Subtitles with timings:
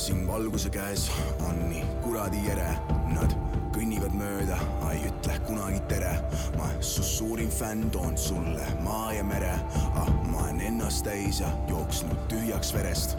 [0.00, 1.10] siin valguse käes
[1.48, 2.68] on nii kuradi ere,
[3.12, 3.34] nad
[3.74, 4.56] kõnnivad mööda,
[4.88, 6.14] ei ütle kunagi tere.
[6.56, 9.52] ma su suurim fänn toon sulle maa ja mere,
[9.94, 13.18] ah ma olen ennast täis ja jooksnud tühjaks verest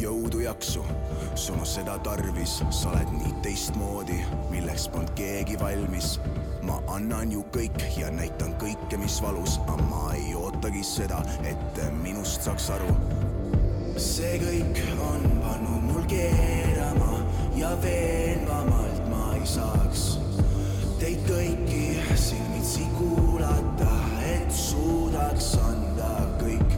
[0.00, 0.80] jõudu jaksu,
[1.34, 4.16] sul on seda tarvis, sa oled nii teistmoodi,
[4.48, 6.18] milleks polnud keegi valmis.
[6.62, 11.82] ma annan ju kõik ja näitan kõike, mis valus, aga ma ei ootagi seda, et
[12.02, 12.96] minust saaks aru.
[13.96, 15.39] see kõik on
[16.10, 17.20] keerama
[17.56, 20.06] ja veenvamalt ma ei saaks
[21.00, 21.84] teid kõiki
[22.18, 23.92] silmitsi kuulata,
[24.26, 26.10] et suudaks anda
[26.42, 26.74] kõik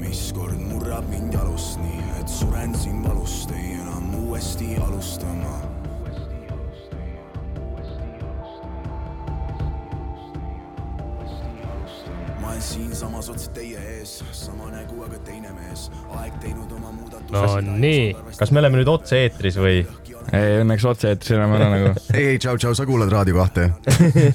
[0.00, 5.56] mis kord murrab mind jalust nii, et suren siin valust, ei enam uuesti alustama.
[12.40, 16.87] ma olen siinsamas otse teie ees, sama nägu, aga teine mees, aeg teinud oma.
[17.32, 19.80] No nii, kas me oleme nüüd otse-eetris või?
[20.32, 21.92] ei, õnneks otse-eetris enam ei ole nagu.
[22.16, 23.70] ei, ei, tšau, tšau, sa kuulad Raadio kahte?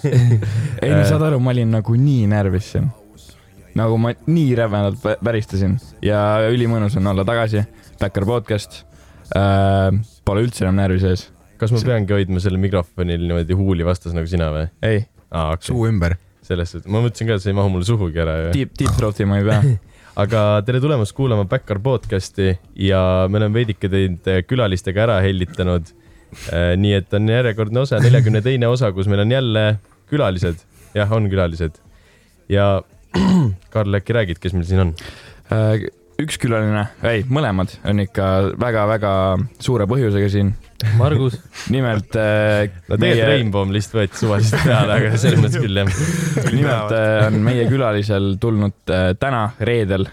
[0.84, 2.90] ei no saad aru, ma olin nagu nii närvis siin.
[3.78, 7.64] nagu ma nii rävenalt vä- väristasin ja ülimõnus on olla tagasi.
[8.02, 8.84] Backer podcast
[9.38, 9.94] äh,.
[10.24, 11.28] Pole üldse enam närvi sees.
[11.60, 14.68] kas ma peangi hoidma selle mikrofonil niimoodi huuli vastas nagu sina või?
[14.84, 16.18] ei, aa, okei, suu ümber.
[16.44, 18.54] selles suhtes, ma mõtlesin ka, et see ei mahu mulle suhugi ära ju.
[18.58, 19.62] deep, deep throat'i ma ei pea.
[20.20, 25.90] aga tere tulemast kuulama Backar podcasti ja me oleme veidike teid eh, külalistega ära hellitanud.
[26.82, 29.64] nii et on järjekordne osa, neljakümne teine osa, kus meil on jälle
[30.10, 30.64] külalised,
[30.98, 31.78] jah, on külalised.
[32.50, 32.82] ja
[33.74, 34.96] Karl, äkki räägid, kes meil siin on?
[36.24, 38.26] Äh, üks külaline, ei, mõlemad on ikka
[38.62, 39.12] väga-väga
[39.64, 40.54] suure põhjusega siin.
[41.00, 41.38] Margus.
[41.72, 45.92] nimelt äh, no tegelikult Rainbow lihtsalt võeti suvaliselt peale, aga selles mõttes küll jah.
[46.52, 50.08] nimelt äh, on meie külalisel tulnud äh, täna, reedel,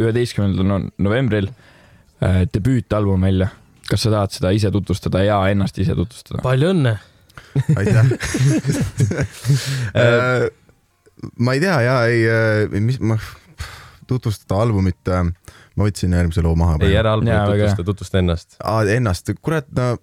[0.00, 3.50] üheteistkümnendal novembril äh, debüütalbum välja.
[3.90, 6.40] kas sa tahad seda ise tutvustada ja ennast ise tutvustada?
[6.44, 6.96] palju õnne.
[7.76, 8.04] aitäh
[10.00, 10.46] Äh,
[11.36, 13.18] ma ei tea ja ei, mis ma,
[14.10, 16.76] tutvustada albumit, ma võtsin järgmise loo maha.
[16.84, 18.60] ei, ära albumit tutvusta, tutvusta ennast.
[18.98, 19.94] Ennast, kurat, no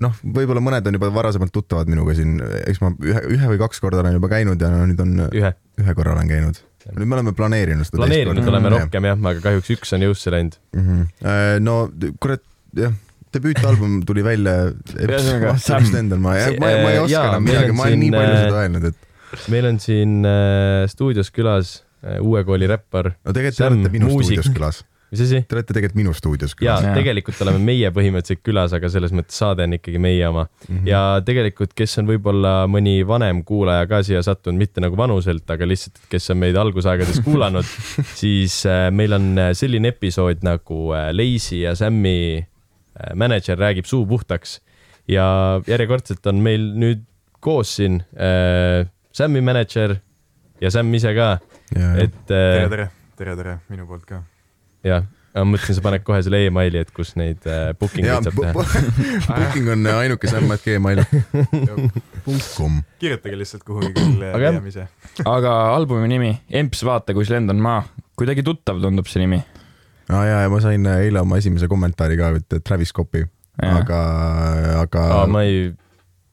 [0.00, 3.82] noh, võib-olla mõned on juba varasemalt tuttavad minuga siin, eks ma ühe, ühe või kaks
[3.82, 6.60] korda olen juba käinud ja no nüüd on, ühe, ühe korra olen käinud.
[6.96, 8.00] nüüd me oleme planeerinud seda.
[8.00, 10.58] planeerinud oleme rohkem jah, aga kahjuks üks on jõusse läinud.
[10.76, 10.88] mm.
[10.88, 11.62] -hmm.
[11.66, 11.76] no
[12.22, 12.44] kurat,
[12.78, 12.96] jah,
[13.32, 14.72] debüütalbum tuli välja.
[14.96, 15.56] Ühesõnaga,
[16.16, 18.90] ma, ma, ma ei äh, oska enam midagi, ma olen nii palju äh, seda öelnud,
[18.92, 23.12] et meil on siin äh, stuudios külas äh, uue kooli räppar.
[23.24, 24.40] no tegelikult te olete minu muusik.
[24.40, 24.78] stuudios külas,
[25.12, 25.42] mis asi?
[25.48, 26.84] te olete tegelikult minu stuudios ja külas.
[26.86, 26.94] Jaa.
[26.96, 30.86] tegelikult oleme meie põhimõtteliselt külas, aga selles mõttes saade on ikkagi meie oma Mhm.
[30.88, 35.66] ja tegelikult, kes on võib-olla mõni vanem kuulaja ka siia sattunud, mitte nagu vanuselt, aga
[35.68, 37.64] lihtsalt, kes on meid algusaegades kuulanud,
[38.18, 43.86] siis äh, meil on äh, selline episood nagu äh, Leisi ja Sammi äh, mänedžer räägib
[43.86, 44.60] suu puhtaks
[45.10, 47.06] ja järjekordselt on meil nüüd
[47.42, 49.98] koos siin äh, Sammi mänedžer
[50.62, 51.38] ja Sam ise ka,
[51.76, 52.86] et tere, äh, tere,
[53.18, 54.22] tere, tere minu poolt ka.
[54.84, 58.40] jah, ma mõtlesin, sa paned kohe selle emaili, et kus neid äh, booking uid saab
[58.42, 58.82] teha.
[59.38, 61.00] booking on ainuke Sam at gmail
[62.56, 62.80] kom.
[63.02, 64.58] kirjutage lihtsalt kuhugi küll Aga jah.
[64.60, 64.86] DM ise.
[65.24, 67.82] aga albumi nimi, Emps, vaata, kus lendan maa.
[68.18, 69.40] kuidagi tuttav tundub see nimi.
[70.12, 73.24] aa ja, ja ma sain eile oma esimese kommentaari ka, et Travis Scoppi,
[73.62, 74.00] aga,
[74.82, 75.70] aga aa, ma ei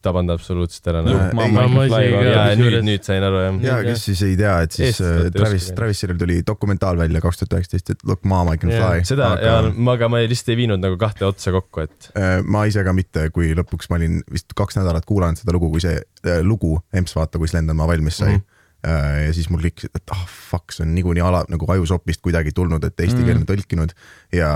[0.06, 1.18] tabanud absoluutselt ära nagu.
[1.44, 3.58] ja nüüd, nüüd sain aru jah.
[3.66, 7.22] ja kes siis ei tea, et siis Eestlased äh, Travis oska, Travisil tuli dokumentaal välja
[7.24, 9.04] kaks tuhat üheksateist, et Look mom I can fly.
[9.08, 12.40] seda ja aga ma, aga ma lihtsalt ei viinud nagu kahte otsa kokku, et äh,
[12.46, 15.84] ma ise ka mitte, kui lõpuks ma olin vist kaks nädalat kuulanud seda lugu, kui
[15.84, 18.42] see äh, lugu Emps vaata, kus lendan ma valmis sai mm.
[18.42, 19.24] -hmm.
[19.28, 22.84] ja siis mul klikkis, et ah fuck, see on niikuinii ala nagu ajusopist kuidagi tulnud,
[22.84, 23.50] et eestikeelne mm.
[23.52, 23.96] tõlkinud
[24.32, 24.52] ja,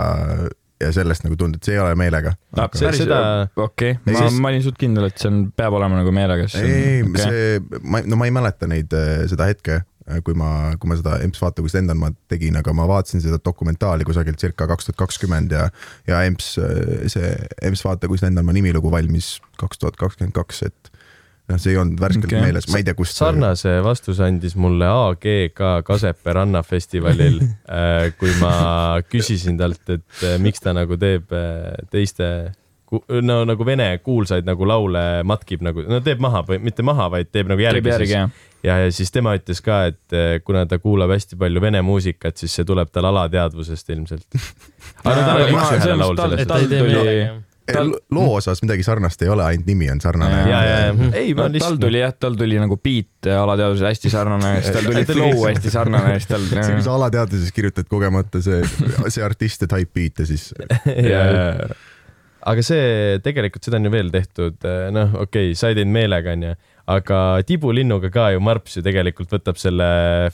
[0.83, 2.35] ja sellest nagu tundub, et see ei ole meelega.
[2.75, 6.11] see- seda- okei, Ei, ma ma olin suht kindel, et see on, peab olema nagu
[6.15, 6.45] meelega.
[6.59, 8.93] ei, see, ma, no ma ei mäleta neid,
[9.31, 9.81] seda hetke,
[10.27, 13.39] kui ma, kui ma seda Emps vaata, kus lendan, ma tegin, aga ma vaatasin seda
[13.43, 15.69] dokumentaali kusagil circa kaks tuhat kakskümmend ja,
[16.09, 16.53] ja Emps,
[17.13, 17.33] see
[17.63, 20.92] Emps vaata, kus lendan, ma nimilugu valmis kaks tuhat kakskümmend kaks, et
[21.51, 22.41] noh, see ei olnud värskelt okay.
[22.45, 23.17] meeles, ma ei tea, kust.
[23.19, 27.39] sarnase vastuse andis mulle AGK Kasepää rannafestivalil,
[28.19, 28.55] kui ma
[29.09, 32.33] küsisin talt, et äh, miks ta nagu teeb äh, teiste
[33.25, 37.31] no nagu vene kuulsaid nagu laule matkib nagu, no teeb maha või mitte maha, vaid
[37.31, 38.15] teeb nagu teeb järgi, järgi siis.
[38.15, 38.43] jah.
[38.67, 42.37] ja, ja siis tema ütles ka, et eh, kuna ta kuulab hästi palju vene muusikat,
[42.39, 44.27] siis see tuleb tal alateadvusest ilmselt.
[45.03, 47.49] aga tal oli üks ühele laul sellest.
[47.67, 47.75] Ei.
[47.75, 50.41] Tal- loo osas midagi sarnast ei ole, ainult nimi on sarnane.
[50.49, 54.11] Ja, ja, ja, ei, ma no, tal tuli jah, tal tuli nagu beat alateadvusel hästi
[54.13, 56.45] sarnane, siis tal tuli flow hästi sarnane, siis tal.
[56.51, 58.61] see, kui sa alateadvuses kirjutad kogemata see,
[59.07, 60.51] see artist ja type beat'e, siis
[62.51, 64.59] aga see tegelikult seda on ju veel tehtud,
[64.95, 66.55] noh, okei okay,, sa ei teinud meelega, onju,
[66.89, 69.85] aga Tibulinnuga ka ju Marps ju tegelikult võtab selle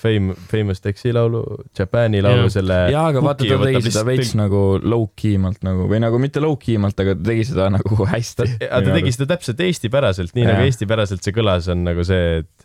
[0.01, 1.44] Fame, Famous Dexi laulu,
[1.78, 2.54] Jaapani laulu Jaa.
[2.57, 2.80] selle.
[2.94, 6.80] jaa, aga vaata, ta tegi seda veits nagu low-key malt nagu või nagu mitte low-key
[6.81, 8.50] malt, aga ta tegi seda nagu hästi.
[8.66, 10.56] ta tegi seda täpselt eestipäraselt, nii Jaa.
[10.56, 12.58] nagu eestipäraselt see kõlas, on nagu see, et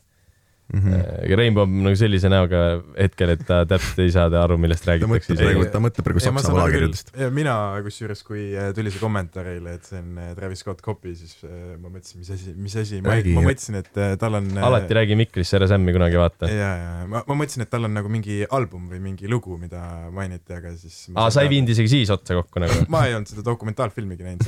[0.72, 1.37] mm -hmm.
[1.37, 2.62] Rainbow on nagu sellise näoga
[2.96, 6.61] hetkel, et ta täpselt ei saa aru, millest ta mõtleb räägitakse ta mõtleb praegu Saksamaa
[6.61, 10.82] laagritest., mina kusjuures, kui äh, tuli see kommentaar eile, et see on äh, Travis Scott
[10.84, 14.99] copy, siis ma mõtlesin, mis asi, mis asi, ma, ma mõtlesin, et tal on alati
[15.00, 16.50] räägi mikrisse, ära sämmi kunagi vaata.
[16.50, 19.82] ja, ja ma, ma mõtlesin, et tal on nagu mingi album või mingi lugu, mida
[20.14, 22.87] mainiti, aga siis aa, sa ei viinud isegi siis otsa kokku nagu?
[22.93, 24.43] ma ei olnud seda dokumentaalfilmigi näinud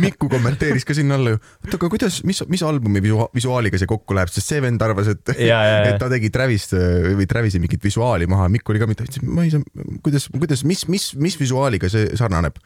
[0.04, 3.90] Mikku kommenteeris ka sinna alla ju, oota, aga kuidas, mis, mis albumi visua- visuaaliga see
[3.90, 7.26] kokku läheb, sest see vend arvas, et ja, ja, et ta tegi Travist äh, või
[7.30, 9.64] Travisi mingit visuaali maha, Mikk oli ka mitte, ma ei saa,
[10.04, 12.58] kuidas, kuidas, mis, mis, mis visuaaliga see sarnaneb?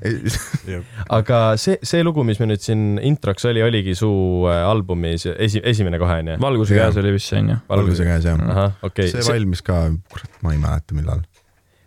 [1.18, 4.10] aga see, see lugu, mis meil nüüd siin introks oli, oligi su
[4.50, 6.38] äh, albumi esi- esi,, esimene kohe onju?
[6.42, 7.60] valguse käes oli vist see onju.
[7.70, 8.76] valguse käes jah.
[9.00, 9.82] see valmis ka,
[10.12, 11.24] kurat, ma ei mäleta, millal.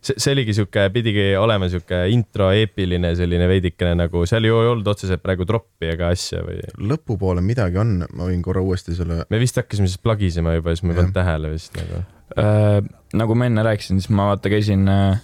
[0.03, 4.71] see, see oligi sihuke, pidigi olema sihuke intro eepiline selline veidikene nagu, seal ju ei
[4.73, 6.59] olnud otseselt praegu troppi ega asja või?
[6.91, 10.85] lõpupoole midagi on, ma võin korra uuesti selle, me vist hakkasime siis plagisema juba, siis
[10.85, 12.03] ma ei pannud tähele vist nagu.
[12.38, 12.79] äh,.
[13.19, 15.21] nagu ma enne rääkisin, siis ma vaata käisin äh,,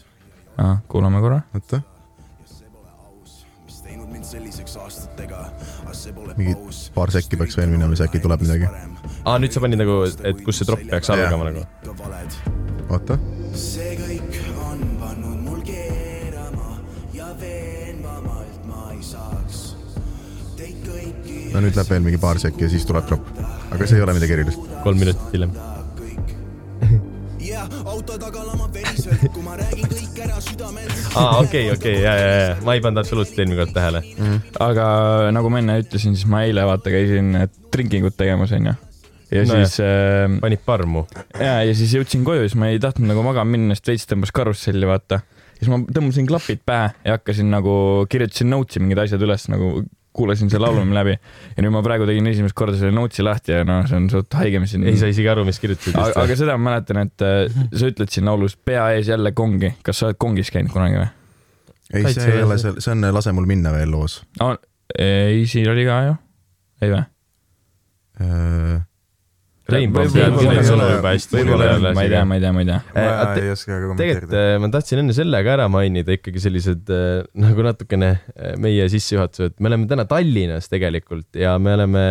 [0.58, 1.42] ah, kuulame korra.
[1.58, 1.82] oota,
[3.68, 5.44] mis teinud mind selliseks aastatega,
[5.84, 6.56] aga see pole Mingi
[6.96, 8.72] paar sekki peaks veel minema, siis äkki tuleb midagi.
[9.26, 11.68] aa, nüüd sa panid nagu, et kus see tropp peaks algama nagu.
[12.90, 13.20] Oota,
[21.54, 23.30] no nüüd läheb veel mingi paar sekki ja siis tuleb tropp.
[23.74, 24.66] aga see ei ole midagi erilist.
[24.84, 25.54] kolm minutit hiljem.
[26.00, 26.34] kõik.
[27.46, 31.00] ja auto taga lama veriselt, kui ma räägin kõik ära südamelt.
[31.16, 34.04] aa, okei, okei, ja, ja, ja, ma ei pannud absoluutselt eelmine kord tähele.
[34.68, 34.86] aga
[35.36, 37.34] nagu ma enne ütlesin, siis ma eile vaata käisin
[37.74, 38.76] drinking ut tegemas onju.
[39.30, 41.06] ja No no siis äh, panid parmu.
[41.38, 44.34] ja, ja siis jõudsin koju, siis ma ei tahtnud nagu magama minna, sest veits tõmbas
[44.36, 45.22] karusselli vaata.
[45.60, 49.80] siis ma tõmbasin klapid pähe ja hakkasin nagu, kirjutasin notes'i mingid asjad üles nagu
[50.16, 53.68] kuulasin selle albumi läbi ja nüüd ma praegu tegin esimest korda selle notes'i lahti ja
[53.68, 56.58] noh, see on suht haige, mis siin ei saa isegi aru, mis kirjutasid aga, seda
[56.58, 60.20] ma mäletan, et äh, sa ütled siin laulus pea ees jälle kongi, kas sa oled
[60.22, 61.10] kongis käinud kunagi või
[61.94, 64.22] ei, see ei ole, see, see on Lase mul minna veel loos.
[64.46, 64.58] oh,?
[64.98, 66.20] ei, siin oli ka ju,
[66.86, 67.06] ei või?
[69.74, 71.44] Rainbow teab seda sõnu juba hästi.
[71.46, 72.80] ma ei tea, ma ei tea, ma ei tea.
[72.96, 74.44] ma Eh, te- ei oska ka tegelikult kommenteerida.
[74.56, 78.90] äh, ma tahtsin enne selle ka ära mainida ikkagi sellised äh, nagu natukene äh, meie
[78.92, 82.06] sissejuhatused, me oleme täna Tallinnas tegelikult ja me oleme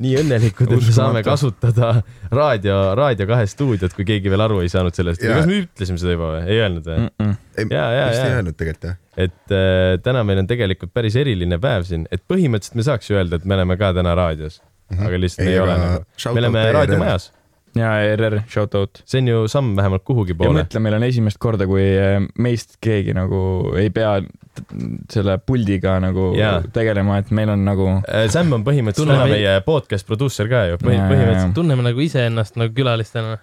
[0.00, 1.90] nii õnnelikud, et me saame kasutada
[2.32, 5.20] raadio, Raadio kahe stuudiot, kui keegi veel aru ei saanud sellest.
[5.20, 6.40] Kas me ütlesime seda juba või?
[6.48, 6.96] ei öelnud või?
[7.02, 7.74] Mm -mm.
[7.74, 8.96] ja, ja, vist ei öelnud tegelikult jah.
[9.26, 13.18] et äh, täna meil on tegelikult päris eriline päev siin, et põhimõtteliselt me saaks ju
[13.18, 14.60] öelda, et me oleme ka täna raadios,
[14.98, 16.04] aga lihtsalt me ei ole nagu.
[16.34, 17.30] me oleme raadiomajas,
[17.78, 19.02] ja ERR, shout out.
[19.06, 20.62] see on ju samm vähemalt kuhugi ja poole.
[20.62, 23.40] mõtle, meil on esimest korda, kui äh, meist keegi nagu
[23.78, 24.16] ei pea
[25.10, 26.56] selle puldiga nagu Jaa.
[26.74, 30.64] tegelema, et meil on nagu Äh, Sam on põhimõtteliselt Tunneme- täna meie podcast produusser ka
[30.72, 31.54] ju, jaa, põhimõtteliselt.
[31.54, 33.38] tunneme nagu iseennast nagu külalistena.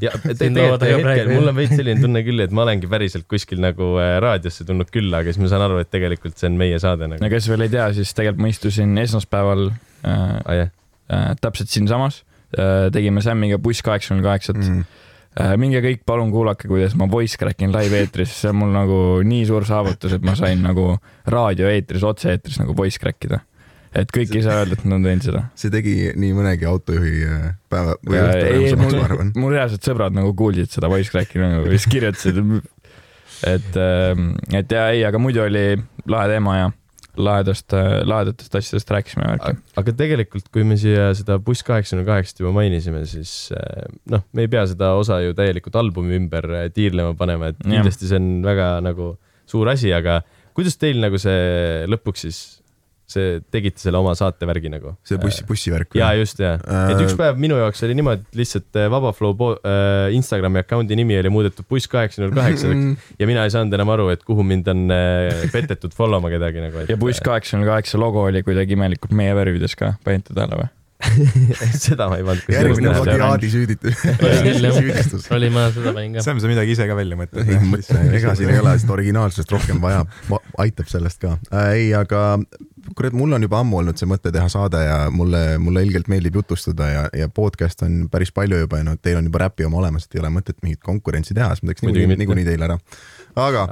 [0.00, 2.62] ja te- Siin laua tegelikult taga hetkel mul on veits selline tunne küll, et ma
[2.62, 6.38] olengi päriselt kuskil nagu äh, raadiosse tulnud külla, aga siis ma saan aru, et tegelikult
[6.38, 7.28] see on meie saade nagu no.
[7.28, 9.66] kes veel ei tea, siis tegelikult ma istusin esmaspäeval
[10.06, 10.70] äh, Ah, jah.
[11.10, 12.22] äh, täpselt siinsamas
[12.58, 14.84] äh,, tegime Sämmiga buss kaheksakümmend kaheksat Mhm.
[15.40, 15.56] äh,.
[15.60, 19.44] minge kõik palun kuulake, kuidas ma voice crack in live-eetris, see on mul nagu nii
[19.46, 20.96] suur saavutus, et ma sain nagu
[21.26, 23.40] raadioeetris, otse-eetris nagu voice crack ida.
[23.96, 25.42] et kõik ei saa öelda, et nad on teinud seda.
[25.56, 29.30] see tegi nii mõnegi autojuhi äh, päeva või õhtulehesamaks, mul- ma arvan.
[29.36, 32.40] mul reaalselt sõbrad nagu kuulsid seda voice crack'i nagu siis kirjutasid,
[33.46, 33.76] et,
[34.56, 35.64] et ja ei, aga muidu oli
[36.08, 36.66] lahe teema ja
[37.20, 37.74] lahedast,
[38.06, 39.56] lahedatest asjadest rääkisime värki.
[39.82, 44.46] aga tegelikult, kui me siia seda buss kaheksakümne kaheksat juba mainisime, siis äh, noh, me
[44.46, 48.30] ei pea seda osa ju täielikult albumi ümber äh, tiirlema panema, et kindlasti see on
[48.46, 49.14] väga nagu
[49.48, 50.20] suur asi, aga
[50.56, 52.40] kuidas teil nagu see lõpuks siis,
[53.10, 54.96] see, tegite selle oma saatevärgi nagu?
[55.06, 55.94] see bussi, bussivärk.
[55.98, 56.56] ja just ja,
[56.90, 60.98] et Äh, üks päev minu jaoks oli niimoodi, et lihtsalt äh, Vabaflow äh, Instagrami account'i
[60.98, 64.70] nimi oli muudetud buss kaheksakümne kaheksaks ja mina ei saanud enam aru, et kuhu mind
[64.72, 66.86] on äh, petetud follow ma kedagi nagu.
[66.88, 70.72] ja buss kaheksakümne kaheksa logo oli kuidagi imelikult meie värvides ka, panite tähele või?
[71.86, 74.04] seda ma ei pannud järgmine plagiaadi süüditus
[75.36, 76.24] Oli ma seda panin ka.
[76.26, 77.58] Sam, sa midagi ise ka välja mõtled ei?
[77.74, 80.04] mõtle, ega siin ei ole seda originaalsust rohkem vaja,
[80.62, 81.68] aitab sellest ka äh,.
[81.76, 82.38] ei, aga
[82.94, 86.38] kurat, mul on juba ammu olnud see mõte teha saade ja mulle, mulle ilgelt meeldib
[86.40, 89.80] jutustada ja, ja podcast on päris palju juba ja noh, teil on juba räpi oma
[89.82, 92.78] olemas, et ei ole mõtet mingit konkurentsi teha, siis ma teeks niikuinii, niikuinii teile ära.
[93.36, 93.66] Aga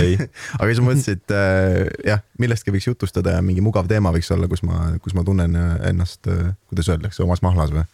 [0.00, 0.16] ei,
[0.58, 4.30] aga siis ma mõtlesin, et äh, jah, millestki võiks jutustada ja mingi mugav teema võiks
[4.34, 6.26] olla, kus ma, kus ma tunnen äh, ennast,
[6.70, 7.86] kuidas öeldakse, omas mahlas või?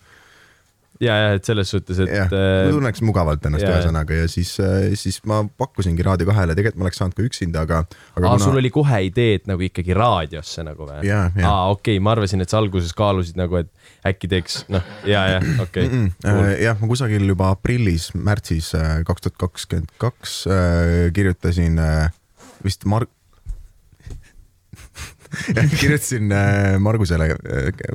[1.02, 2.28] ja, ja et selles suhtes, et äh,
[2.66, 4.52] ma tunneks mugavalt ennast ühesõnaga ja siis,
[5.00, 7.82] siis ma pakkusingi Raadio kahele, tegelikult ma oleks saanud ka üksinda, aga,
[8.18, 11.02] aga aa, sul oli kohe idee, et nagu ikkagi raadiosse nagu või?
[11.10, 13.72] Aa, okei ma arvasin, et sa alguses kaalusid nagu, et
[14.08, 15.88] äkki teeks, noh, ja, ja okei okay.
[15.88, 16.54] -mm..
[16.60, 22.12] jah, ma kusagil juba aprillis, märtsis äh, kaks tuhat kakskümmend kaks äh, kirjutasin äh,
[22.64, 23.08] vist Mar-,
[25.80, 27.34] kirjutasin äh, Margusele,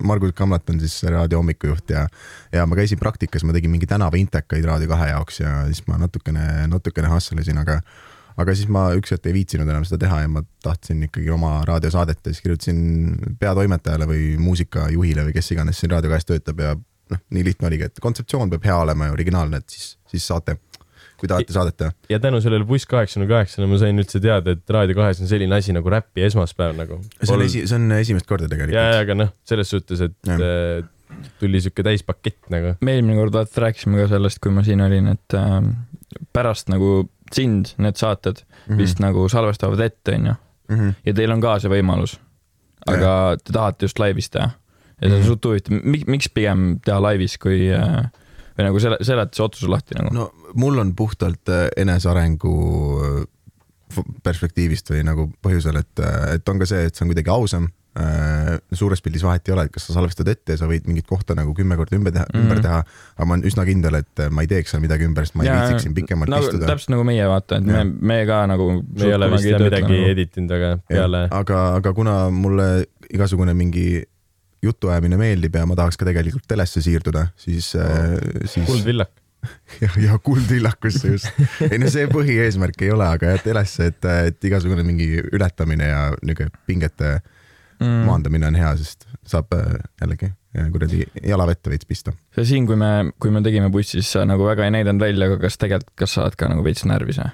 [0.04, 2.06] Margus Kamlat on siis raadio hommikujuht ja,
[2.54, 6.68] ja ma käisin praktikas, ma tegin mingi tänavaintekaid Raadio kahe jaoks ja siis ma natukene,
[6.72, 7.80] natukene hustle isin, aga
[8.40, 11.58] aga siis ma üks hetk ei viitsinud enam seda teha ja ma tahtsin ikkagi oma
[11.68, 12.80] raadiosaadet ja siis kirjutasin
[13.42, 17.90] peatoimetajale või muusikajuhile või kes iganes siin Raadio kahes töötab ja noh, nii lihtne oligi,
[17.90, 20.56] et kontseptsioon peab hea olema ja originaalne, et siis, siis saate,
[21.20, 21.92] kui tahate saadet teha.
[22.10, 25.56] ja tänu sellele buss kaheksakümne kaheksale ma sain üldse teada, et Raadio kahes on selline
[25.56, 27.02] asi nagu räpi esmaspäev nagu.
[27.24, 29.02] see on esi, see on esimest korda ja, ja tegelikult.
[29.04, 30.40] aga noh, selles suhtes, et Jah.
[30.40, 32.76] äh, tuli siuke täispakett nagu.
[32.82, 35.60] me eelmine kord vaata rääkisime ka sellest, kui ma siin olin, et äh,
[36.34, 38.78] pärast nagu sind need saated Mhm.
[38.78, 40.34] vist nagu salvestavad ette, onju,
[41.06, 42.18] ja teil on ka see võimalus.
[42.88, 44.52] aga te tahate just laivis teha
[45.02, 45.28] ja see on Mhm.
[45.28, 48.06] suht huvitav, miks pigem teha laivis, kui äh,
[48.58, 50.14] või nagu selle, seleta see otsus lahti nagu.
[50.14, 52.54] no mul on puhtalt äh, enesearengu
[53.00, 53.26] äh,
[54.24, 56.02] perspektiivist või nagu põhjusel, et,
[56.36, 57.70] et on ka see, et see on kuidagi ausam.
[58.78, 61.34] suures pildis vahet ei ole, et kas sa salvestad ette ja sa võid mingit kohta
[61.36, 62.44] nagu kümme korda ümber teha mm, -hmm.
[62.46, 62.78] ümber teha,
[63.18, 65.50] aga ma olen üsna kindel, et ma ei teeks seal midagi ümber, sest ma ei
[65.50, 66.70] Jaa, viitsiks siin pikemalt nagu, istuda.
[66.70, 68.70] täpselt nagu meie vaata, et me me ka nagu.
[68.78, 71.26] me ei ole vist midagi editinud, aga peale.
[71.42, 72.70] aga, aga kuna mulle
[73.10, 74.04] igasugune mingi
[74.64, 79.12] jutuajamine meeldib ja ma tahaks ka tegelikult telesse siirduda, siis oh., siis kuldvillak.
[79.84, 81.30] ja, ja kuldvillakusse just.
[81.70, 86.02] ei no see põhieesmärk ei ole, aga jah, telesse, et, et igasugune mingi ületamine ja
[86.22, 87.18] niisugune pingete
[87.80, 88.06] mm.
[88.10, 92.16] maandamine on hea, sest saab äh, jällegi äh, kuradi jala vette veits pista.
[92.36, 95.40] see siin, kui me, kui me tegime bussis, sa nagu väga ei näidanud välja, aga
[95.46, 97.32] kas tegelikult, kas sa oled ka nagu veits närvis või?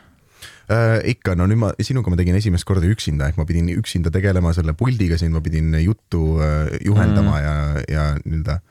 [0.66, 4.10] Äh, ikka, no nüüd ma, sinuga ma tegin esimest korda üksinda, ehk ma pidin üksinda
[4.14, 7.44] tegelema selle puldiga siin, ma pidin juttu äh, juhendama mm.
[7.46, 8.62] ja, ja nii-öelda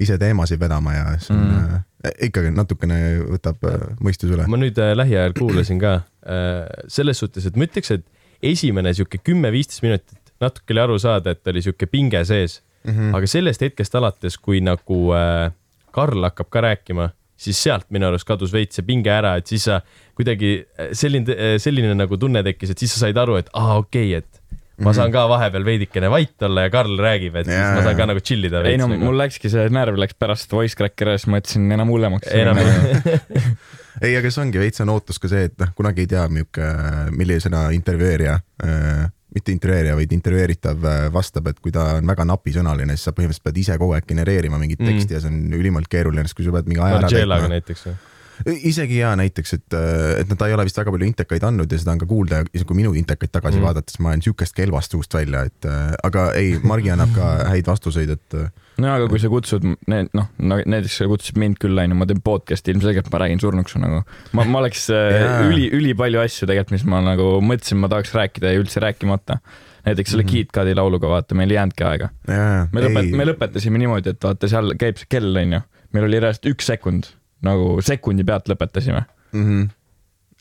[0.00, 1.84] ise teemasid vedama ja see on mm.
[2.06, 2.98] äh, ikkagi natukene
[3.34, 4.46] võtab äh, mõistus üle.
[4.50, 8.06] ma nüüd äh, lähiajal kuulasin ka äh, selles suhtes, et ma ütleks, et
[8.42, 12.92] esimene sihuke kümme-viisteist minutit natuke oli aru saada, et oli sihuke pinge sees mm.
[12.92, 13.16] -hmm.
[13.16, 15.50] aga sellest hetkest alates, kui nagu äh,
[15.92, 19.64] Karl hakkab ka rääkima, siis sealt minu arust kadus veits see pinge ära, et siis
[19.68, 19.80] sa
[20.18, 24.16] kuidagi äh, selline, selline nagu tunne tekkis, et siis sa said aru, et aa, okei
[24.16, 24.41] okay,, et
[24.80, 27.98] ma saan ka vahepeal veidikene vait olla ja Karl räägib, et siis Jaa, ma saan
[27.98, 29.04] ka nagu chill ida ei veits no nagu.
[29.04, 32.30] mul läkski see närv läks pärast Voice Crackeri ja siis mõtlesin enam hullemaks.
[32.32, 36.24] enam ei, aga see ongi veits on ootus ka see, et noh, kunagi ei tea,
[36.32, 42.26] milline, millisena intervjueerija äh,, mitte intervjueerija, vaid intervjueeritav äh, vastab, et kui ta on väga
[42.28, 45.16] napisõnaline, siis sa põhimõtteliselt pead ise kogu aeg genereerima mingit teksti mm.
[45.16, 47.52] ja see on ülimalt keeruline, sest kui sa pead mingi aja ära täitma.
[47.54, 48.00] näiteks või?
[48.46, 49.78] Isegi ja näiteks, et,
[50.20, 52.42] et no ta ei ole vist väga palju intekaid andnud ja seda on ka kuulda
[52.42, 53.68] ja isegi kui minu intekaid tagasi Mm.
[53.68, 57.68] vaadates ma olen siukest kelvast suust välja, et äh, aga ei, Margi annab ka häid
[57.70, 58.50] vastuseid, et äh,
[58.82, 62.08] no aga kui sa kutsud need noh, no näiteks sa kutsusid mind külla onju, ma
[62.08, 64.02] teen podcast'i, ilmselgelt ma räägin surnuks nagu.
[64.36, 65.44] ma, ma oleks yeah.
[65.46, 69.38] üli, ülipalju asju tegelikult, mis ma nagu mõtlesin, ma tahaks rääkida ja üldse rääkimata.
[69.86, 70.46] näiteks selle mm -hmm.
[70.46, 72.10] KitKati lauluga vaata, meil ei jäänudki aega.
[72.28, 75.60] jaa, me lõpet-, me lõpetasime niimoodi, et vaata seal käib see kell onju,
[75.92, 77.10] meil oli reaalselt üks sekund,
[77.46, 79.04] nagu sekundi pealt lõpetasime.
[79.32, 79.46] mm.
[79.46, 79.70] -hmm.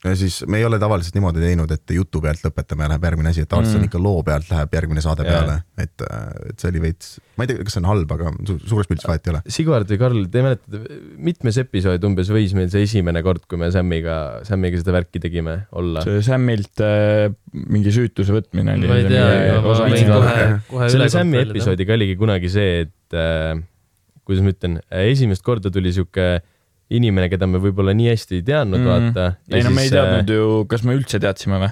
[0.02, 3.30] ja siis me ei ole tavaliselt niimoodi teinud, et jutu pealt lõpetame ja läheb järgmine
[3.30, 3.84] asi, et tavaliselt mm.
[3.84, 5.34] On ikka loo pealt läheb järgmine saade Jaa.
[5.34, 6.06] peale, et,
[6.50, 9.06] et see oli veits, ma ei tea, kas see on halb, aga su suures pildis
[9.10, 9.42] vahet ei ole.
[9.58, 13.70] Sigvard või Karl, te mäletate, mitmes episood umbes võis meil see esimene kord, kui me
[13.74, 14.18] Sammiga,
[14.48, 16.06] Sammiga seda värki tegime, olla?
[16.06, 18.90] see Samilt äh, mingi süütuse võtmine oli.
[18.90, 19.28] ma ei tea,
[19.60, 21.50] aga ma võin kohe, kohe selle kontrollida.
[21.50, 23.54] episoodiga oligi kunagi see, et äh,
[24.26, 26.40] kuidas ma ütlen, esimest korda tuli sihuke
[26.92, 29.14] inimene, keda me võib-olla nii hästi ei teadnud mm., Mhm.
[29.14, 29.56] vaata.
[29.58, 31.72] ei no me ei teadnud ju, kas me üldse teadsime või?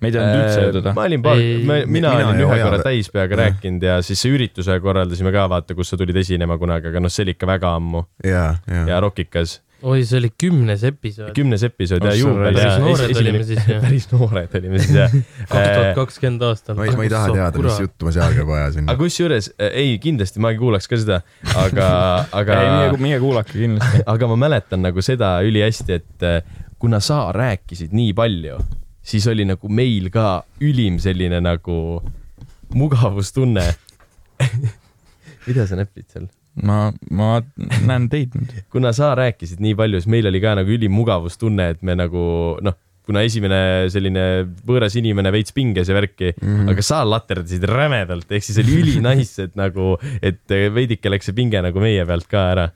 [0.00, 0.92] me ei teadnud üldse ju teda.
[0.94, 3.40] ma olin paar, mina, mina olin ühe korra täispeaga jah.
[3.44, 7.10] rääkinud ja siis see ürituse korraldasime ka, vaata, kus sa tulid esinema kunagi, aga noh,
[7.10, 9.58] see oli ikka väga ammu ja, ja, ja rokikas.
[9.82, 11.30] oi, see oli kümnes episood.
[11.36, 13.80] kümnes episood ja Oh, juubel Päris noored esimene- olime siis, jah.
[13.84, 15.12] päris noored olime siis jah.
[15.48, 16.78] kaks tuhat kakskümmend aastal.
[16.80, 18.96] ma ei, ma ei taha teada, mis juttu ma seal käib ajasin aga.
[19.02, 21.20] kusjuures, ei kindlasti ma kuulaks ka seda,
[21.62, 21.88] aga,
[22.40, 24.02] aga ei, meie, meie kuulake kindlasti.
[24.14, 26.40] aga ma mäletan nagu seda ülihästi, et äh,
[26.82, 28.58] kuna sa rääkisid nii palju,
[29.08, 31.78] siis oli nagu meil ka ülim selline nagu
[32.74, 33.62] mugavustunne.
[35.46, 36.26] mida sa näpid seal?
[36.66, 38.52] ma, ma näen teid nüüd.
[38.74, 42.22] kuna sa rääkisid nii palju, siis meil oli ka nagu ülim mugavustunne, et me nagu
[42.64, 43.60] noh, kuna esimene
[43.92, 44.24] selline
[44.68, 46.72] võõras inimene veits pinges ja värki mm, -hmm.
[46.74, 51.62] aga sa laterdasid rämedalt, ehk siis oli ülinais, et nagu, et veidike läks see pinge
[51.64, 52.68] nagu meie pealt ka ära.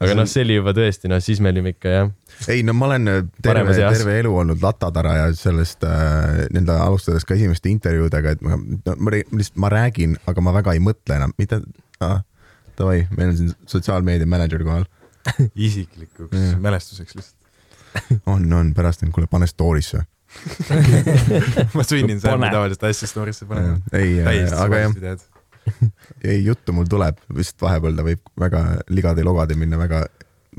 [0.00, 2.12] aga noh, see oli juba tõesti, noh siis me olime ikka jah,
[2.48, 3.10] ei no ma olen
[3.42, 8.56] terve, terve elu olnud latatara ja sellest äh, nii-öelda alustades ka esimeste intervjuudega, et ma
[8.56, 11.60] no,, ma lihtsalt, ma räägin, aga ma väga ei mõtle enam, mida
[12.00, 12.22] ah,.
[12.80, 14.86] Davai, meil on siin sotsiaalmeedia mänedžer kohal.
[15.68, 17.36] isiklikuks mälestuseks lihtsalt.
[18.32, 20.04] on, on, pärast on, kuule, pane story'sse.
[21.76, 22.52] ma sunnin Pane.
[22.54, 23.80] tavaliselt asja story'sse panema.
[23.98, 25.18] ei, täiesti aga jah
[26.24, 30.04] ei juttu mul tuleb, lihtsalt vahepeal ta võib väga ligade-logade minna väga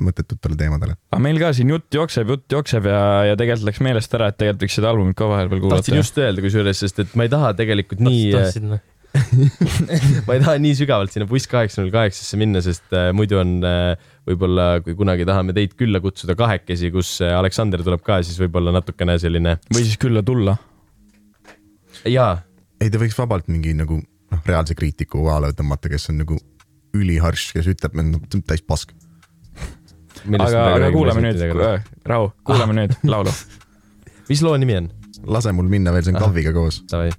[0.02, 0.96] mõttetutele teemadele.
[1.12, 3.02] aga meil ka siin jutt jookseb, jutt jookseb ja,
[3.32, 5.98] ja tegelikult läks meelest ära, et tegelikult võiks seda albumit ka vahepeal tahtsin kuulata.
[6.00, 8.24] just öelda kusjuures, sest et ma ei taha tegelikult nii,
[8.68, 8.84] noh.
[10.28, 13.58] ma ei taha nii sügavalt sinna buss kaheksa null kaheksasse minna, sest äh, muidu on
[13.68, 13.96] äh,
[14.30, 18.74] võib-olla, kui kunagi tahame teid külla kutsuda kahekesi, kus äh, Aleksander tuleb ka, siis võib-olla
[18.76, 20.56] natukene selline või siis külla tulla.
[22.08, 22.38] jaa
[22.82, 26.40] ei, ta võiks vabalt mingi nagu noh, reaalse kriitiku kohale tõmmata, kes on nagu
[26.98, 28.94] üliharš, kes ütleb, et noh, täis pask.
[30.28, 31.44] aga, aga kuulame nüüd,
[32.08, 33.34] rahu, kuulame nüüd laulu.
[34.32, 34.90] mis loo nimi on?
[35.28, 36.26] lase mul minna veel, see on Ah.
[36.30, 36.82] Kaviga koos.
[36.92, 37.12] Davai.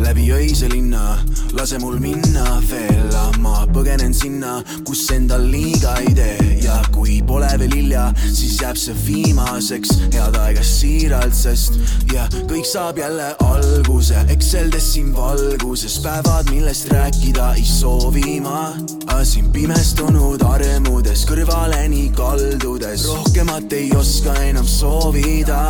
[0.00, 1.18] Läbi öise linna,
[1.52, 6.48] lase mul minna veel, ma põgenen sinna, kus endal liiga ei tee.
[6.64, 11.76] Ja kui pole veel hilja, siis jääb see viimaseks, head aega siiralt, sest
[12.12, 18.70] ja kõik saab jälle alguse, ekseldes siin valguses, päevad, millest rääkida ei soovi ma.
[19.24, 25.60] siin pimestunud armudes, kõrvaleni kaldudes, rohkemat ei oska enam soovida.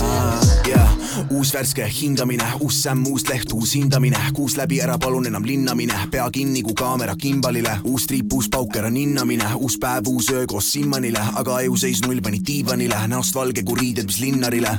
[0.00, 0.46] Ah,.
[0.68, 0.92] jah,
[1.30, 5.96] uus värske hingamine, uus sämm, uus leht, uus hindamine, kuus läbi ära, palun enam linnamine,
[6.12, 10.44] pea kinni kui kaamera kimbalile, uus triip, uus pauker on hinnamine, uus päev, uus öö
[10.46, 14.76] koos Simmanile, aga ajuseis null pani diivanile, näost valge kui riided, mis linnarile.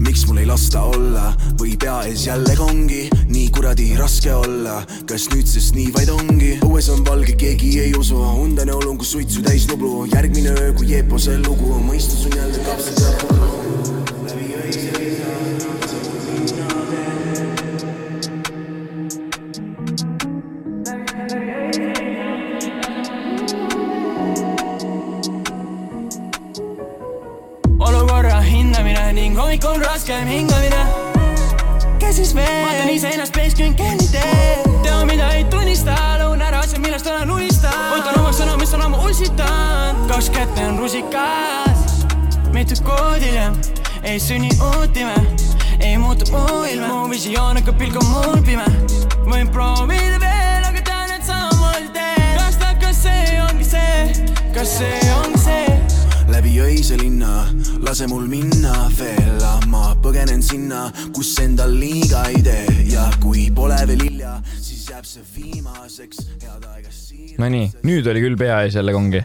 [0.00, 1.34] miks mul ei lasta olla?
[1.60, 6.54] Või pea ees jälle kongi, nii kuradi raske olla, kas nüüdsest nii vaid ongi?
[6.64, 10.94] õues on valge, keegi ei usu, undene olun, kus suitsu täis nublu, järgmine öö kui
[10.94, 13.57] Jeepose lugu, mõistus on jälle kapsad ja pudu.
[29.12, 30.82] Ning hommikul raskem hingamine.
[31.98, 32.64] kes siis veel?
[32.66, 34.62] vaatan iseennast pees, küün kelli tee.
[34.82, 37.94] tea, mida ei tunnista, lõun ära asjad, millest olen unistanud.
[37.94, 40.04] võtan omaks sõna, mis on ammu ussitanud.
[40.12, 42.04] kaks kätte on rusikas,
[42.52, 43.56] mitu kuud hiljem
[44.02, 45.16] ei sünni uut ime,
[45.80, 46.92] ei muutu muu ilme.
[46.92, 48.68] mu visioon hakkab pilku mul pime,
[49.24, 50.64] võin proovida veel,
[52.78, 55.77] kas see ongi see, kas see ongi see?
[56.38, 57.48] Läbi öise linna,
[57.82, 59.40] lase mul minna veel,
[59.72, 60.84] ma põgenen sinna,
[61.16, 66.68] kus endal liiga ei tee ja kui pole veel hilja, siis jääb see viimaseks, head
[66.70, 67.40] aega siiralt.
[67.42, 69.24] Nonii, nüüd oli küll pea ees jälle kongi.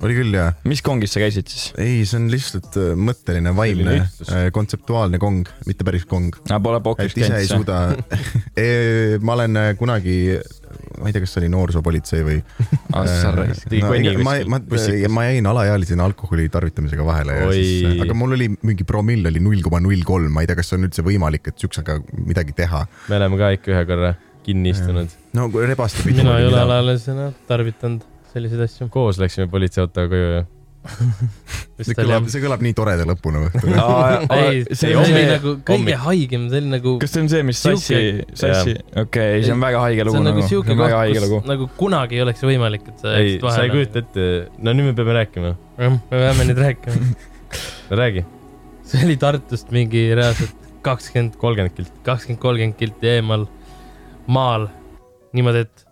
[0.00, 0.56] oli küll jah?
[0.64, 1.66] mis kongis sa käisid siis?
[1.76, 6.32] ei, see on lihtsalt äh, mõtteline, vaimne ühtsus., kontseptuaalne kong, mitte päris kong.
[6.48, 7.90] pole pokis et ise ei käinud sa?
[7.92, 10.16] suuda ma olen äh, kunagi,
[10.98, 12.38] ma ei tea, kas see oli noorsoopolitsei või.
[13.68, 15.12] Tegi konni ega ma, ma, bussikas.
[15.14, 17.62] ma jäin alaealisena alkoholi tarvitamisega vahele ja Oi.
[17.62, 20.72] siis, aga mul oli mingi promill oli null koma null kolm, ma ei tea, kas
[20.72, 22.84] see on üldse võimalik, et siuksega midagi teha.
[23.08, 24.12] me oleme ka ikka ühe korra
[24.46, 25.16] kinni istunud.
[25.36, 26.22] no rebaste pidi.
[26.22, 28.88] mina ei ole alaealisena tarvitanud selliseid asju.
[28.92, 30.46] koos läksime politseiautoga koju ja
[30.86, 33.74] see kõlab, see kõlab nii toreda lõpuna õhtul.
[34.38, 37.62] ei, see see oli nagu kõige haigem, see oli nagu, kas see on see, mis
[37.64, 40.80] sassi Siuke-, sassi, okei, see on väga haige lugu on nagu nagu, see siuke on
[40.82, 41.50] väga haige koht, kus.
[41.50, 43.74] nagu kunagi ei oleks võimalik, et sa jääksid sa ei vahele.
[43.74, 44.28] kujuta ette,
[44.64, 45.52] no nüüd me peame rääkima.
[45.82, 47.12] jah, me peame nüüd rääkima.
[47.90, 48.24] no räägi,
[48.92, 51.92] see oli Tartust mingi reaalselt kakskümmend, kolmkümmend kilt.
[52.06, 53.46] kakskümmend, kolmkümmend kilti eemal
[54.30, 54.70] maal.
[55.36, 55.86] niimoodi, et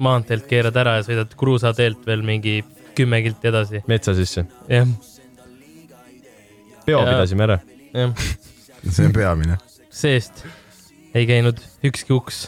[0.00, 2.60] maanteelt keerad ära ja sõidad Kruusa teelt veel mingi
[3.00, 3.82] kümme kilti edasi.
[3.90, 4.44] metsa sisse.
[4.68, 4.88] jah,
[6.86, 7.12] peo Jaa.
[7.12, 7.58] pidasime ära.
[7.94, 8.14] jah,
[8.88, 9.58] see on peamine.
[9.90, 10.44] seest
[11.14, 12.44] ei käinud ükski uks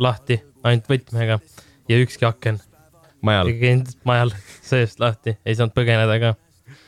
[0.00, 1.38] lahti, ainult võtmega
[1.90, 2.60] ja ükski aken
[3.22, 6.34] majal käinud majal seest lahti, ei saanud põgeneda ka.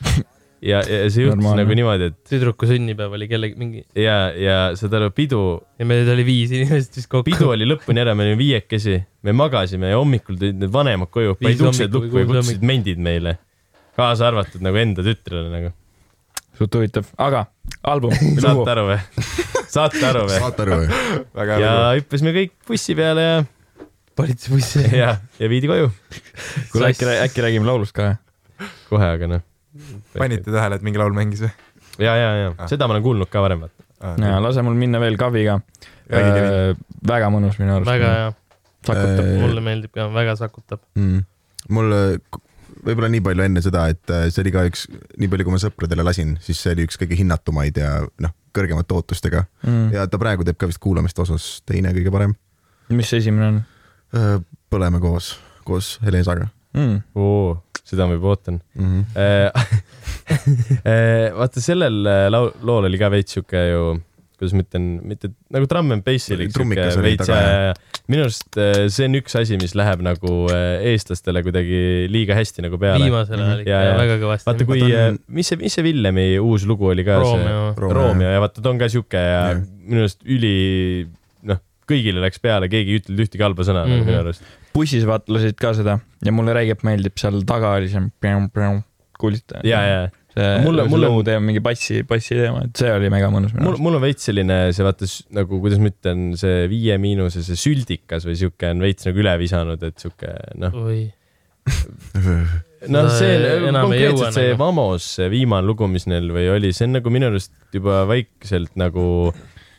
[0.63, 1.63] ja, ja see juhtus Normaalne.
[1.63, 5.41] nagu niimoodi, et tüdruku sünnipäev oli kellegi mingi ja, ja saad aru, pidu,
[5.79, 7.27] ja meil oli viis inimest vist kokku.
[7.27, 8.97] pidu oli lõpuni ära, me olime viiekesi,
[9.27, 13.37] me magasime ja hommikul tulid need vanemad koju, panid uksed lukku ja kutsusid mendid meile.
[13.99, 15.73] kaasa arvatud nagu enda tütrele nagu.
[16.57, 17.45] suht huvitav, aga
[17.83, 18.99] album, saate aru või?
[19.67, 20.43] saate aru või?
[20.45, 21.63] saate aru või?
[21.63, 23.39] ja hüppasime kõik bussi peale ja,
[24.15, 24.85] politseibussi.
[25.01, 25.91] ja, ja viidi koju
[26.71, 28.13] kuule äkki, äkki räägime laulust ka?
[28.87, 29.49] kohe, aga noh.
[30.17, 31.51] Panite tähele, et mingi laul mängis või?
[31.99, 32.67] ja, ja, ja Ah.
[32.69, 33.67] seda ma olen kuulnud ka varem.
[34.01, 35.59] ja lase mul minna veel kaviga.
[36.09, 36.77] Kevin.
[37.07, 37.87] väga mõnus minu arust.
[37.89, 38.31] väga hea,
[38.85, 39.25] sakutab.
[39.25, 40.81] Äh, mulle meeldib ka, väga sakutab.
[40.99, 41.21] mm..
[41.69, 42.39] mul äh,
[42.83, 45.61] võib-olla nii palju enne seda, et äh, see oli ka üks, nii palju kui ma
[45.63, 49.93] sõpradele lasin, siis see oli üks kõige hinnatumaid ja noh, kõrgemate ootustega Mm.
[49.95, 52.33] ja ta praegu teeb ka vist kuulamiste osas teine kõige parem.
[52.89, 56.97] mis see esimene on põleme koos, koos Helesaga mm.?
[57.19, 58.61] oo, seda ma juba ootan.
[58.75, 59.05] mm.
[59.13, 59.51] -hmm.
[61.39, 63.83] vaata sellel äh, lau-, lool oli ka veits sihuke ju,
[64.37, 68.25] kuidas ma ütlen, mitte nagu trumm and bass'i oli sihuke veits ja, ja, ja minu
[68.25, 71.79] arust äh, see on üks asi, mis läheb nagu äh, eestlastele kuidagi
[72.11, 73.05] liiga hästi nagu peale.
[73.05, 74.47] viimasel ajal Ja, ikka väga kõvasti.
[74.49, 74.81] vaata, kui
[75.39, 77.21] mis see, mis see Villemi uus lugu oli ka?
[77.21, 78.33] Romeo.
[78.33, 80.57] Ja vaata, ta on ka sihuke ja minu arust üli,
[81.47, 83.95] noh, kõigile läks peale, keegi ei ütelnud ühtegi halba sõna mm.
[83.95, 84.11] -hmm.
[84.11, 84.51] minu arust.
[84.73, 88.03] Bussis vaata lasid ka seda ja mulle räigelt meeldib seal taga oli see
[89.19, 89.61] kuulsite?
[89.67, 93.29] ja, ja see Mulle- mulle, loo teema, mingi bassi, bassi teema, et see oli mega
[93.33, 97.43] mõnus mul, mul on veits selline see vaata nagu, kuidas ma ütlen, see Viie Miinuse
[97.45, 100.33] see süldikas või sihuke on veits nagu üle visanud, et sihuke
[100.63, 101.03] noh, oi,
[102.89, 104.59] noh, see jõua konkreetselt see nagu.
[104.63, 108.73] Vamos, see viimane lugu, mis neil või oli, see on nagu minu arust juba vaikselt
[108.79, 109.05] nagu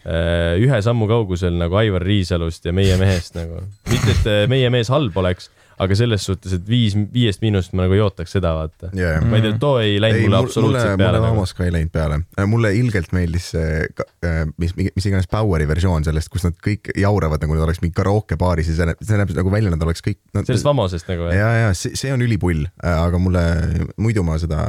[0.05, 3.63] ühe sammu kaugusel nagu Aivar Riisalust ja Meie mehest nagu.
[3.91, 5.49] mitte, et äh, Meie mees halb oleks,
[5.81, 8.91] aga selles suhtes, et viis, viiest miinust ma nagu ei ootaks seda, vaata.
[8.95, 9.25] yeah.
[9.27, 11.33] ma ei tea, too ei läinud mulle absoluutselt peale mulle.
[11.33, 12.21] Vamos ka ei läinud peale.
[12.51, 13.83] mulle ilgelt meeldis see,
[14.61, 18.39] mis, mis iganes Poweri versioon sellest, kus nad kõik jauravad nagu nad oleks mingi karaoke
[18.41, 20.45] baaris ja see näeb, see näeb nagu välja, nad oleks kõik no,.
[20.45, 21.37] sellest Vamosest nagu või?
[21.41, 23.45] ja, ja see, see on ülipull, aga mulle
[23.97, 24.67] muidu ma seda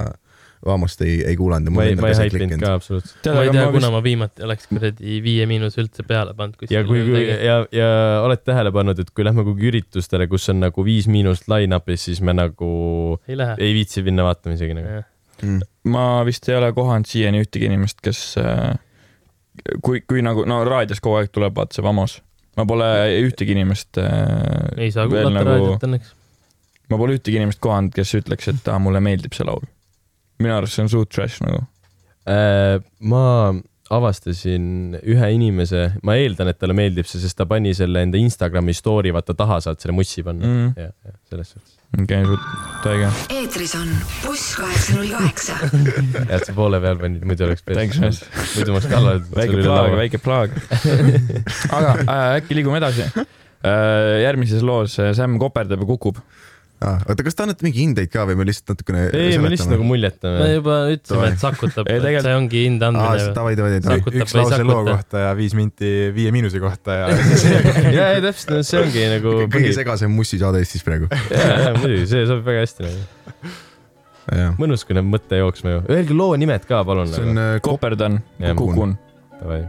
[0.65, 3.29] Vamost ei, ei kuulanud ja ma mulle ei, endale ma ei see haipinud ka absoluutselt.
[3.35, 7.03] ma ei tea, kuna ma viimati oleks kuradi Viie Miinus üldse peale pannud ja kui,
[7.05, 7.89] kui ja, ja
[8.25, 12.23] oled tähele pannud, et kui lähme kuhugi üritustele, kus on nagu viis miinust line-up'is, siis
[12.25, 12.69] me nagu
[13.27, 13.59] ei lähe.
[13.61, 15.03] ei viitsi minna vaatama isegi nagu.
[15.43, 15.61] mm..
[15.93, 18.73] ma vist ei ole kohanud siiani ühtegi inimest, kes äh,
[19.83, 22.19] kui, kui nagu no raadios kogu aeg tuleb vaata see Vamos,
[22.57, 22.89] ma pole
[23.21, 24.09] ühtegi inimest äh,
[24.77, 26.13] ei saa kuulata raadiot õnneks.
[26.91, 29.63] ma pole ühtegi inimest kohanud, kes ütleks, et aa, mulle meeldib see laul.
[30.41, 31.63] Minu arust see on suht trash nagu.
[32.25, 33.25] Äh, ma
[33.93, 38.73] avastasin ühe inimese, ma eeldan, et talle meeldib see, sest ta pani selle enda Instagrami
[38.73, 40.71] story, vaata taha saad selle mussi panna Mm.
[40.77, 41.75] ja, ja selles suhtes.
[41.93, 43.11] okei okay,, suht õige.
[43.35, 43.91] eetris on
[44.23, 45.59] buss kaheksa null kaheksa.
[46.17, 49.21] ja et sa poole peal panid, muidu oleks muidu ma oleks kallal.
[49.37, 50.57] väike plaag, väike plaag.
[51.77, 53.21] aga äh, äkki liigume edasi äh,.
[54.25, 56.21] järgmises loos äh, Sam koperdab ja kukub.
[56.85, 59.71] Ah, oota, kas te annate mingi hindeid ka või me lihtsalt natukene ei, me lihtsalt
[59.73, 60.47] nagu me muljetame.
[60.51, 63.29] juba ütlesime, et sakutab, Ei, et see ongi hinde andmine.
[63.37, 63.99] davai, davai, davai.
[64.03, 67.07] Üks või ei lause loo kohta ja viis minti Viie Miinuse kohta ja
[67.97, 71.09] ja, ja täpselt, see ongi nagu kõige segasem mussisaade Eestis praegu.
[71.31, 73.55] ja, ja muidugi, see sobib väga hästi nagu.
[74.61, 75.81] mõnus, kui näeb mõte jooksma ju.
[75.95, 77.09] Öelge loo nimed ka, palun.
[77.13, 78.21] see on äh, kop-, koperdan
[78.59, 78.99] kukun.
[79.39, 79.63] Davai.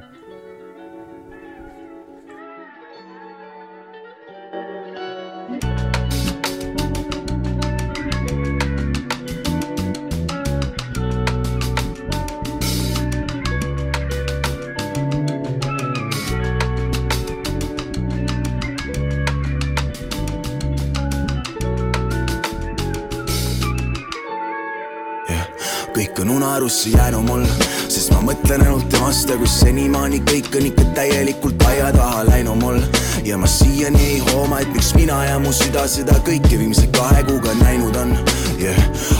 [26.46, 27.42] Unarusse jäänud mul,
[27.90, 32.60] sest ma mõtlen ainult temast ja kus senimaani kõik on ikka täielikult aia taha läinud
[32.62, 32.78] mul.
[33.26, 37.24] Ja ma siiani ei hooma, et miks mina ja mu süda seda kõike viimse kahe
[37.26, 38.14] kuuga näinud on
[38.58, 38.76] yeah..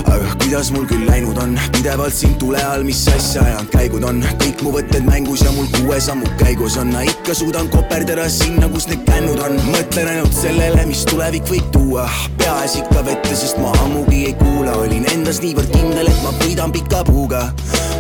[0.07, 4.23] aga kuidas mul küll läinud on, pidevalt siin tule all, mis asja ajanud käigud on,
[4.43, 8.89] kõik mu võtted mängus ja mul kuue sammu käigus on, ikka suudan koperdada sinna, kus
[8.91, 12.07] need kännud on, mõtlen ainult sellele, mis tulevik võib tuua,
[12.41, 16.75] peas ikka vette, sest ma ammugi ei kuula, olin endas niivõrd kindel, et ma võidan
[16.75, 17.49] pika puuga.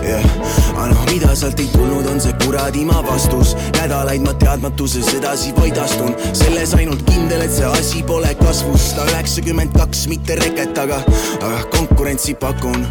[0.06, 0.22] Yeah..
[0.76, 5.50] aga noh, mida sealt ei tulnud, on see kuradi maa vastus, nädalaid ma teadmatuses edasi
[5.56, 10.78] vaid astun, selles ainult kindel, et see asi pole kasvus, sada üheksakümmend kaks, mitte reket,
[10.78, 11.00] aga,
[11.34, 12.86] aga konkurentsi pakun.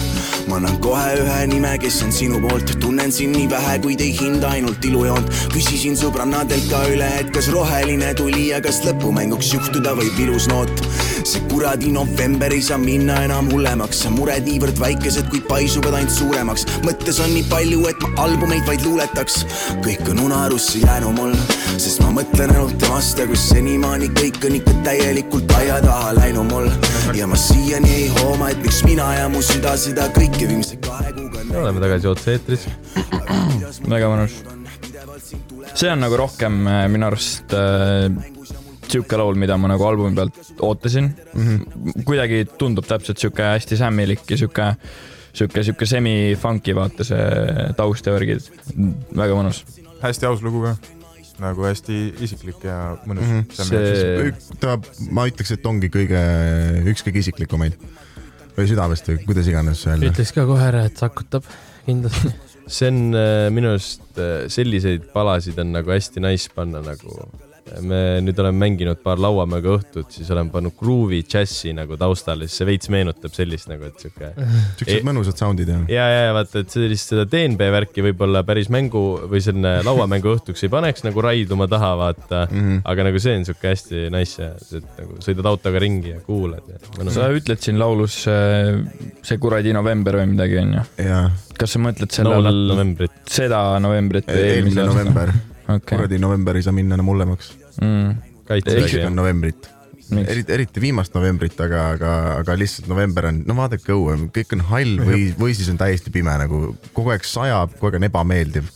[0.48, 4.12] ma annan kohe ühe nime, kes on sinu poolt, tunnen sind nii vähe, kuid ei
[4.14, 5.30] hinda ainult ilujoont.
[5.54, 10.84] küsisin sõbrannadelt ka üle, et kas roheline tuli ja kas lõpumänguks juhtuda võib ilus noot.
[11.24, 16.68] see kuradi november ei saa minna enam hullemaks, mured niivõrd väikesed, kuid paisuvad ainult suuremaks.
[16.86, 19.46] mõttes on nii palju, et ma albumeid vaid luuletaks.
[19.86, 21.34] kõik on unarusse jäänud mul,
[21.78, 26.52] sest ma mõtlen ainult temast ja kus senimaani kõik on ikka täielikult aia taha läinud
[26.52, 26.70] mul.
[27.14, 31.12] ja ma siiani ei hooma, et miks mina ja mu süda seda kõike viimse kahe
[31.14, 32.64] kuuga me oleme tagasi otse-eetris.
[33.94, 34.38] väga mõnus.
[35.76, 38.08] see on nagu rohkem äh, minu arust äh,
[38.90, 41.44] sihuke laul, mida ma nagu albumi pealt ootasin mm.
[41.46, 42.06] -hmm.
[42.08, 44.72] kuidagi tundub täpselt sihuke hästi sämmilik ja sihuke,
[45.34, 48.50] sihuke, sihuke semi-funky vaata see taust ja värgid.
[49.16, 49.64] väga mõnus.
[50.02, 50.76] hästi aus lugu ka,
[51.46, 53.46] nagu hästi isiklik ja mõnus mm.
[53.46, 53.70] -hmm.
[53.70, 54.80] see, ta,
[55.12, 56.26] ma ütleks, et ongi kõige,
[56.90, 57.78] üks kõige isiklikumaid
[58.56, 60.12] või südamest või kuidas iganes öelda.
[60.12, 61.48] ütleks ka kohe ära, et sakutab
[61.86, 62.34] kindlasti.
[62.78, 67.28] see on äh, minu arust äh, selliseid palasid on nagu hästi nice panna nagu.
[67.82, 72.62] Me nüüd oleme mänginud paar lauamööga õhtut, siis olen pannud gruuvi džässi nagu taustale, siis
[72.62, 74.32] see veits meenutab sellist nagu, et sihuke.
[74.80, 75.80] siuksed mõnusad sound'id ja.
[75.92, 80.66] ja, ja vaata, et sellist seda DNB värki võib-olla päris mängu või selline lauamängu õhtuks
[80.66, 82.62] ei paneks nagu raiduma taha, vaata mm.
[82.62, 82.84] -hmm.
[82.94, 86.70] aga nagu see on sihuke hästi nice ja et nagu sõidad autoga ringi ja kuulad
[86.70, 87.32] ja sa.
[87.34, 88.78] ütled siin laulus äh,
[89.26, 90.86] see kuradi november või midagi onju.
[91.02, 91.26] ja
[91.58, 93.20] kas sa mõtled no sellel novembrit.
[93.32, 95.55] seda novembrit või eelmise aasta?
[95.68, 97.54] okei, kuradi november ei saa minna enam hullemaks.
[97.82, 98.16] Mm.
[99.10, 99.70] on novembrit,
[100.10, 100.30] miks?
[100.32, 104.66] eriti, eriti viimast novembrit, aga, aga, aga lihtsalt november on, no vaadake õue, kõik on
[104.72, 106.62] hall või, või siis on täiesti pime nagu
[106.94, 108.72] kogu aeg sajab, kogu aeg on ebameeldiv.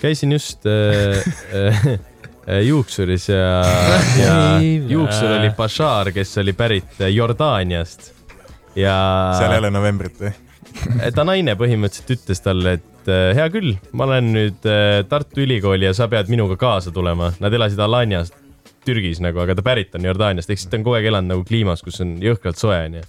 [0.00, 1.20] käisin just äh,
[1.54, 1.84] äh,
[2.48, 3.44] äh, juuksuris ja,
[4.24, 8.12] ja juuksur oli Bashar, kes oli pärit äh, Jordaaniast.
[8.76, 8.96] ja
[9.38, 10.34] seal ei ole novembrit või?
[11.14, 15.86] ta naine põhimõtteliselt ütles talle, et äh, hea küll, ma olen nüüd äh, Tartu Ülikooli
[15.88, 17.32] ja sa pead minuga kaasa tulema.
[17.40, 18.32] Nad elasid Alanias,
[18.84, 21.44] Türgis nagu, aga ta pärit on Jordaaniast, ehk siis ta on kogu aeg elanud nagu
[21.48, 23.02] kliimas, kus on jõhkralt soe onju.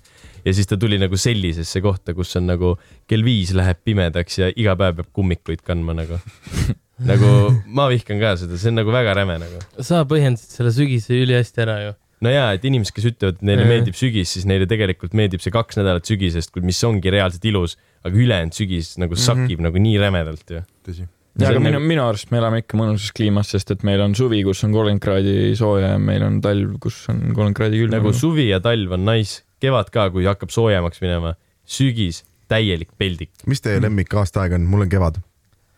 [0.46, 2.76] ja siis ta tuli nagu sellisesse kohta, kus on nagu
[3.10, 6.20] kell viis läheb pimedaks ja iga päev peab kummikuid kandma nagu.
[7.12, 7.30] nagu
[7.68, 9.60] ma vihkan ka seda, see on nagu väga räme nagu.
[9.84, 11.92] sa põhjendasid selle sügise ülihästi ära ju.
[12.24, 13.74] no ja, et inimesed, kes ütlevad, et neile Mhm.
[13.74, 17.76] meeldib sügis, siis neile tegelikult meeldib see kaks nädalat sügisest, mis ongi reaalselt ilus,
[18.06, 19.68] aga ülejäänud sügis nagu sakib mm -hmm.
[19.70, 20.62] nagu nii rämedalt ju.
[20.88, 21.08] tõsi.
[21.40, 24.16] ja, aga minu, nagu- minu arust me elame ikka mõnusas kliimas, sest et meil on
[24.16, 27.98] suvi, kus on kolmkümmend kraadi sooja ja meil on talv, kus on kolmkümmend kraadi külma.
[27.98, 33.32] nagu suvi ja talv on nice, kevad ka, kui hakkab soojemaks minema, sügis täielik peldik.
[33.46, 34.68] mis teie lemmik aastaaeg on?
[34.70, 35.18] mul on kevad,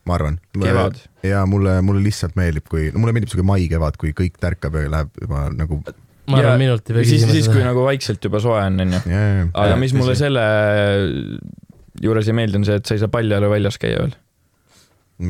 [0.07, 0.41] ma arvan.
[0.57, 0.99] Kevad.
[1.23, 5.23] ja mulle, mulle lihtsalt meeldib, kui, mulle meeldib siuke maikevad, kui kõik tärkab ja läheb
[5.23, 5.79] juba nagu.
[6.27, 7.69] ma arvan, minult ei pea siis, küsima siis kui seda.
[7.71, 9.01] nagu vaikselt juba soe on, onju.
[9.07, 10.43] aga aga mis mulle selle
[12.03, 14.15] juures ei meeldi, on see, et sa ei saa paljajalu väljas käia veel.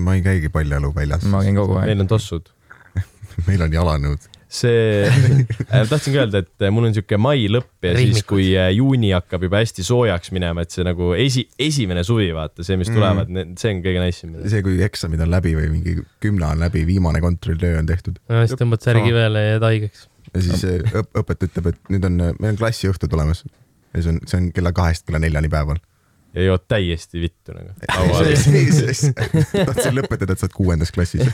[0.05, 1.91] ma ei käigi paljajalu väljas, ma käin kogu aeg.
[1.91, 2.49] meil on tossud.
[3.47, 4.25] meil on jalanõud.
[4.47, 8.27] see äh, tahtsin ka öelda, et mul on siuke mai lõpp ja siis, Rihmikud.
[8.29, 12.63] kui äh, juuni hakkab juba hästi soojaks minema, et see nagu esi, esimene suvi, vaata
[12.63, 12.95] see, mis Mm.
[12.99, 14.37] tulevad mm., see on kõige nice im.
[14.47, 18.55] see, kui eksamid on läbi või mingi kümne on läbi, viimane kontrolltöö on tehtud siis
[18.59, 20.07] tõmbad särgi peale ja jääd haigeks.
[20.33, 23.43] ja siis see õp-, õpetaja ütleb, et nüüd on, meil on klassiõhtu tulemas.
[23.93, 25.83] ja see on, see on kella kahest kella neljani päeval.
[26.35, 27.73] Ja jood täiesti vittu nagu.
[29.67, 31.27] tahtsin lõpetada, et sa oled kuuendas klassis.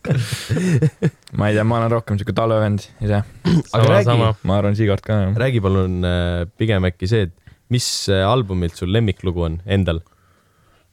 [1.38, 3.22] ma ei tea, ma olen rohkem siuke talvevend ise.
[3.22, 4.32] aga sama, räägi, sama.
[4.42, 5.20] ma arvan Sigart ka.
[5.40, 10.02] räägi palun äh, pigem äkki see, et mis äh, albumilt sul lemmiklugu on endal?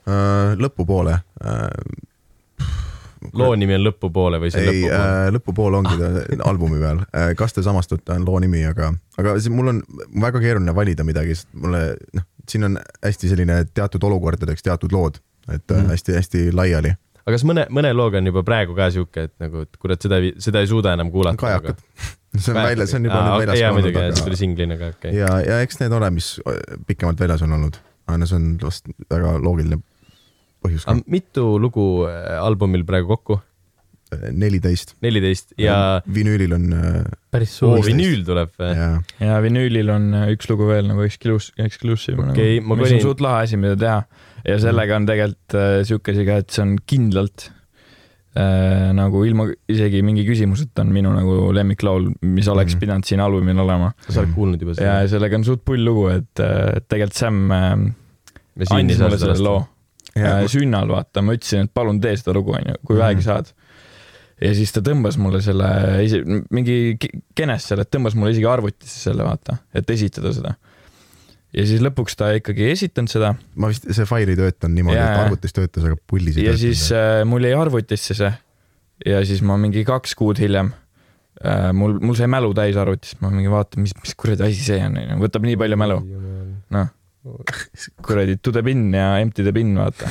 [0.08, 1.20] Äh, lõpupoole.
[3.34, 5.32] Loo nimi on Lõpupoole või see ei, Lõpupoole?
[5.38, 7.02] lõpupoole ongi ta albumi peal.
[7.40, 9.82] kas te samastute, on loo nimi, aga, aga mul on
[10.22, 11.84] väga keeruline valida midagi, sest mulle
[12.18, 15.20] noh, siin on hästi selline teatud olukordadeks teatud lood,
[15.52, 15.90] et Mhm.
[15.94, 16.94] hästi-hästi laiali.
[17.28, 20.22] aga kas mõne, mõne looga on juba praegu ka sihuke, et nagu, et kurat, seda,
[20.40, 21.38] seda ei suuda enam kuulata?
[21.38, 21.82] kajakad.
[22.38, 24.78] see on välja, see on juba nüüd väljas jaa, ka muidugi, see olnud, tuli singlina
[24.78, 25.20] ka, okei okay..
[25.20, 26.34] ja, ja eks need ole, mis
[26.88, 27.78] pikemalt väljas on olnud.
[28.08, 29.82] aga no see on vast väga loogiline
[30.68, 33.42] põhjus ka mitu lugu äh, albumil praegu kokku?
[34.32, 34.94] neliteist.
[35.04, 37.02] neliteist ja vinüülil on äh,
[37.34, 37.82] päris suur.
[37.84, 38.86] vinüül tuleb ja
[39.20, 43.04] ja vinüülil on äh, üks lugu veel nagu exclusive Okei, ma nagu, mis kolin- on
[43.10, 43.98] suht lahe asi, mida teha.
[44.48, 47.50] ja sellega on tegelikult äh, siuke asi ka, et see on kindlalt
[48.40, 52.80] äh, nagu ilma isegi mingi küsimuseta on minu nagu lemmiklaul, mis oleks Mhm.
[52.86, 53.92] pidanud siin albumil olema.
[54.08, 55.08] sa oled kuulnud juba ja seda?
[55.18, 57.76] sellega on suht pull lugu, et äh, tegelikult Sam äh,
[58.56, 59.66] me siin ei andis mulle selle loo
[60.24, 60.44] lasta.
[60.44, 63.02] äh, sünnal, vaata, ma ütlesin, et palun tee seda lugu, onju, kui Mhm.
[63.04, 63.52] vähegi saad.
[64.42, 65.68] ja siis ta tõmbas mulle selle,
[66.54, 70.56] mingi ke- kenes seal, et tõmbas mulle isegi arvutisse selle, vaata, et esitada seda.
[71.54, 74.98] ja siis lõpuks ta ikkagi ei esitanud seda ma vist, see fail ei töötanud niimoodi,
[75.00, 76.76] et arvutis töötas, aga pullis ei ja töötanud.
[76.76, 78.34] siis äh, mul jäi arvutisse see
[79.06, 80.74] ja siis ma mingi kaks kuud hiljem
[81.46, 84.78] äh, mul, mul sai mälu täis arvutist, ma mingi vaatan, mis, mis kuradi asi see
[84.86, 85.98] on, onju, võtab nii palju mälu,
[86.76, 86.88] noh.
[88.06, 90.10] kuradi to the bin ja empty the bin, vaata.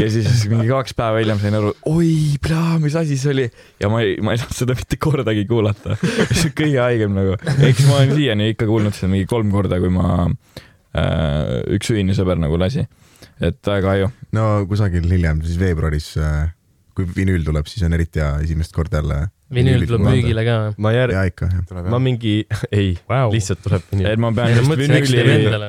[0.00, 3.46] ja siis mingi kaks päeva hiljem sain aru, oi, plaa, mis asi see oli
[3.82, 5.98] ja ma ei, ma ei saanud seda mitte kordagi kuulata.
[6.00, 7.36] see on kõige haigem nagu,
[7.68, 12.16] eks ma olen siiani ikka kuulnud seda mingi kolm korda, kui ma äh,, üks ühine
[12.18, 12.86] sõber nagu lasi,
[13.40, 14.10] et väga kahju.
[14.38, 16.12] no kusagil hiljem, siis veebruaris,
[16.96, 19.22] kui vinüül tuleb, siis on eriti hea esimest korda jälle.
[19.54, 20.56] Vinüül tuleb müügile ka.
[20.82, 21.64] ma jär-, ja ikka, jah.
[21.68, 22.34] tuleb ma mingi,
[22.72, 24.08] ei Vau., lihtsalt tuleb nii.
[24.12, 25.22] et ma pean vist vinüüli,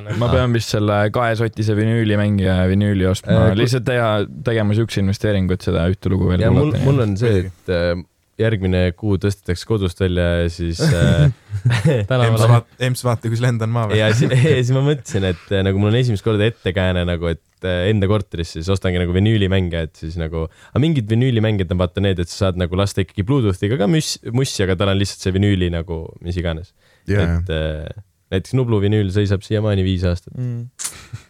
[0.08, 0.18] noh.
[0.22, 4.10] ma pean vist selle kahesotise vinüülimängija vinüüli ostma Äh, lihtsalt teha,
[4.46, 6.84] tegema siukse investeeringu, et seda ühte lugu veel ja mul, kuulata.
[6.88, 7.94] mul on see, et äh,
[8.42, 11.28] järgmine kuu tõstetakse kodust välja ja siis äh,
[11.74, 12.50] EMS tänavale.
[12.52, 14.00] vaata, EMS vaata, kus lendan maa peal.
[14.02, 17.68] ja siis, siis ma mõtlesin, et äh, nagu mul on esimest korda ettekääne nagu, et
[17.68, 22.04] äh, enda korterisse, siis ostangi nagu vinüülimänge, et siis nagu, aga mingid vinüülimängijad on vaata
[22.06, 25.28] need, et sa saad nagu lasta ikkagi Bluetoothiga ka müss, mussi, aga tal on lihtsalt
[25.28, 26.74] see vinüüli nagu mis iganes.
[27.10, 30.34] ja et äh, näiteks Nublu vinüül seisab siiamaani viis aastat.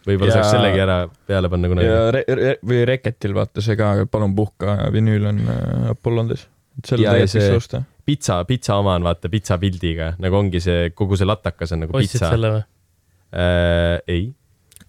[0.06, 1.88] võib-olla Ja- saaks sellegi ära peale panna kunagi.
[1.90, 6.46] ja re, re, või Reketil vaata see ka, palun puhka vinüül on äh, Apollondes.
[6.78, 7.82] et selle tegelikult võiks osta.
[8.04, 11.96] pitsa, pitsa oma on vaata pitsa pildiga, nagu ongi see, kogu see latakas on nagu
[11.96, 12.32] ostsid pitsa.
[12.34, 12.64] selle või?
[13.34, 14.26] Äh, ei,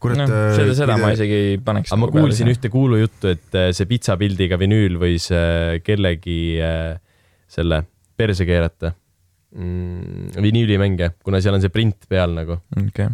[0.02, 1.94] kurat noh, seda, seda ma isegi ei paneks.
[1.94, 2.50] aga ma kuulsin.
[2.52, 6.96] ühte kuulujuttu, et äh, see pitsa pildiga vinüül võis äh, kellegi äh,
[7.52, 7.84] selle
[8.16, 8.94] perse keerata
[9.56, 10.36] mm,.
[10.44, 12.60] vinüülimänge, kuna seal on see print peal nagu.
[12.82, 13.10] okei,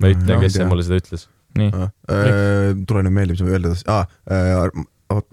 [0.00, 1.28] ma ei ütle No,, kes mulle seda ütles.
[1.58, 1.70] nii.
[2.88, 4.84] tule nüüd meelde, mis ma öelda tahtsin ah,,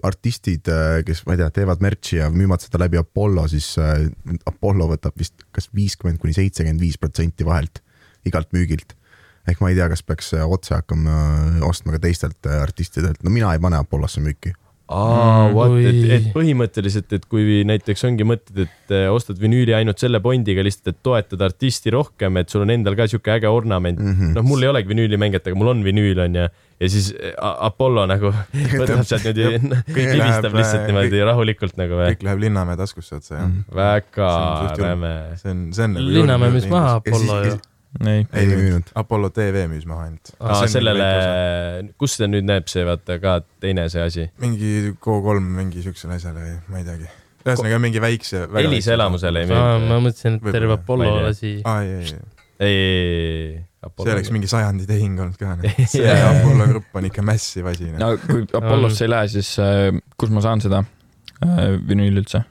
[0.02, 0.68] artistid,
[1.06, 4.06] kes ma ei tea, teevad merch'i ja müüvad seda läbi Apollo, siis äh,
[4.48, 7.82] Apollo võtab vist kas viiskümmend kuni seitsekümmend viis protsenti vahelt
[8.28, 8.96] igalt müügilt.
[9.42, 11.14] ehk ma ei tea, kas peaks äh, otse hakkama
[11.58, 14.52] äh, ostma ka teistelt äh, artistidelt, no mina ei pane Apollosse müüki.
[14.92, 19.74] aa, Mm, vot, et, et põhimõtteliselt, et kui näiteks ongi mõtted, et äh, ostad vinüüli
[19.76, 23.50] ainult selle pondiga lihtsalt, et toetada artisti rohkem, et sul on endal ka sihuke äge
[23.50, 24.12] ornament mm.
[24.18, 24.34] -hmm.
[24.36, 26.46] noh, mul ei olegi vinüülimängijat, aga mul on vinüül on ju,
[26.82, 28.32] ja siis A- Apollo nagu
[28.80, 32.12] võtab sealt niimoodi, kivistab lihtsalt niimoodi rahulikult nagu või?
[32.14, 33.50] kõik läheb Linnamäe taskusse otse jah.
[33.74, 34.88] väga See on suht julm.
[34.88, 35.12] räme.
[35.42, 35.98] see on, see on.
[36.16, 37.58] Linnamäe müüs maha Apollo ju.
[38.00, 38.92] ei, ei müünud.
[38.98, 40.32] Apollo tv müüs maha ainult.
[40.40, 41.08] aa, sellele,
[42.00, 44.28] kus seda nüüd näeb, see vaata ka teine see asi.
[44.42, 47.10] mingi Go3 mingi siuksele asjale või ma ei teagi.
[47.44, 48.46] ühesõnaga mingi väikse.
[48.62, 49.98] Elisa elamusele ei ma meeldi.
[50.08, 50.78] mõtlesin, et terve.
[50.78, 52.14] Apollo Ma ei ei, ei, ei,
[52.62, 55.56] ei, ei, ei, see oleks mingi sajandi tehing olnud ka.
[55.92, 56.32] see Jaa.
[56.38, 57.90] Apollo grupp on ikka massive asi.
[57.92, 58.00] noh.
[58.00, 60.84] no kui Apollosse ei lähe, siis äh, kus ma saan seda
[61.44, 62.44] äh, vinüüli üldse?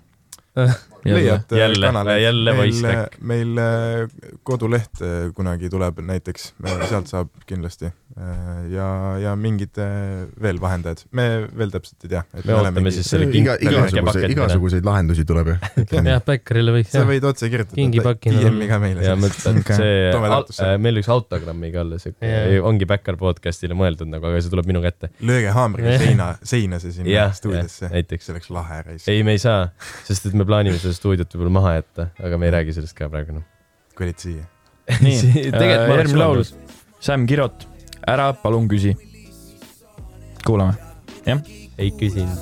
[1.05, 2.21] leiad äh, Jälle- kanaleid.
[2.23, 6.53] jälle meil voice track., meil äh, koduleht äh, kunagi tuleb näiteks,
[6.89, 7.91] sealt saab kindlasti
[8.71, 8.87] ja,
[9.23, 9.77] ja mingid
[10.43, 11.25] veel vahendajad, me
[11.57, 12.21] veel täpselt ei tea.
[12.43, 15.55] Me ootame siis selle iga, king- igasuguseid, igasuguseid lahendusi tuleb ju.
[15.95, 17.77] jah, Bäkkerile võiks sa võid otse kirjutada.
[17.79, 19.05] Kingipakina DM-i ka meile.
[19.07, 19.77] ja mõtlen, Okei.
[19.79, 20.67] see Toome, Tartusse.
[20.83, 22.61] meil üks autogrammiga Jaa.
[22.67, 25.09] ongi Backer podcast'ile mõeldud nagu, aga see tuleb minu kätte.
[25.23, 28.27] lööge haamriga seina, seina see sinna stuudiosse näiteks.
[28.27, 29.07] see oleks lahe reis.
[29.07, 29.69] ei, me ei saa,
[30.07, 33.09] sest et me plaanime seda stuudiot võib-olla maha jätta, aga me ei räägi sellest ka
[33.11, 33.45] praegu noh.
[33.95, 34.45] kui olid siia.
[35.05, 35.17] nii,
[35.53, 36.43] Tegelikult ma oleks järgmine laul
[37.01, 37.67] Sam Kirot,
[38.07, 38.95] ära palun küsi.
[40.45, 40.73] kuulame.
[41.77, 42.37] ei küsinud.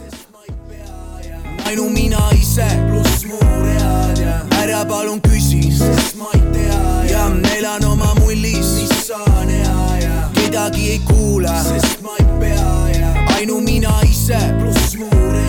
[1.66, 7.28] ainu mina ise pluss mu read ja ära palun küsi, sest ma ei tea ja
[7.58, 13.14] elan oma mullis, mis on hea ja kedagi ei kuula, sest ma ei pea ja
[13.38, 15.49] ainu mina ise pluss mu read ja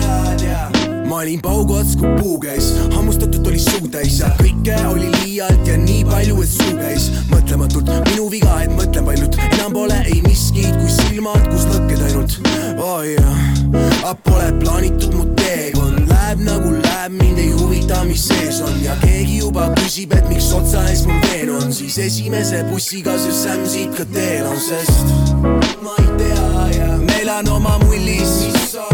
[1.11, 5.73] ma olin paugots, kui puu käis, hammustatud oli suu täis ja kõike oli liialt ja
[5.75, 7.09] nii palju, et suu käis.
[7.27, 12.37] Mõtlematult, minu viga, et mõtlen paljult, enam pole ei miskit kui silmad, kus lõkked ainult.
[12.79, 13.41] oi jah,
[14.05, 18.79] aga pole plaanitud mu teekond, läheb nagu läheb, mind ei huvita, mis sees on.
[18.85, 23.35] Ja keegi juba küsib, et miks otsa ees mul veen on, siis esimese bussiga see
[23.41, 25.35] Sam siit ka teel on, sest
[25.83, 28.90] ma ei tea ja elan oma mullis, mis hea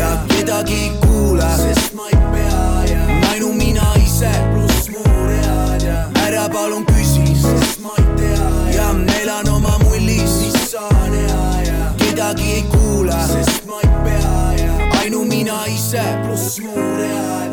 [0.00, 5.82] ja kedagi ei kuula, sest ma ei pea ja ainu mina ise pluss mu read
[5.84, 11.12] ja ära palun küsi, sest ma ei tea ja ma elan oma mullis, mis on
[11.18, 14.72] hea ja kedagi ei kuula, sest ma ei pea ja
[15.02, 17.49] ainu mina ise pluss mu read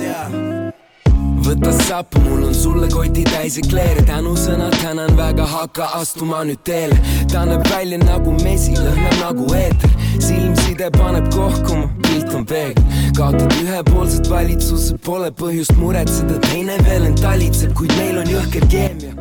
[1.48, 6.98] võta sappu, mul on sulle koti täis ekleere, tänusõnad tänan väga, hakka astuma nüüd teele.
[7.32, 12.84] ta näeb välja nagu mesi, lõhnab nagu eeter, silmside paneb kohkuma, pilt on peegel.
[13.18, 19.16] kaotad ühepoolset valitsuse, pole põhjust muretseda, teine veel end talitseb, kuid meil on jõhker keemia.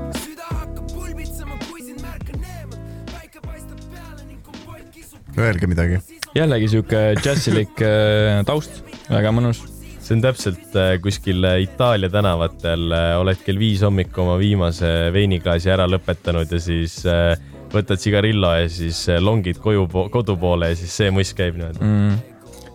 [5.36, 6.02] Öelge midagi.
[6.34, 9.75] jällegi sihuke džässilik äh, taust, väga mõnus.
[10.06, 15.72] See on täpselt äh, kuskil äh, Itaalia tänavatel, oled kell viis hommikul oma viimase veiniklaasi
[15.74, 17.34] ära lõpetanud ja siis äh,
[17.72, 21.82] võtad sigarillo ja siis äh, longid koju, kodu poole ja siis see muss käib niimoodi.
[21.82, 22.18] mm..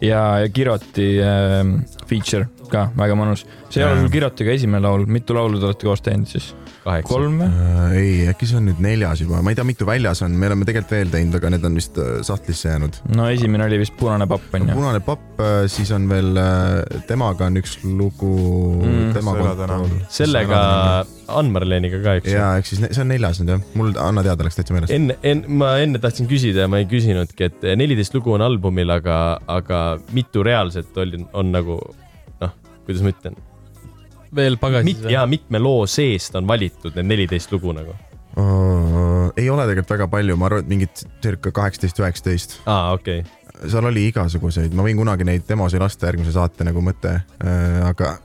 [0.05, 1.61] ja, ja Kiroti äh,
[2.09, 3.45] feature ka väga mõnus.
[3.69, 6.51] see ei ole sul Kirotiga esimene laul, mitu laulu te olete koos teinud siis?
[6.83, 7.07] kaheksa.
[7.13, 7.39] kolm?
[7.45, 10.49] Äh, ei, äkki see on nüüd neljas juba, ma ei tea, mitu väljas on, me
[10.49, 12.99] oleme tegelikult veel teinud, aga need on vist äh, sahtlisse jäänud.
[13.17, 14.73] no esimene oli vist Punane papp onju.
[14.73, 16.31] punane papp, siis on veel,
[17.09, 18.31] temaga on üks lugu
[18.81, 19.89] Mm, kontol.
[20.09, 20.59] sellega
[21.31, 22.35] Ann-Marleeniga ka, eks ju.
[22.35, 24.93] ja ehk siis see on neljas nüüd jah, mul anna teada, läks täitsa meelest.
[24.95, 28.89] enne, enne, ma enne tahtsin küsida ja ma ei küsinudki, et neliteist lugu on albumil,
[28.97, 29.17] aga,
[29.51, 29.81] aga
[30.15, 31.77] mitu reaalselt oli, on nagu
[32.41, 32.53] noh,
[32.87, 33.37] kuidas ma ütlen,
[34.35, 35.11] veel pagasis mit,.
[35.11, 37.95] ja mitme loo seest on valitud need neliteist lugu nagu?
[39.35, 43.69] ei ole tegelikult väga palju, ma arvan, et mingid circa kaheksateist, üheksateist, aa, okei okay..
[43.71, 47.17] seal oli igasuguseid, ma võin kunagi neid demosid lasta järgmise saate nagu mõte,
[47.87, 48.15] aga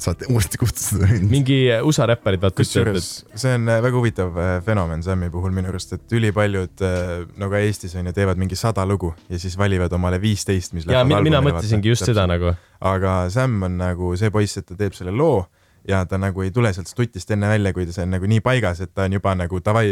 [0.00, 1.30] saate uuesti kutsuda mind.
[1.30, 5.72] mingi USA räpparid vaata kusjuures see on äh, väga huvitav äh, fenomen Sammi puhul minu
[5.72, 10.20] arust, et ülipaljud ka Eestis on ju, teevad mingi sada lugu ja siis valivad omale
[10.22, 12.54] viisteist, mis ja mina, mina mõtlesingi just seda nagu.
[12.80, 15.44] aga Sam on nagu see poiss, et ta teeb selle loo
[15.88, 18.82] ja ta nagu ei tule sealt stutist enne välja, kui see on nagu nii paigas,
[18.84, 19.86] et ta on juba nagu davai,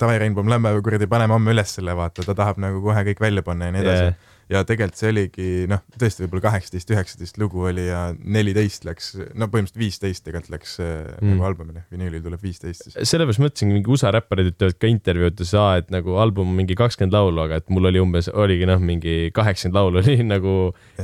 [0.00, 3.44] davai Rainbow, lähme kuradi paneme homme üles selle, vaata, ta tahab nagu kohe kõik välja
[3.44, 4.36] panna ja nii edasi Yeah.
[4.48, 9.48] Ja tegelikult see oligi noh, tõesti võib-olla kaheksateist, üheksateist lugu oli ja neliteist läks, no
[9.52, 11.08] põhimõtteliselt viisteist tegelikult läks mm.
[11.20, 11.32] Mm.
[11.34, 12.96] nagu albumile, vinüülil tuleb viisteist siis.
[13.12, 17.44] sellepärast mõtlesingi, mingi USA räpparid ütlevad ka intervjuudes, et nagu album on mingi kakskümmend laulu,
[17.44, 20.54] aga et mul oli umbes, oligi noh, mingi kaheksakümmend laulu oli nagu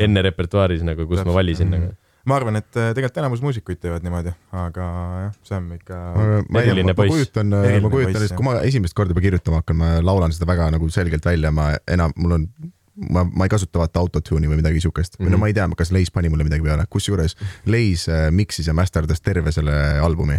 [0.01, 1.39] enne repertuaaris nagu, kus ma Täpselt.
[1.41, 1.91] valisin nagu.
[2.25, 4.87] ma arvan, et äh, tegelikult enamus muusikuid teevad niimoodi, aga
[5.27, 5.99] jah, Sam ikka.
[6.17, 9.61] ma ei tea, Eriline ma kujutan, ma kujutan, et kui ma esimest korda juba kirjutama
[9.61, 12.49] hakkan, ma laulan seda väga nagu selgelt välja, ma enam, mul on
[12.97, 15.27] ma, ma ei kasuta vaata autotune'i või midagi siukest mm, -hmm.
[15.29, 15.33] Mhm.
[15.33, 17.37] no ma ei tea, kas Leis pani mulle midagi peale, kusjuures
[17.67, 20.39] Leis äh, mix'is ja masterdas terve selle albumi.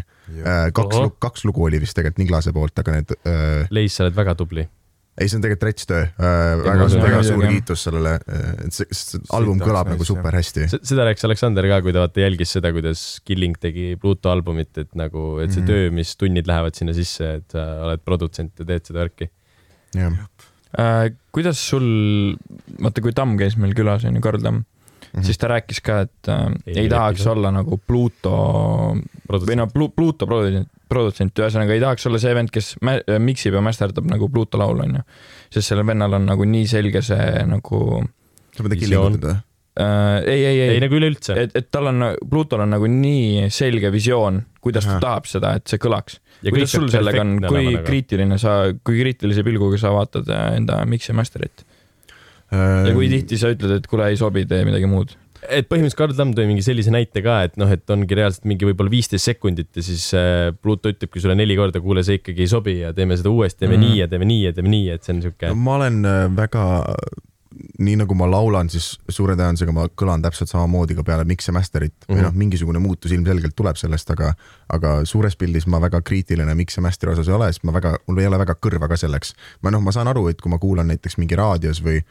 [0.73, 4.15] kaks Ohoh., kaks lugu oli vist tegelikult Niglase poolt, aga need äh,, Leis, sa oled
[4.15, 4.63] väga tubli.
[5.19, 7.51] ei, see on tegelikult rets töö äh,, väga, väga suur jah.
[7.51, 8.15] kiitus sellele,
[8.65, 10.65] et see, see album Siit kõlab nagu super hästi.
[10.75, 14.95] seda rääkis Aleksander ka, kui ta vaata jälgis seda, kuidas Killing tegi Pluto albumit, et
[14.95, 15.69] nagu, et see Mhm.
[15.71, 19.29] töö, mis tunnid lähevad sinna sisse, et sa oled produtsent ja teed seda värki.
[19.95, 20.51] jah, äh,.
[21.31, 21.85] Kuidas sul,
[22.81, 24.65] vaata kui Tamm käis meil külas onju, Karl Tamm mm.
[25.13, 25.23] -hmm.
[25.23, 27.37] siis ta rääkis ka, et äh, Ei ei, tahaks episood.
[27.37, 28.35] olla nagu Pluto
[29.29, 33.61] või noh, Pluto produtsent, produtsent, ühesõnaga ei tahaks olla see vend, kes mä- miksib ja
[33.61, 35.01] masterdab nagu Pluto laulu onju.
[35.49, 38.03] sest sellel vennal on nagu nii selge see nagu
[38.55, 39.11] sa mõtled Visioon.
[39.11, 39.41] Killingut või?
[39.79, 41.37] äh,, ei, ei, ei ei, nagu üleüldse.
[41.45, 45.05] et, et tal on, Plutol on nagu nii selge visioon, kuidas ta Ahah.
[45.07, 46.19] tahab seda, et see kõlaks.
[46.45, 47.85] Ja kuidas sul sellega on, kui nagu.
[47.87, 51.65] kriitiline sa, kui kriitilise pilguga sa vaatad äh, enda mix ja master'it
[52.53, 55.15] ja kui tihti sa ütled, et kuule, ei sobi, tee midagi muud?
[55.45, 58.65] et põhimõtteliselt Karl Tamm tõi mingi sellise näite ka, et noh, et ongi reaalselt mingi
[58.65, 62.49] võib-olla viisteist sekundit ja siis äh, Pluto ütlebki sulle neli korda, kuule, see ikkagi ei
[62.49, 63.83] sobi ja teeme seda uuesti, teeme mm.
[63.83, 63.91] Mhm.
[63.91, 65.59] nii ja teeme nii ja teeme nii, et see on sihuke no,.
[65.67, 66.65] ma olen äh, väga,
[67.79, 71.93] nii nagu ma laulan, siis suure tõenäosusega ma kõlan täpselt samamoodi ka peale ja master'it
[71.93, 72.15] mm -hmm.
[72.15, 72.25] või Mhm.
[72.27, 74.33] noh, mingisugune muutus ilmselgelt tuleb sellest, aga,
[74.69, 78.17] aga suures pildis ma väga kriitiline ja master'i osas ei ole, sest ma väga, mul
[78.17, 79.33] ei ole väga kõrva ka selleks.
[79.61, 82.01] ma noh, ma saan aru, et kui ma kuulan näiteks mingi raadios või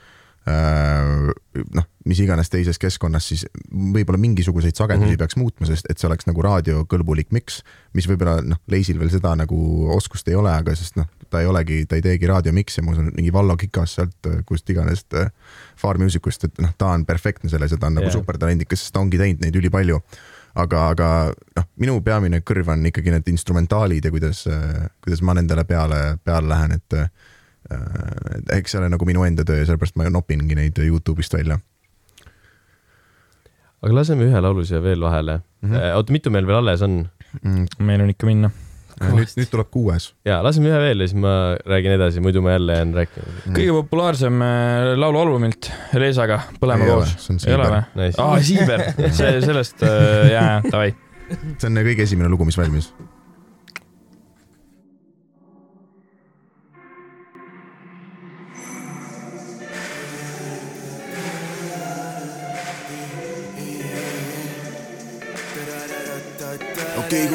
[0.45, 5.13] noh, mis iganes teises keskkonnas, siis võib-olla mingisuguseid sagedusi mm.
[5.15, 5.23] -hmm.
[5.23, 7.63] peaks muutma, sest et see oleks nagu raadiokõlbulik mix,
[7.97, 9.57] mis võib-olla noh, Leisil veel seda nagu
[9.97, 13.11] oskust ei ole, aga sest noh, ta ei olegi, ta ei teegi raadiomikse, ma usun,
[13.17, 15.33] mingi Vallo Kikas sealt kust iganes äh,
[15.81, 18.19] Far Musicust, et noh, ta on perfektne selles ja ta on nagu yeah.
[18.19, 20.01] supertalendikas, sest ta ongi teinud neid ülipalju.
[20.55, 21.07] aga, aga
[21.57, 24.45] noh, minu peamine kõrv on ikkagi need instrumentaalid ja kuidas,
[25.03, 27.33] kuidas ma nendele peale, peale lähen, äh, et
[28.55, 31.59] eks see ole nagu minu enda töö sellepärast ma nopingi neid Youtube'ist välja.
[33.85, 35.71] aga laseme ühe laulu siia veel vahele mm.
[35.71, 35.97] -hmm..
[35.97, 37.05] oota, mitu meil veel alles on?
[37.79, 38.51] meil on ikka minna.
[39.01, 40.11] nüüd, nüüd tuleb kuues.
[40.29, 41.33] ja laseme ühe veel ja siis ma
[41.67, 43.33] räägin edasi, muidu ma jälle jään rääkima.
[43.49, 47.17] kõige populaarsem äh, laulualbumilt Reesaga, Põlema koos.
[47.47, 48.13] ei ole või?
[48.19, 50.95] Aa, Siiber, see, sellest äh,, jaa, davai.
[51.59, 52.93] see on kõige esimene lugu, mis valmis.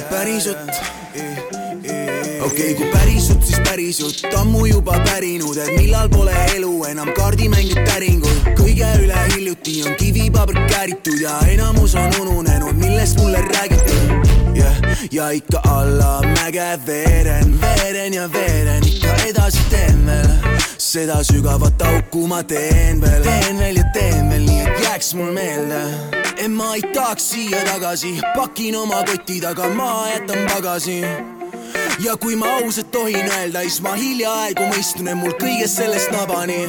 [0.10, 0.58] Pärisut
[2.42, 7.80] okei okay,, kui pärisut, siis pärisut, ammu juba pärinud, et millal pole elu enam kaardimängid
[7.88, 8.50] täringud.
[8.60, 14.28] kõige üle hiljuti on kivipaber kääritud ja enamus on ununenud, millest mulle räägitud.
[14.60, 20.60] jah, ja ikka allamäge veeren, veeren ja veeren, ikka edasi teen veel.
[20.78, 24.59] seda sügavat auku ma teen veel, teen veel ja teen veel, nii
[25.00, 25.82] jääks mul meelde.
[26.38, 31.04] et ma ei tahaks siia tagasi, pakin oma koti taga, ma jätan pagasi
[32.00, 36.68] ja kui ma ausalt tohin öelda, siis ma hiljaaegu mõistun, et mul kõigest sellest nabani.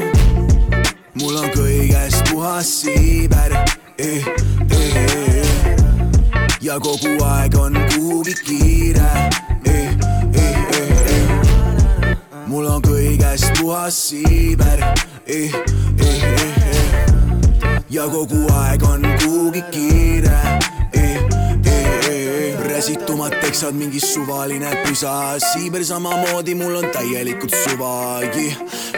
[1.15, 3.57] mul on kõigest puhas siiber
[3.99, 4.25] eh,.
[4.79, 5.45] Eh,
[6.61, 9.11] ja kogu aeg on kuhugi kiire
[9.67, 9.91] eh,.
[10.35, 12.17] Eh, eh, eh.
[12.47, 14.95] mul on kõigest puhas siiber eh,.
[15.27, 15.55] Eh,
[15.99, 16.70] eh, eh.
[17.91, 20.39] Ja kogu aeg on kuhugi kiire
[20.93, 21.17] eh,
[21.67, 22.61] eh, eh.
[22.69, 28.21] räsitumad teksad, mingi suvaline püsa, siiber samamoodi, mul on täielikult suva.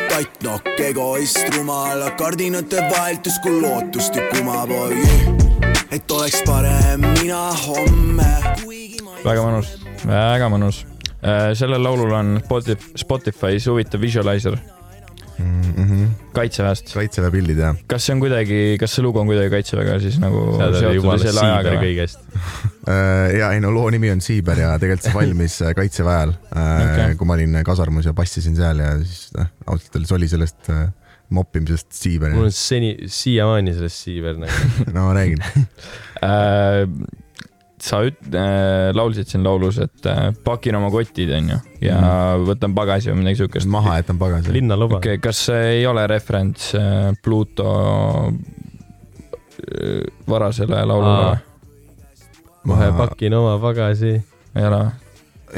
[0.09, 5.01] tattnokk, egoist, rumal, kardinate vahetus kui lootustükk umapoi.
[5.91, 8.33] et oleks parem mina homme.
[9.25, 9.73] väga mõnus,
[10.07, 10.85] väga mõnus.
[11.55, 14.61] sellel laulul on Spotify, Spotify's huvitav visualizer
[15.39, 15.73] mm.
[15.77, 16.07] -hmm.
[16.37, 16.93] kaitseväest.
[16.95, 17.75] kaitseväe pildid ja.
[17.87, 20.45] kas see on kuidagi, kas see lugu on kuidagi kaitseväega siis nagu
[20.79, 22.07] seotud selle ajaga või?
[22.89, 26.35] Äh, ja ei no loo nimi on Siiber ja tegelikult see valmis äh, kaitseväe ajal
[26.35, 26.89] Okei.
[26.89, 30.71] okay., kui ma olin kasarmus ja passisin seal ja siis noh, ausalt öeldes oli sellest
[30.75, 30.87] äh,
[31.33, 34.71] moppimisest Siiber mul on seni, siiamaani sellest siiber nagu.
[34.95, 35.43] no ma räägin.
[37.83, 42.45] Äh, sa üt- äh,, laulsid siin laulus, et äh, pakin oma kotid, onju, ja mm.
[42.47, 43.67] võtan pagasi või midagi siukest.
[43.67, 44.53] maha jätan pagasi.
[44.55, 47.71] linnaluba okei okay,, kas see ei ole referents äh, Pluto
[48.31, 51.39] äh, varasele laulule või?
[52.71, 54.15] kohe pakin oma pagasi.
[54.55, 54.83] ei ole,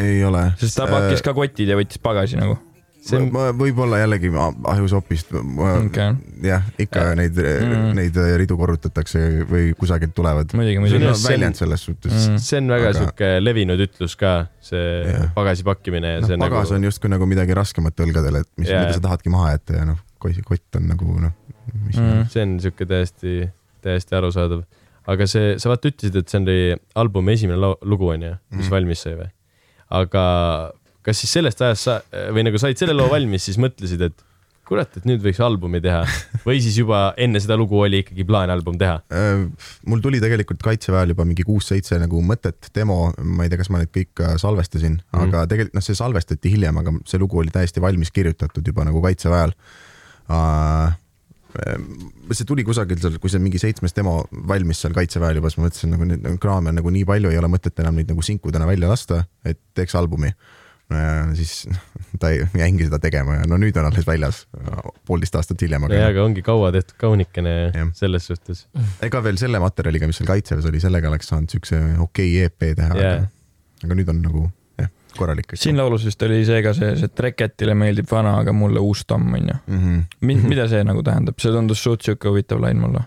[0.01, 0.47] ei ole.
[0.61, 2.57] sest ta pakkis ka kotid ja võttis pagasi nagu.
[3.05, 6.07] See on, ma võib-olla jällegi ma- ahjusopist, okei,
[6.49, 7.15] jah, ikka Ja.
[7.19, 10.53] neid Mm., neid ridu korrutatakse või kusagilt tulevad.
[10.57, 12.39] muidugi, see muidugi on see on- väljend selles suhtes Mm.
[12.39, 15.29] see on väga Aga- sihuke levinud ütlus ka, see Jah.
[15.37, 18.69] pagasi pakkimine ja noh see, pagas nagu on justkui nagu midagi raskemat õlgadel, et mis,
[18.69, 18.81] Jaa.
[18.87, 21.33] mida sa tahadki maha jätta ja noh, kott on nagu noh,
[21.87, 22.03] mis Mm.
[22.23, 22.29] mm.
[22.31, 23.51] see on sihuke täiesti,
[23.83, 24.65] täiesti arusaadav.
[25.07, 28.71] aga see, sa vaata ütlesid, et see oli albumi esimene lugu onju, mis Mhm.
[28.73, 29.31] valmis sai või?
[29.91, 30.73] aga
[31.05, 31.99] kas siis sellest ajast sa
[32.35, 34.25] või nagu said selle loo valmis, siis mõtlesid, et
[34.69, 36.03] kurat, et nüüd võiks albumi teha
[36.47, 38.97] või siis juba enne seda lugu oli ikkagi plaan album teha?
[39.13, 39.45] Äh,
[39.91, 43.83] mul tuli tegelikult kaitseväel juba mingi kuus-seitse nagu mõtet, demo, ma ei tea, kas ma
[43.83, 45.07] neid kõik ka salvestasin mm.
[45.13, 45.29] -hmm.
[45.29, 49.05] aga tegelikult noh, see salvestati hiljem, aga see lugu oli täiesti valmis kirjutatud juba nagu
[49.05, 49.57] kaitseväe ajal
[50.33, 51.01] uh,.
[52.33, 55.69] see tuli kusagilt seal, kui see mingi seitsmes demo valmis seal kaitseväel juba, siis ma
[55.69, 58.25] mõtlesin nagu neid nagu kraame on nagu nii palju, ei ole mõtet enam neid nagu
[58.25, 60.64] sinkudena välja lasta, et teeks albumi ja
[61.35, 61.65] siis
[62.21, 64.43] ta ei jäingi seda tegema ja no nüüd on alles väljas,
[65.09, 67.89] poolteist aastat hiljem, jaa, aga ongi kaua tehtud kaunikene Jah.
[67.97, 68.67] selles suhtes.
[69.03, 73.01] ega veel selle materjaliga, mis seal kaitseväes oli, sellega oleks saanud siukse okei EP teha
[73.01, 73.25] yeah.,
[73.85, 74.45] aga nüüd on nagu
[74.81, 75.57] jah, korralik.
[75.59, 79.35] siin laulus vist oli see ka sees, et Reketile meeldib vana, aga mulle uus tamm
[79.41, 79.57] onju.
[79.67, 79.81] mm.
[79.81, 80.05] -hmm.
[80.21, 83.07] Mi-, mida see nagu tähendab, see tundus suht siuke huvitav lain mulle.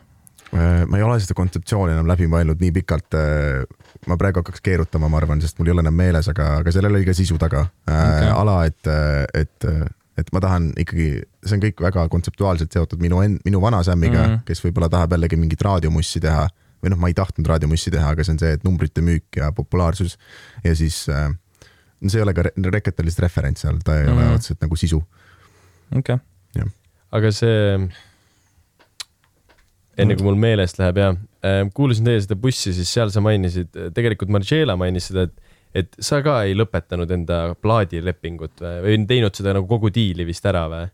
[0.57, 3.17] Äh, ma ei ole seda kontseptsiooni enam läbi mõelnud nii pikalt.
[4.07, 6.95] ma praegu hakkaks keerutama, ma arvan, sest mul ei ole enam meeles, aga, aga sellel
[6.95, 7.95] oli ka sisu taga Okei.
[7.95, 8.29] okay..
[8.31, 8.89] ala, et,
[9.35, 9.67] et,
[10.21, 11.07] et ma tahan ikkagi,
[11.45, 14.29] see on kõik väga kontseptuaalselt seotud minu end, minu vana Sämmiga mm.
[14.29, 14.45] -hmm.
[14.47, 16.47] kes võib-olla tahab jällegi mingit raadiomussi teha
[16.83, 19.51] või noh, ma ei tahtnud raadiomussi teha, aga see on see, et numbrite müük ja
[19.51, 20.17] populaarsus
[20.63, 21.27] ja siis äh,
[22.01, 24.27] no see ei ole ka Re- Reket oli lihtsalt referents seal, ta ei mm -hmm.
[24.27, 25.01] ole otseselt nagu sisu.
[25.95, 26.69] okei okay.,
[27.11, 27.89] aga see,
[29.97, 31.11] enne kui mul meelest läheb ja
[31.73, 36.21] kuulasin teie seda bussi, siis seal sa mainisid, tegelikult Margiela mainis seda, et, et sa
[36.25, 40.87] ka ei lõpetanud enda plaadilepingut või, või teinud seda nagu kogu diili vist ära või?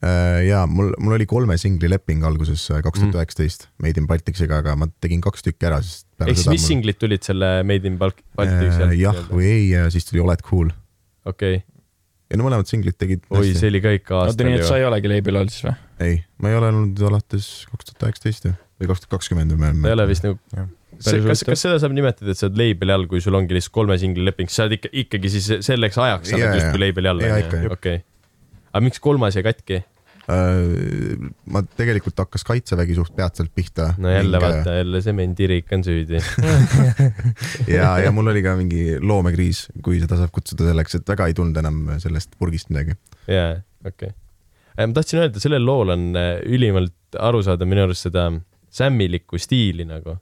[0.00, 4.62] Äh, ja mul, mul oli kolme singli leping alguses kaks tuhat üheksateist Made in Balticsiga,
[4.62, 7.50] aga ma tegin kaks tükki ära, sest ehk siis seda mis mul- singlid tulid selle
[7.68, 8.96] Made in Baltic, Baltic Äh, sealt?
[8.96, 10.72] jah või ei ja siis tuli Oled cool.
[11.28, 11.66] okei okay.,
[12.30, 14.80] ja no mõlemad singlid tegid oi, see oli ka ikka oota aastal nii, et sa
[14.80, 15.76] ei olegi label all siis või?
[16.00, 19.96] ei, ma ei ole olnud alates kaks tuhat üheksateist või kaks tuhat kakskümmend või ei
[19.96, 20.68] ole vist nagu Jah.,
[21.00, 23.96] kas, kas, seda saab nimetada, et sa oled label'i all, kui sul ongi lihtsalt kolme
[24.00, 27.64] singli leping, sa oled ikka, ikkagi siis selleks ajaks sa oled justkui label'i all jah.
[27.72, 28.02] okei.
[28.72, 29.80] aga miks kolmas jäi katki?
[30.30, 31.16] Äh,
[31.50, 33.94] ma tegelikult hakkas kaitsevägi suht peatselt pihta.
[33.98, 36.20] no jälle vaata, jälle semendirik on süüdi.
[37.76, 41.36] ja, ja mul oli ka mingi loomekriis, kui seda saab kutsuda selleks, et väga ei
[41.38, 42.98] tulnud enam sellest purgist midagi.
[43.30, 44.12] jaa, okei.
[44.78, 48.28] Ma tahtsin öelda, sellel lool on äh, ülimalt aru saada minu arust seda
[48.70, 50.18] sämmilikku stiili nagu.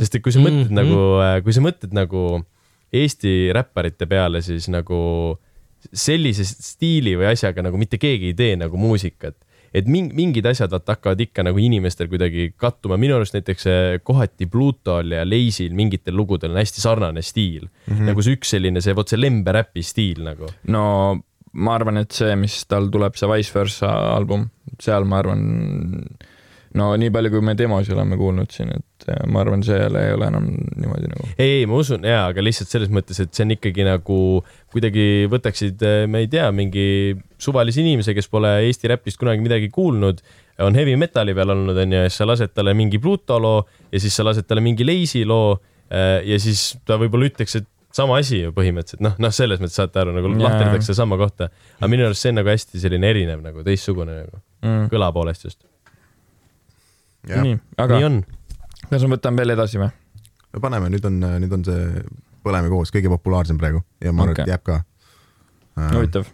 [0.00, 0.74] sest et kui sa mõtled Mhm.
[0.74, 2.44] nagu, kui sa mõtled nagu
[2.92, 5.38] Eesti räpparite peale siis nagu
[5.94, 9.36] sellise stiili või asjaga nagu mitte keegi ei tee nagu muusikat
[9.72, 13.68] et ming- mingid asjad vaata hakkavad ikka nagu inimestel kuidagi kattuma, minu arust näiteks
[14.02, 17.94] kohati Plutol ja Leisil mingitel lugudel on hästi sarnane stiil mm.
[17.94, 18.06] -hmm.
[18.10, 20.50] nagu see üks selline, see vot see lemberäpi stiil nagu.
[20.66, 21.20] no
[21.52, 24.48] ma arvan, et see, mis tal tuleb, see Vice versa album,
[24.82, 25.40] seal ma arvan,
[26.78, 30.12] no nii palju, kui me demosi oleme kuulnud siin, et eh, ma arvan, seal ei
[30.14, 31.30] ole enam niimoodi nagu.
[31.42, 34.20] ei, ma usun ja, aga lihtsalt selles mõttes, et see on ikkagi nagu
[34.70, 39.72] kuidagi võtaksid, eh, ma ei tea, mingi suvalise inimese, kes pole Eesti räpist kunagi midagi
[39.74, 40.22] kuulnud,
[40.62, 44.02] on heavy metal'i peal olnud, onju, ja siis sa lased talle mingi Pluto loo ja
[44.02, 45.56] siis sa lased talle mingi Lazy loo
[45.90, 49.78] eh, ja siis ta võib-olla ütleks, et sama asi ju põhimõtteliselt, noh, noh, selles mõttes
[49.78, 50.42] saate aru, nagu Jaa.
[50.44, 51.50] lahterdatakse sama kohta.
[51.78, 54.88] aga minu arust see on nagu hästi selline erinev nagu teistsugune nagu mm..
[54.92, 55.62] kõla poolest just.
[57.26, 58.20] nii, aga nii on.
[58.86, 59.90] kas me võtame veel edasi või?
[60.62, 62.04] paneme, nüüd on, nüüd on see
[62.40, 64.78] Põleme koos kõige populaarsem praegu ja ma arvan okay., et jääb ka.
[65.92, 66.30] huvitav.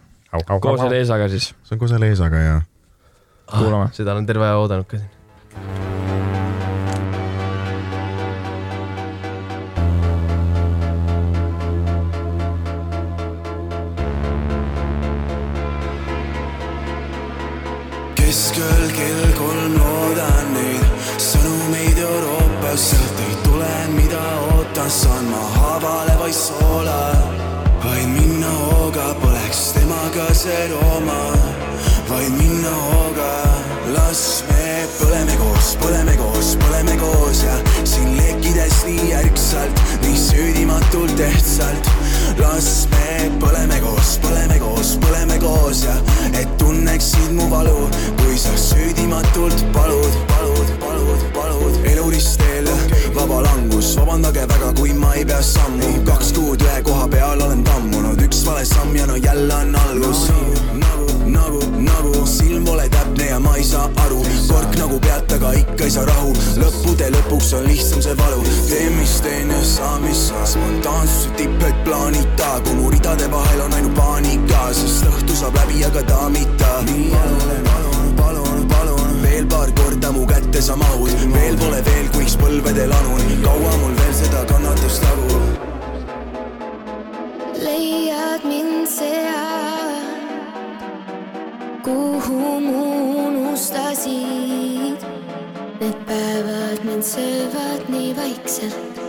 [0.63, 2.57] koos selle Eesaga siis, see on koos selle Eesaga ja
[3.51, 3.91] kuulame.
[3.97, 6.06] seda olen terve aja oodanud ka siin.
[18.37, 20.83] Keskööl kell kolm loodan neid
[21.17, 24.19] sõnumeid Euroopast, sealt ei tule, mida
[24.51, 26.99] ootan, saan ma haavale vaid soola.
[27.81, 31.17] vaid minna hooga, poleks temaga see Rooma,
[32.11, 33.33] vaid minna hooga.
[33.95, 41.25] las me põleme koos, põleme koos, põleme koos ja siin lekkides nii ärksalt, nii süüdimatult
[41.31, 41.89] ehtsalt.
[42.39, 45.95] Las me põleme koos, põleme koos, põleme koos ja
[46.33, 47.89] et tunneksid mu valu,
[48.21, 51.79] kui sa süüdimatult palud, palud, palud, palud.
[51.85, 52.69] eluristeel
[53.15, 57.63] vaba langus, vabandage väga, kui ma ei pea sammu, kaks kuud ühe koha peal olen
[57.63, 60.27] tammunud, üks vale samm ja no jälle on algus.
[60.77, 65.53] Nagu, nagu, nagu silm pole täpne ja ma ei saa aru, kork nagu pealt, aga
[65.61, 70.01] ikka ei saa rahu, lõppude lõpuks on lihtsam see valu, teen mis teen ja saan
[70.05, 75.37] mis saa, spontaansuse tipp, et plaanita, kui mu ridade vahel on ainult paanika, sest õhtu
[75.41, 76.73] saab läbi, aga daamita.
[76.89, 82.11] nii jälle palun, palun, palun veel paar korda mu kätte sa mahud, veel pole veel,
[82.15, 85.41] kuiks põlvedel anun, kaua mul veel seda kannatust tagu?
[87.63, 89.76] Leiad mind seal,
[91.87, 92.83] kuhu mu
[93.27, 94.99] unustasid.
[95.79, 98.99] Need päevad mind söövad nii vaikselt,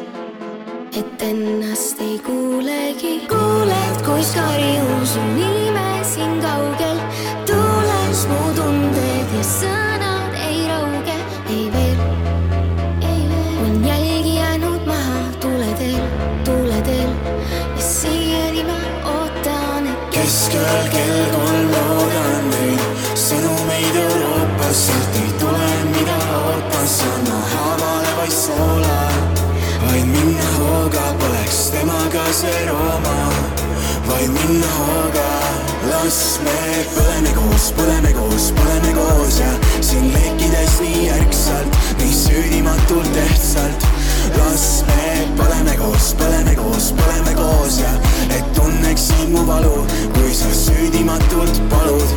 [0.98, 3.14] et ennast ei kuulegi.
[3.32, 6.98] kuuled, kui karjub su nime siin kaugel,
[7.50, 11.18] tuules mu tunded ja sõnad ei rauge,
[11.56, 12.00] ei veel,
[13.10, 13.54] ei veel.
[13.66, 16.02] on jälgi jäänud maha tuuleteel,
[16.44, 17.12] tuuleteel
[17.76, 18.80] ja siiani ma
[19.14, 21.57] ootan, et keskööl kell kolm
[24.68, 29.08] Euroopast, sealt ei tule, mida ootan, saan ma haavale vaid soola.
[29.86, 33.32] vaid minna hooga, poleks temaga see Rooma,
[34.08, 35.28] vaid minna hooga.
[35.88, 43.16] las me põleme koos, põleme koos, põleme koos ja siin lekkides nii ärksalt, nii süüdimatult
[43.24, 43.88] ehtsalt.
[44.36, 47.92] Las me põleme koos, põleme koos, põleme koos ja
[48.34, 49.84] et tunneksid mu valu,
[50.16, 52.08] kui sa süüdimatult palud.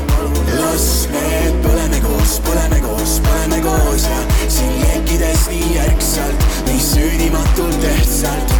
[0.59, 1.25] las me
[1.63, 8.55] põleme koos, põleme koos, põleme koos ja siin lekkides nii ärksalt, nii süüdimatult ehtsalt.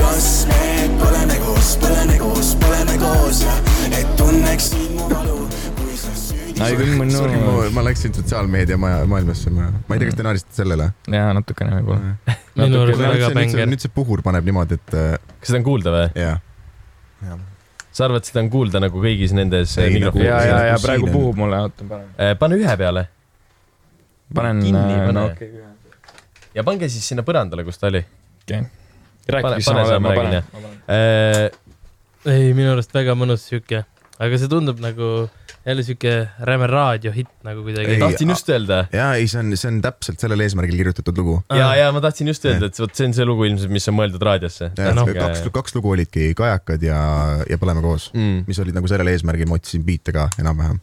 [0.00, 3.58] las me põleme koos, põleme koos, põleme koos ja
[3.92, 5.45] et tunneksid mu valu,
[6.56, 10.88] mõnu ma, ma läksin sotsiaalmeedia maja, maailmasse, ma, ma ei tea, kas te naersite sellele?
[11.12, 12.14] jaa, natukene võib-olla.
[12.60, 13.68] minu arust väga bänger.
[13.72, 16.06] nüüd see puhur paneb niimoodi, et äh, kas seda on kuulda või?
[16.22, 16.38] jaa,
[17.96, 20.72] sa arvad, seda on kuulda nagu kõigis nendes ei, nagu- mikrofonides ja, see ja, nagu
[20.72, 22.32] ja praegu puhub mulle, oota, panen, äh,?
[22.40, 23.06] pane ühe peale
[24.34, 25.26] panen, Kinni pane.
[26.56, 28.02] ja pange siis sinna põrandale, kus ta oli
[28.46, 28.64] okei.
[29.26, 30.42] Rääkige veel, ma panen.
[30.88, 31.50] äh,.
[32.30, 33.84] ei, minu arust väga mõnus sihuke,
[34.22, 35.10] aga see tundub nagu
[35.66, 36.12] jälle sihuke
[36.48, 40.44] räme raadiohitt nagu kuidagi tahtsin just öelda jaa, ei, see on, see on täpselt sellel
[40.46, 41.36] eesmärgil kirjutatud lugu.
[41.50, 43.98] ja, ja ma tahtsin just öelda, et vot see on see lugu ilmselt, mis on
[43.98, 44.70] mõeldud raadiosse.
[44.96, 47.00] noh, kaks, kaks lugu olidki Kajakad ja,
[47.50, 48.44] ja Põleme koos, mm..
[48.48, 50.80] mis olid nagu sellel eesmärgil, ma otsisin biite ka enam-vähem.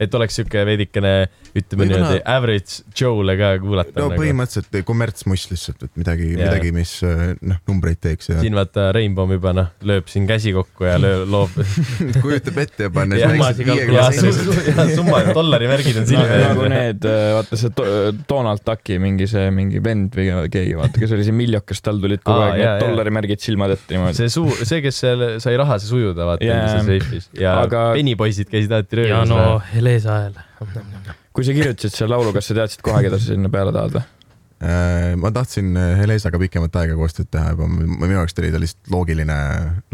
[0.00, 1.12] Et oleks siuke veidikene,
[1.56, 4.20] ütleme niimoodi average Joe'le ka kuulata no nagu..
[4.22, 9.28] põhimõtteliselt kommertsmust lihtsalt, et midagi midagi, mis äh, noh, numbreid teeks ja siin vaata Rainbow
[9.34, 11.58] juba noh, lööb siin käsi kokku ja lööb, loob.
[12.24, 14.86] kujutab ette ja Ja ja kalkuleerida.
[14.94, 16.72] summa, dollari märgid on silme nagu ees.
[16.72, 17.90] need, vaata see
[18.30, 22.24] Donald Ducki mingi see mingi vend või keegi, vaata, kes oli see miljokas, tal tulid
[22.24, 22.78] kogu aeg need jaa.
[22.84, 24.18] dollarimärgid silmad ette niimoodi.
[24.22, 26.58] see suu, see, kes seal sai rahas sujuda, vaata Jaa.
[26.70, 26.84] yeah.
[26.86, 29.60] seifis ja penipoisid käisid alati ja röövis no no..
[29.90, 30.38] Helesa hääl.
[31.34, 34.06] kui sa kirjutasid selle laulu, kas sa teadsid kohe, keda sa sinna peale tahad või?
[34.60, 38.94] Äh, ma tahtsin äh, Helesaga pikemat aega koostööd teha juba, minu jaoks oli ta lihtsalt
[38.94, 39.38] loogiline,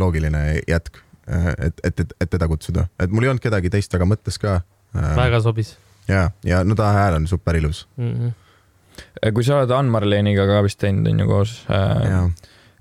[0.00, 4.06] loogiline jätk, et, et, et, et teda kutsuda, et mul ei olnud kedagi teist väga
[4.06, 4.60] mõttes ka.
[4.94, 5.76] väga sobis
[6.10, 8.12] ja, ja no ta hääl on super ilus mm.
[8.12, 9.32] -hmm.
[9.34, 12.30] kui sa oled Ann-Marleeniga ka vist teinud, on ju koos äh,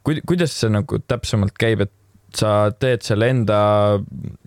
[0.05, 1.93] kuidas see nagu täpsemalt käib, et
[2.39, 3.59] sa teed selle enda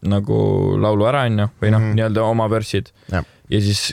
[0.08, 0.38] nagu
[0.80, 1.90] laulu ära, on ju, või noh mm.
[1.90, 3.26] -hmm., nii-öelda oma versid Jah.
[3.50, 3.92] ja siis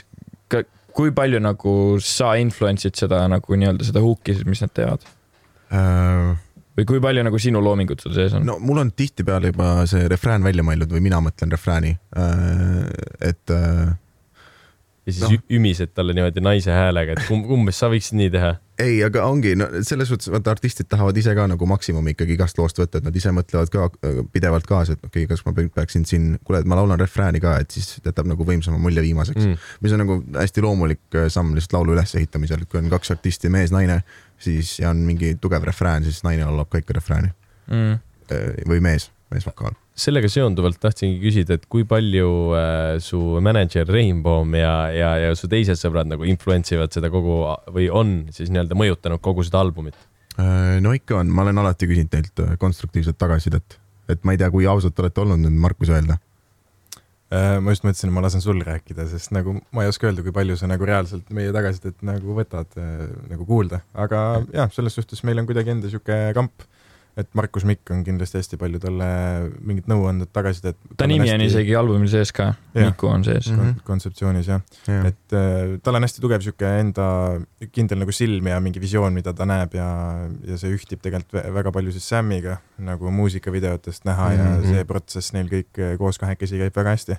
[0.52, 0.62] ka,
[0.96, 5.06] kui palju nagu sa influence'id seda nagu nii-öelda seda huuki siis, mis nad teevad
[5.72, 6.34] äh,
[6.76, 8.58] või kui palju nagu sinu loomingut sul sees on no.?
[8.60, 11.96] mul on tihtipeale juba see refrään välja mõeldud või mina mõtlen refrääni,
[13.20, 13.94] et äh,
[15.06, 15.40] ja siis no.
[15.58, 18.52] ümised talle niimoodi naise häälega, et kumb, umbes sa võiksid nii teha.
[18.82, 22.58] ei, aga ongi no selles suhtes, vaata artistid tahavad ise ka nagu maksimumi ikkagi igast
[22.58, 25.54] loost võtta, et nad ise mõtlevad ka äh, pidevalt kaasa, et okei okay,, kas ma
[25.56, 29.04] pe- peaksin siin, kuule, et ma laulan refrääni ka, et siis jätab nagu võimsama mulje
[29.06, 29.72] viimaseks mm..
[29.86, 34.02] Mis on nagu hästi loomulik äh, samm lihtsalt laulu ülesehitamisel, kui on kaks artisti, mees-naine,
[34.42, 37.34] siis ja on mingi tugev refrään, siis naine laulab ka ikka refrääni
[37.66, 37.98] Mm.
[38.30, 39.74] Äh, või mees, meesvokaal.
[39.96, 45.48] Sellega seonduvalt tahtsingi küsida, et kui palju äh, su mänedžer Rainbow ja, ja, ja su
[45.48, 47.40] teised sõbrad nagu influence ivad seda kogu
[47.72, 49.96] või on siis nii-öelda mõjutanud kogu seda albumit?
[50.36, 53.78] Äh, no ikka on, ma olen alati küsinud teilt äh, konstruktiivset tagasisidet,
[54.12, 56.18] et ma ei tea, kui ausad te olete olnud nüüd Markus öelda.
[57.32, 60.36] Äh, ma just mõtlesin, ma lasen sul rääkida, sest nagu ma ei oska öelda, kui
[60.36, 65.40] palju sa nagu reaalselt meie tagasisidet nagu võtad nagu kuulda, aga jah, selles suhtes meil
[65.40, 66.68] on kuidagi enda sihuke kamp,
[67.16, 69.06] et Markus Mikk on kindlasti hästi palju talle
[69.64, 70.76] mingit nõu andnud tagasisidet.
[71.00, 72.50] ta nimi on isegi albumil sees ka.
[72.74, 73.58] Miku on sees Mhm.
[73.58, 77.06] kon- kontseptsioonis jah, et et äh, tal on hästi tugev sihuke enda
[77.72, 79.86] kindel nagu silm ja mingi visioon, mida ta näeb ja,
[80.46, 84.38] ja see ühtib tegelikult vä- väga palju siis Samiga nagu muusikavideotest näha mm -hmm.
[84.38, 84.68] ja Mhm.
[84.74, 87.16] see protsess neil kõik äh, koos kahekesi käib väga hästi.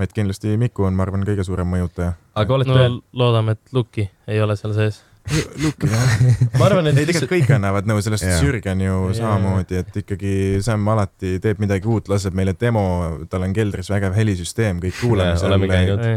[0.00, 2.12] et kindlasti Miku on, ma arvan, kõige suurem mõjutaja.
[2.34, 5.02] aga olete no no,, loodame, et Luki ei ole seal sees.
[5.62, 6.16] Luki jah.
[6.58, 8.40] ma arvan, et ei, tegelikult kõik annavad nõu, sellest Jaa.
[8.42, 9.18] Jürgen ju Jaa.
[9.20, 12.84] samamoodi, et ikkagi Sam alati teeb midagi uut, laseb meile demo,
[13.30, 15.56] tal on keldris vägev helisüsteem, kõik kuulame seal,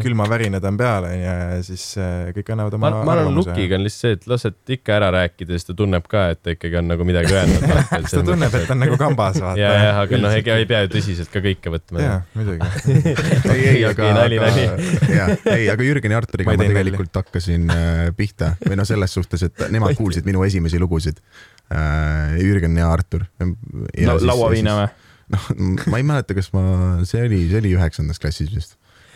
[0.03, 3.85] külmavärinad on peal onju ja siis äh, kõik annavad ma, oma ma arvan, Lukiga on
[3.85, 6.89] lihtsalt see, et lased ikka ära rääkida, siis ta tunneb ka, et ta ikkagi on
[6.91, 7.65] nagu midagi öelnud.
[7.89, 9.59] kas ta tunneb, et ta on nagu kambas vaata.
[9.59, 12.03] ja, jah, aga noh, ega ei pea ju tõsiselt ka kõike võtma.
[12.03, 12.69] jaa, muidugi.
[13.55, 17.71] ei, ei, aga, nali, aga ei, aga Jürgeni ja Arturiga Ma ma, ma tegelikult hakkasin
[17.73, 21.21] äh, pihta või noh, selles suhtes, et nemad kuulsid minu esimesi lugusid
[21.69, 22.39] äh,.
[22.41, 23.27] Jürgen ja Artur.
[23.39, 24.89] La, lauaviina või?
[25.33, 25.45] noh,
[25.89, 26.65] ma ei mäleta, kas ma,
[27.07, 28.75] see oli, see oli üheksandas klassis vist.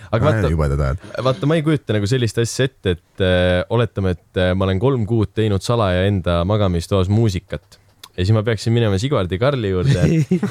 [0.10, 1.04] aga vaata, jubedad ajad.
[1.26, 4.82] vaata, ma ei kujuta nagu sellist asja ette, et äh, oletame, et äh, ma olen
[4.82, 7.78] kolm kuud teinud salaja enda magamistoas muusikat
[8.20, 10.08] ja siis ma peaksin minema Sigvardi Karli juurde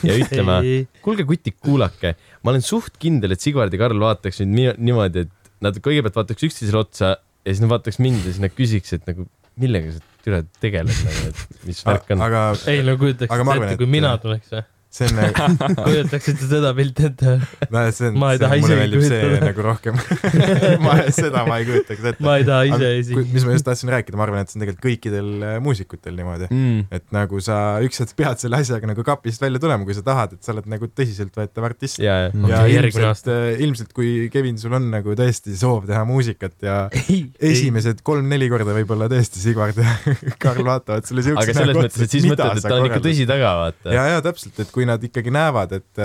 [0.07, 0.61] ja ütlema,
[1.05, 5.55] kuulge kutid, kuulake, ma olen suht kindel, et Sigvard ja Karl vaataks nii, niimoodi, et
[5.65, 7.17] nad kõigepealt vaataks üksteisele otsa
[7.49, 9.27] ja siis nad vaataks mind ja siis nad küsiks, et nagu
[9.59, 12.25] millega sa türa tegeled nagu, et mis värk on.
[12.29, 14.67] aga ei no kujutaks ette, kui mina tuleks või?
[14.89, 15.47] See on nagu,
[15.87, 17.35] kujutaksite seda pilti ette
[17.75, 19.41] no see on, Ma ei taha isegi kujutada.
[19.43, 19.99] nagu rohkem.
[20.85, 22.25] ma, seda ma ei kujutaks ette.
[22.25, 23.25] ma ei taha ise isegi.
[23.35, 26.49] mis ma just tahtsin rääkida, ma arvan, et see on tegelikult kõikidel äh, muusikutel niimoodi.
[26.49, 26.87] Mm.
[26.95, 30.39] et nagu sa üks hetk pead selle asjaga nagu kapist välja tulema, kui sa tahad,
[30.39, 32.01] et sa oled nagu tõsiseltvõetav artist.
[32.01, 32.33] ja, ja.
[32.33, 33.31] ja Okei, järgmine ilmselt,
[33.69, 36.79] ilmselt kui Kevin, sul on nagu tõesti soov teha muusikat ja
[37.53, 39.99] esimesed kolm-neli korda võib-olla tõesti Sigvard ja
[40.41, 43.29] Karl vaatavad sulle siukse aga selles mõttes, et siis mõtled, et ta on ikka tõsi
[43.29, 43.95] taga, vaata.
[43.95, 46.01] ja, ja täpselt, et kui nad ikkagi näevad, et,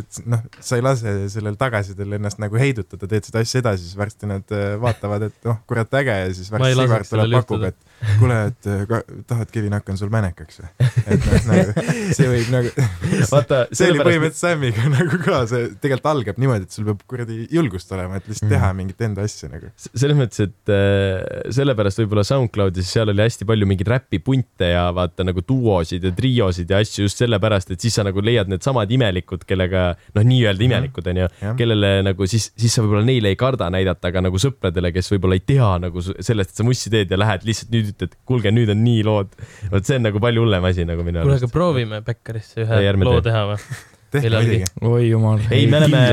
[0.00, 3.98] et noh, sa ei lase sellel tagasisidel ennast nagu heidutada, teed seda asja edasi, siis
[3.98, 7.97] varsti nad äh, vaatavad, et noh, kurat äge ja siis varsti Sigvard tuleb pakub, et
[8.20, 10.68] kuule, et äh, ka, tahad, Kevin, hakkan sul mänekaks või?
[11.08, 11.84] et noh, nagu
[12.16, 12.72] see võib nagu,
[13.34, 17.40] vaata, see oli põhimõtteliselt Samiga nagu ka, see tegelikult algab niimoodi, et sul peab kuradi
[17.54, 18.52] julgust olema, et lihtsalt Mhm.
[18.54, 19.68] teha mingit enda asja nagu.
[19.76, 25.26] selles mõttes, et äh, sellepärast võib-olla SoundCloudis seal oli hästi palju mingeid räpipunte ja vaata
[25.26, 29.42] nagu duosid ja triosid ja asju just sellepärast, et siis sa nagu leiad needsamad imelikud,
[29.48, 31.26] kellega noh, nii-öelda imelikud onju,
[31.58, 35.36] kellele nagu siis, siis sa võib-olla neile ei karda näidata, aga nagu sõpradele, kes võib-olla
[35.40, 38.72] ei tea nagu sellest, et sa mussi teed ja lähed lihtsalt nüüd ütled, kuulge, nüüd
[38.72, 39.32] on nii lood.
[39.72, 41.54] vot see on nagu palju hullem asi nagu minu kuule, aga arust.
[41.54, 43.58] proovime Bäkkarisse Ei, ühe ärme loo teha või?
[44.12, 44.68] tehke muidugi.
[44.88, 45.42] oi jumal.
[45.50, 46.04] Ei, me oleme-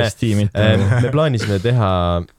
[0.56, 1.92] Äh, me plaanisime teha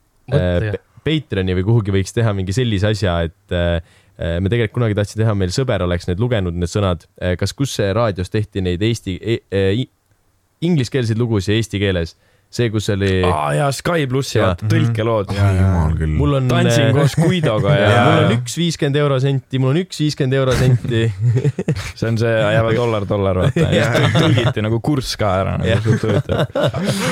[0.36, 0.72] äh,
[1.06, 3.78] Patreoni või kuhugi võiks teha mingi sellise asja, et äh,
[4.16, 7.02] me tegelikult kunagi tahtsime teha, meil sõber oleks need lugenud, need sõnad,
[7.36, 9.84] kas, kus see raadios tehti neid eesti e,, e,
[10.64, 12.14] ingliskeelseid lugusid eesti keeles,
[12.46, 15.32] see, kus oli, aa jaa, Sky plussi tõlkelood.
[15.98, 16.12] küll.
[16.16, 20.36] mul on, tantsin mul koos Guidoga ja on üks viiskümmend eurosenti, mul on üks viiskümmend
[20.38, 21.02] eurosenti.
[21.98, 23.66] see on see jääva dollar, dollar vaata.
[24.20, 26.46] tõlgiti nagu kurss ka ära nagu suht huvitav.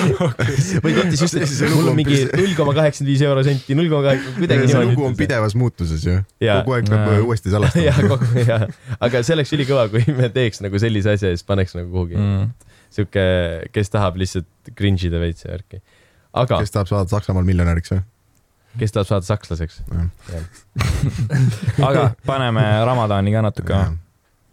[0.85, 4.37] või võttis just, See mul on mingi null koma kaheksakümmend viis eurosenti, null koma kaheksa,
[4.39, 5.17] kuidagi see niimoodi lugu on.
[5.19, 6.21] pidevas muutuses ju.
[6.41, 8.21] Kogu aeg peab uuesti salastama.
[9.05, 12.17] aga see oleks ülikõva, kui me teeks nagu sellise asja ja siis paneks nagu kuhugi
[12.17, 12.47] mm.
[12.95, 13.23] Sihuke,
[13.75, 14.47] kes tahab lihtsalt
[14.79, 15.81] cringe ida veits ja värki.
[16.35, 18.03] aga kes, tahab saada Saksamaal miljonäriks või?
[18.79, 19.83] kes tahab saada sakslaseks?
[21.89, 23.81] aga paneme Ramadani ka natuke.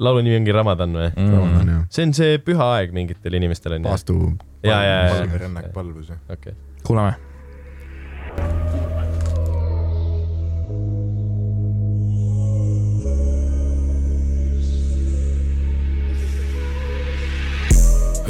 [0.02, 1.10] laulu nimi ongi Ramadan või?
[1.18, 1.74] Ramadan Mm.
[1.76, 1.84] jah.
[1.90, 4.18] see on see püha aeg mingitele inimestele paastu.
[4.64, 6.54] ja, ja, ja, palverännak palvus okei.
[6.84, 7.18] kuulame.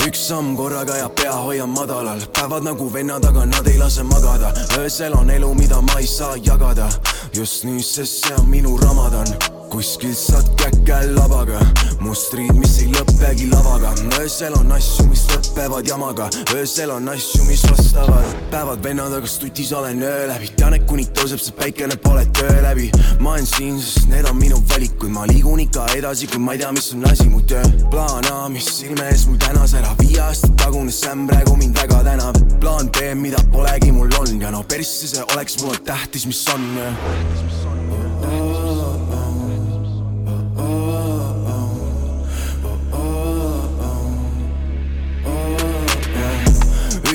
[0.08, 4.54] Üks samm korraga ja pea hoian madalal, päevad nagu vennad, aga nad ei lase magada.
[4.78, 6.90] öösel on elu, mida ma ei saa jagada,
[7.34, 9.61] just nüüd, sest see on minu Ramadan.
[9.72, 11.60] Kuskilt saad käkke labaga,
[12.04, 13.94] mustrid, mis ei lõppegi lavaga.
[14.20, 18.26] öösel on asju, mis lõpevad jamaga, öösel on asju, mis vastavad.
[18.52, 22.62] päevad vennad, aga stutis olen öö läbi, tean, et kuni tõuseb see päikene, pole töö
[22.66, 22.90] läbi.
[23.20, 26.64] ma olen siin, sest need on minu valikud, ma liigun ikka edasi, kui ma ei
[26.64, 27.64] tea, mis on asi mu töö.
[27.92, 32.04] plaan A, mis silme ees mul täna särab, viie aasta tagune sämm praegu mind väga
[32.12, 32.44] tänab.
[32.60, 38.01] plaan B, mida polegi mul olnud ja no persse see oleks mulle tähtis, mis on.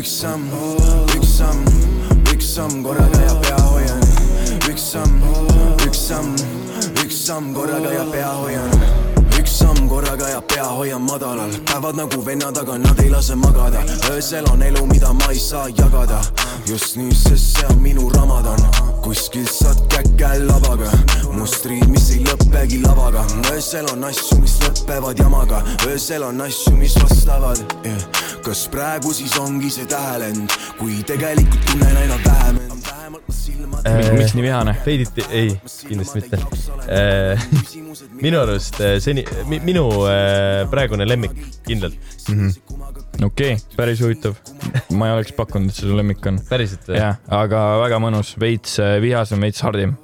[0.06, 0.42] Üks samm,
[1.18, 1.64] üks samm,
[2.30, 4.04] üks samm korraga ja pea hoian.
[4.70, 5.16] üks samm,
[5.82, 6.30] üks samm,
[7.02, 8.70] üks samm korraga ja pea hoian.
[8.70, 8.85] üks
[9.66, 13.80] samm korraga ja pea hoian madalal, päevad nagu vennad, aga nad ei lase magada.
[14.10, 16.20] öösel on elu, mida ma ei saa jagada.
[16.66, 18.60] just nüüd, sest see on minu Ramadan.
[19.02, 20.90] kuskilt saad käkke labaga,
[21.32, 23.24] mustrid, mis ei lõppegi lavaga.
[23.52, 28.02] öösel on asju, mis lõpevad jamaga, öösel on asju, mis vastavad yeah..
[28.42, 32.65] kas praegu siis ongi see tähelend, kui tegelikult tunnen aina vähem
[33.86, 34.74] Äh, miks nii vihane?
[34.86, 35.52] veiditi, ei,
[35.88, 36.40] kindlasti mitte.
[38.24, 41.36] minu arust äh, seni, minu äh, praegune lemmik
[41.66, 41.96] kindlalt,
[43.24, 44.36] okei okay,, päris huvitav.
[44.96, 46.40] ma ei oleks pakkunud, et see su lemmik on.
[46.48, 47.00] päriselt või?
[47.00, 49.96] jah, aga väga mõnus, veits äh, vihasem, veits hardim.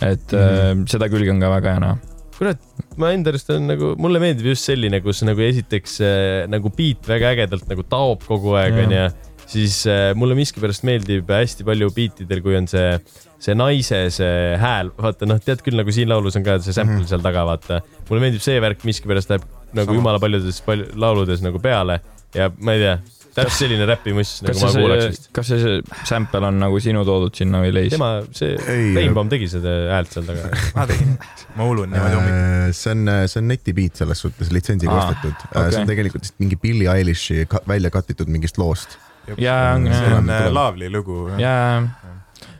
[0.00, 0.88] et mm -hmm.
[0.90, 1.98] seda külge on ka väga hea näha.
[2.38, 2.64] kurat,
[2.96, 7.08] ma enda arust on nagu, mulle meeldib just selline, kus nagu esiteks äh, nagu beat
[7.08, 9.06] väga ägedalt nagu taob kogu aeg, onju.
[9.54, 12.98] Siis äh, mulle miskipärast meeldib hästi palju beatidel, kui on see,
[13.42, 16.98] see naise see hääl, vaata noh, tead küll nagu siin laulus on ka see sample
[16.98, 17.12] mm -hmm.
[17.12, 17.82] seal taga, vaata.
[18.08, 19.98] mulle meeldib see värk miskipärast läheb nagu Sama.
[19.98, 22.00] jumala paljudes palju, lauludes nagu peale
[22.34, 22.96] ja ma ei tea,
[23.34, 25.28] täpselt selline räpimuss nagu ma kuulaks see vist,.
[25.34, 27.94] kas see, see sample on nagu sinu toodud sinna või leis?
[27.94, 30.50] tema, see Ei, Rainbaum tegi seda häält seal taga.
[30.76, 31.16] ma tegin,
[31.58, 32.76] ma hullun niimoodi hommikul.
[32.78, 35.48] see on, see on netibeat selles suhtes, litsentsiga ostetud.
[35.50, 35.74] okei.
[35.74, 38.98] see on tegelikult mingi Billie Eilish'i välja katitud mingist loost.
[39.38, 41.28] jaa, on see on äh, Laavli lugu.
[41.38, 41.82] jaa,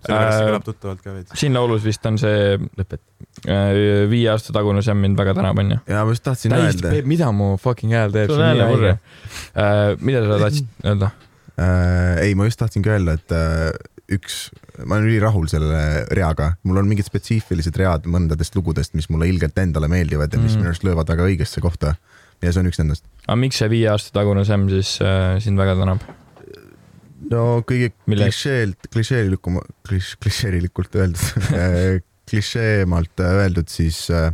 [0.05, 1.35] sellepärast see Äh, kõlab tuttavalt ka veits.
[1.41, 3.01] siin laulus vist on see lõpet.
[3.49, 5.79] äh, viie aasta tagune Sam mind väga tänab, onju.
[5.89, 8.29] ja ma just tahtsin täiesti öelda,, mida mu fucking hääl teeb.
[8.31, 8.99] Sul on häälemurre.
[10.01, 11.11] mida sa tahtsid öelda?
[11.59, 13.73] äh, ei, ma just tahtsingi öelda, et äh,
[14.15, 14.51] üks,
[14.85, 15.79] ma olen ülirahul selle
[16.13, 20.53] reaga, mul on mingid spetsiifilised read mõndadest lugudest, mis mulle ilgelt endale meeldivad ja mis
[20.53, 20.61] Mm.
[20.61, 21.95] minu arust löövad väga õigesse kohta.
[22.43, 23.05] ja see on üks nendest.
[23.27, 26.05] aga miks see viie aasta tagune Sam siis äh, sind väga tänab?
[27.31, 34.33] No kõige Mille- klišeelt, klišeelikum, klišeelikult öeldud, klišeemalt öeldud, siis äh,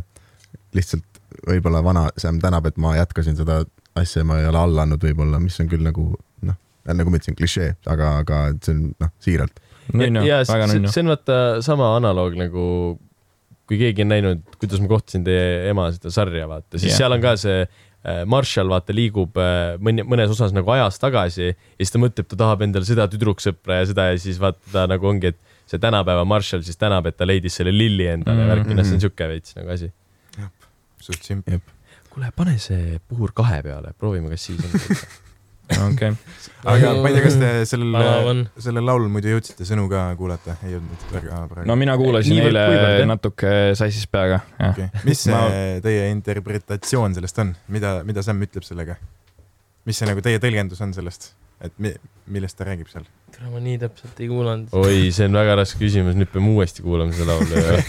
[0.75, 3.61] lihtsalt võib-olla vana Sam tänab, et ma jätkasin seda
[3.97, 6.07] asja, ma ei ole alla andnud võib-olla, mis on küll nagu
[6.47, 9.63] noh, nagu ma ütlesin, klišee, aga, aga see on noh, siiralt.
[9.91, 10.91] nunnu, väga see, nunnu.
[10.93, 12.65] see on vaata sama analoog nagu,
[13.67, 17.01] kui keegi on näinud, kuidas ma kohtasin teie ema seda sarja, vaata, siis yeah.
[17.03, 17.81] seal on ka see äh,
[18.25, 22.35] Marshall, vaata, liigub äh, mõni, mõnes osas nagu ajas tagasi ja siis ta mõtleb, ta
[22.39, 25.37] tahab endale seda tüdruksõpra ja seda ja siis vaata ta nagu ongi, et
[25.69, 28.49] see tänapäeva Marshall siis tänab, et ta leidis selle Lilli endale mm Mhm.
[28.49, 28.63] -hmm.
[28.65, 29.91] värki, noh, see on sihuke veits nagu asi.
[31.01, 31.47] suht simp.
[32.09, 34.71] kuule, pane see puhur kahe peale, proovime, kas siis on.
[35.87, 36.11] okei,
[36.71, 40.57] aga ma ei tea, kas te sellel sellel laulul muidu jõudsite sõnu ka kuulata?
[40.65, 43.07] ei jõudnud väga praegu no mina kuulasin Niivõrd eile jah.
[43.09, 44.75] natuke sassis peaga, jah.
[44.75, 44.91] okay..
[45.07, 48.99] mis see Ma- teie interpretatsioon sellest on, mida, mida Sam ütleb sellega?
[49.87, 51.31] mis see nagu teie tõlgendus on sellest,
[51.65, 51.93] et mi,
[52.31, 53.07] millest ta räägib seal?
[53.33, 54.73] tere, ma nii täpselt ei kuulanud.
[54.77, 57.79] oi, see on väga raske küsimus, nüüd peame uuesti kuulama seda laulu ju.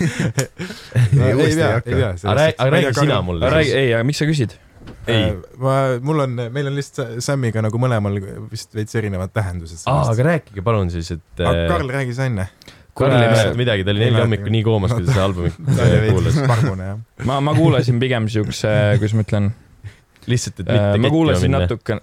[1.23, 2.13] Ei, uuesti ei hakka.
[2.33, 4.57] aga räägi, sina mulle ei, aga miks sa küsid?
[5.07, 8.21] ei, Äh, ma, mul on, meil on lihtsalt Samiga nagu mõlemal
[8.53, 9.83] vist veits erinevad tähendused.
[9.91, 12.49] aa, aga rääkige palun siis, et äh, Karl, räägi sa enne.
[12.95, 16.07] Karl ei mäleta midagi, ta oli neli hommikul nii koomas, kui ta seda albumit äh,
[16.13, 16.39] kuulas
[17.27, 19.49] ma, ma kuulasin pigem siukse, kuidas ma ütlen,
[20.31, 22.01] lihtsalt, et mitte ma kuulasin natukene,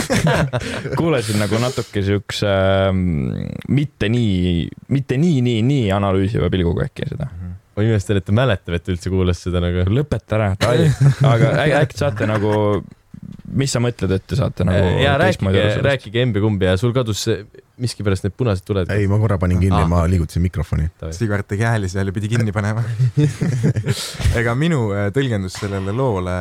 [1.00, 3.02] kuulasin nagu natuke siukse ähm,
[3.68, 7.28] mitte nii, mitte nii, nii, nii analüüsiva pilguga äkki seda.
[7.76, 9.84] Ma imestan, et ta mäletab, et ta üldse kuulas seda nagu.
[9.92, 10.52] lõpeta ära,
[11.32, 11.52] aga
[11.82, 12.52] äkki saate nagu,
[13.56, 17.44] mis sa mõtled, et te saate nagu ja rääkige rääkige embi-kumbi ja sul kadus see-
[17.76, 18.88] miskipärast need punased tuled.
[18.92, 20.88] ei, ma korra panin kinni Aa., ma liigutasin mikrofoni.
[21.12, 22.84] Sigvard tegi hääli seal ja pidi kinni panema.
[24.40, 26.36] ega minu äh, tõlgendus sellele loole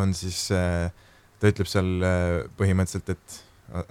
[0.00, 3.42] on siis, ta ütleb seal äh, põhimõtteliselt, et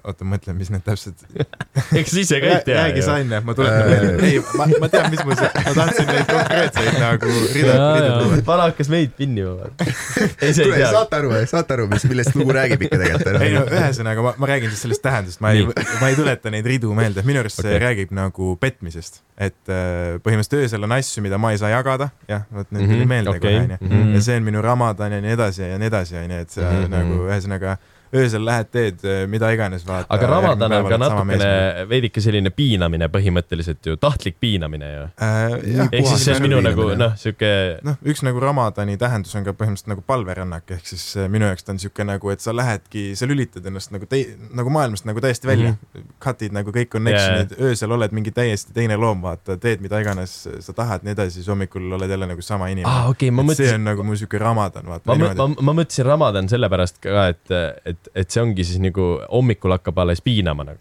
[0.08, 1.20] oota, mõtlen, mis need täpselt.
[2.00, 3.06] eks sa ise ka ei tea räägi ju.
[3.06, 4.28] sa enne, ma tuletan meelde.
[4.30, 8.40] ei, ma, ma tean, mis mul see, ma tahtsin neid konkreetseid nagu rida, rida tuua.
[8.48, 9.70] vana hakkas meid pinnima.
[10.44, 10.92] ei, sa ei kuule, tea.
[10.96, 13.74] saate aru, saate aru, mis, millest lugu räägib ikka ei no tegelikult?
[13.80, 15.66] ühesõnaga, ma, ma räägin siis sellest tähendusest, ma ei,
[16.02, 17.76] ma ei tuleta neid ridu meelde, minu arust okay.
[17.76, 19.22] See räägib nagu petmisest.
[19.36, 23.02] et äh, põhimõtteliselt öösel on asju, mida ma ei saa jagada, jah, vot need tuli
[23.04, 23.78] Mhm, meelde kohe onju.
[23.82, 24.14] mhm.
[24.16, 26.88] ja see on minu ramadan ja nii edasi ja nii edasi onju, et sa Mhm,
[26.94, 27.76] nagu ühesõnaga
[28.14, 30.08] öösel lähed, teed äh, mida iganes, vaata.
[30.14, 31.50] aga Ramadan on ka natukene
[31.90, 35.06] veidike selline piinamine põhimõtteliselt ju, tahtlik piinamine ju.
[35.22, 35.56] äh,.
[35.92, 37.52] ehk siis see on minu nagu noh, sihuke
[37.86, 41.66] noh, üks nagu Ramadani tähendus on ka põhimõtteliselt nagu palverännak, ehk siis äh, minu jaoks
[41.66, 45.24] ta on niisugune nagu, et sa lähedki, sa lülitad ennast nagu tei-, nagu maailmast nagu
[45.24, 45.78] täiesti välja mm.
[45.82, 46.14] -hmm.
[46.26, 50.38] Cut'id nagu kõik connection'id yeah., öösel oled mingi täiesti teine loom, vaata, teed mida iganes
[50.60, 53.66] sa tahad, nii edasi, siis hommikul oled jälle nagu sama inimene okei, ma et see
[53.66, 57.54] mõtlesin, on nagu mu niisugune Ramadan, vaata ma, ma, ma mõtlesin Ramadan sellepärast ka, et,
[57.86, 60.80] et, et see ongi siis nagu hommikul hakkab alles piinama nagu.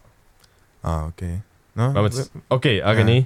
[0.84, 1.34] aa, okei.
[1.74, 3.20] noh ma, mõtlesin, okei, aga nii.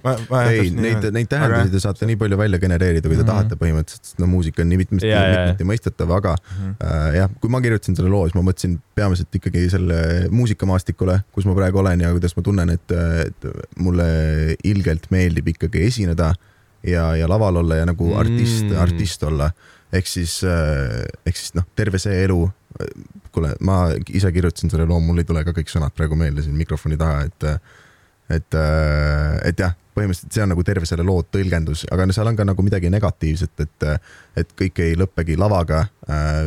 [0.48, 3.28] ei, neid, neid tähendusi te saate nii palju välja genereerida, kui te Mhm.
[3.28, 6.70] tahate põhimõtteliselt, sest no muusika on nii mitmeti, jaa, mitmeti mõistetav, aga Mhm.
[6.80, 9.98] äh, jah, kui ma kirjutasin selle loo, siis ma mõtlesin peamiselt ikkagi selle
[10.32, 12.90] muusikamaastikule, kus ma praegu olen ja kuidas ma tunnen, et,
[13.26, 14.08] et mulle
[14.64, 16.32] ilgelt meeldib ikkagi esineda
[16.88, 18.70] ja, ja laval olla ja nagu artist Mm.
[18.72, 19.50] mm., artist olla.
[19.92, 20.42] ehk siis,
[21.26, 22.42] ehk siis noh, terve see elu.
[23.34, 26.56] kuule, ma ise kirjutasin selle loo, mul ei tule ka kõik sõnad praegu meelde siin
[26.58, 27.48] mikrofoni taha, et,
[28.38, 28.58] et,
[29.50, 32.46] et jah, põhimõtteliselt see on nagu terve selle loo tõlgendus, aga no seal on ka
[32.46, 33.86] nagu midagi negatiivset, et,
[34.42, 35.86] et kõik ei lõppegi lavaga.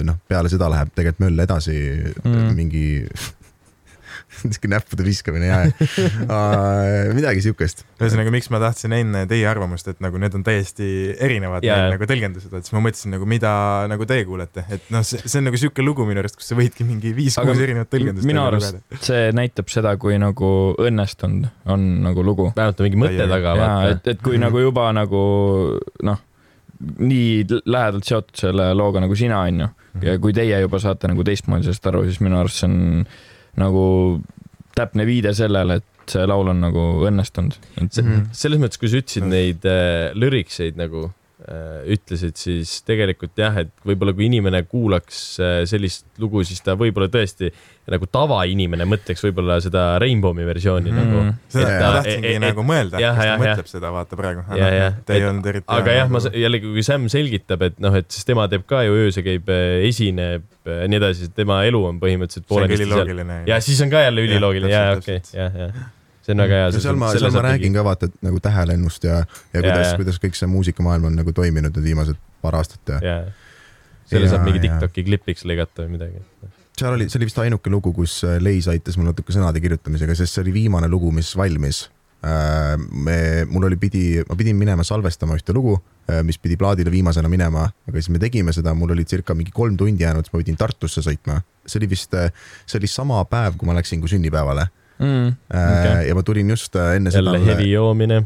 [0.08, 1.78] noh, peale seda läheb tegelikult möll edasi
[2.24, 2.56] Mm.
[2.56, 2.86] mingi
[4.42, 7.84] sihuke näppude viskamine ja uh, midagi siukest.
[8.00, 11.86] ühesõnaga, miks ma tahtsin enne teie arvamust, et nagu need on täiesti erinevad yeah.
[11.86, 11.92] jaa.
[11.96, 13.52] nagu tõlgendused, et siis ma mõtlesin nagu, mida
[13.92, 16.58] nagu teie kuulete, et noh, see, see on nagu sihuke lugu minu arust, kus sa
[16.60, 18.28] võidki mingi viis-kuus erinevat tõlgendust.
[18.30, 22.52] minu arust see näitab seda, kui nagu õnnestunud on nagu lugu.
[22.56, 25.22] vähemalt on mingi mõte taga, ja et, et kui nagu juba nagu
[26.08, 26.26] noh,
[26.82, 29.68] nii lähedalt seotud selle looga nagu sina onju
[30.02, 33.04] ja kui teie juba saate nagu teistmoodi sellest aru, siis minu arust see on
[33.58, 34.22] nagu
[34.76, 37.54] täpne viide sellele, et see laul on nagu õnnestunud.
[37.90, 38.30] See- Mhm.
[38.32, 41.12] selles mõttes, kui sa ütlesid neid äh, lürikseid nagu
[41.96, 47.10] ütlesid, siis tegelikult jah, et võib-olla kui inimene kuulaks äh, sellist lugu, siis ta võib-olla
[47.12, 47.50] tõesti
[47.92, 51.00] nagu tavainimene mõtleks võib-olla seda Rainbow'i versiooni mm.
[51.00, 51.24] nagu.
[51.52, 54.44] seda et ma ta- tahtsingi e- e- nagu mõelda, kas ta mõtleb seda, vaata praegu.
[55.08, 55.68] Te ei olnud eriti.
[55.78, 58.84] aga jah, ma s- jällegi, kui Sam selgitab, et noh, et siis tema teeb ka
[58.86, 59.50] ju öösel käib,
[59.88, 62.86] esineb ja nii edasi, tema elu on põhimõtteliselt see on seal.
[62.86, 63.40] üliloogiline.
[63.50, 65.90] ja siis on ka jälle üliloogiline, jaa, okei, jah, jah.
[66.22, 66.72] See on väga hea.
[66.78, 69.22] seal ma, seal ma räägin ka vaata, et nagu tähelennust ja,
[69.54, 73.22] ja kuidas kuidas kõik see muusikamaailm on nagu toiminud need viimased paar aastat ja
[74.12, 74.66] selle saab mingi.
[74.66, 76.22] Tiktoki klipiks lõigata või midagi.
[76.80, 80.16] seal oli, see oli vist ainuke lugu, kus äh, Leis aitas mul natuke sõnade kirjutamisega,
[80.18, 81.88] sest see oli viimane lugu, mis valmis.
[82.22, 83.16] me,
[83.50, 85.72] mul oli, pidi, ma pidin minema salvestama ühte lugu,
[86.22, 89.74] mis pidi plaadile viimasena minema, aga siis me tegime seda, mul oli circa mingi kolm
[89.74, 91.40] tundi jäänud, siis ma pidin Tartusse sõitma.
[91.66, 92.14] see oli vist,
[92.70, 94.68] see oli sama päev, kui ma läksin kui sünnipäevale
[95.02, 95.28] mm,.
[95.50, 96.08] okay..
[96.08, 98.24] ja ma tulin just äh, enne jälle seda hevi joomine.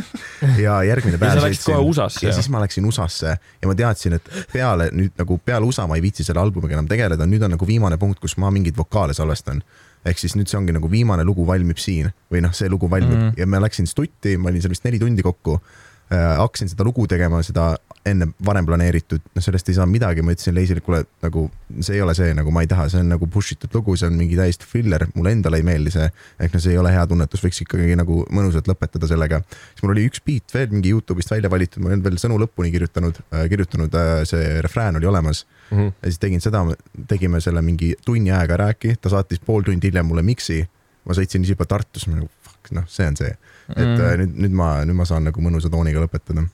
[0.64, 3.76] ja järgmine ja päev sa läksid kohe USA-sse ja siis ma läksin USA-sse ja ma
[3.78, 7.46] teadsin, et peale nüüd nagu peale USA ma ei viitsi selle albumiga enam tegeleda, nüüd
[7.46, 9.62] on nagu viimane punkt, kus ma mingeid vokaale salvestan.
[10.04, 13.16] ehk siis nüüd see ongi nagu viimane lugu valmib siin või noh, see lugu valmib
[13.16, 13.28] mm.
[13.30, 13.40] -hmm.
[13.40, 17.06] ja ma läksin stutti, ma olin seal vist neli tundi kokku äh, hakkasin seda lugu
[17.10, 17.74] tegema, seda
[18.04, 21.46] enne varem planeeritud, noh sellest ei saa midagi, ma ütlesin Leisile, kuule nagu
[21.80, 24.10] see ei ole see, nagu ma ei taha, see on nagu push itud lugu, see
[24.10, 26.10] on mingi täiesti thriller, mulle endale ei meeldi see.
[26.44, 29.40] ehk no see ei ole hea tunnetus, võiks ikkagi nagu mõnusalt lõpetada sellega.
[29.72, 32.38] siis mul oli üks beat veel mingi Youtube'ist välja valitud, ma ei olnud veel sõnu
[32.44, 35.46] lõpuni kirjutanud äh,, kirjutanud äh,, see refrään oli olemas.
[35.70, 35.78] Mm.
[35.78, 35.92] -hmm.
[36.02, 36.64] ja siis tegin seda,
[37.08, 40.66] tegime selle mingi tunni aega rääki, ta saatis pool tundi hiljem mulle miksi.
[41.04, 43.32] ma sõitsin ise juba Tartusse, nagu fuck, noh, see on see,
[43.72, 46.44] et mm nüüd, nüüd ma, nüüd ma saan nagu mõnusa tooniga lõpetada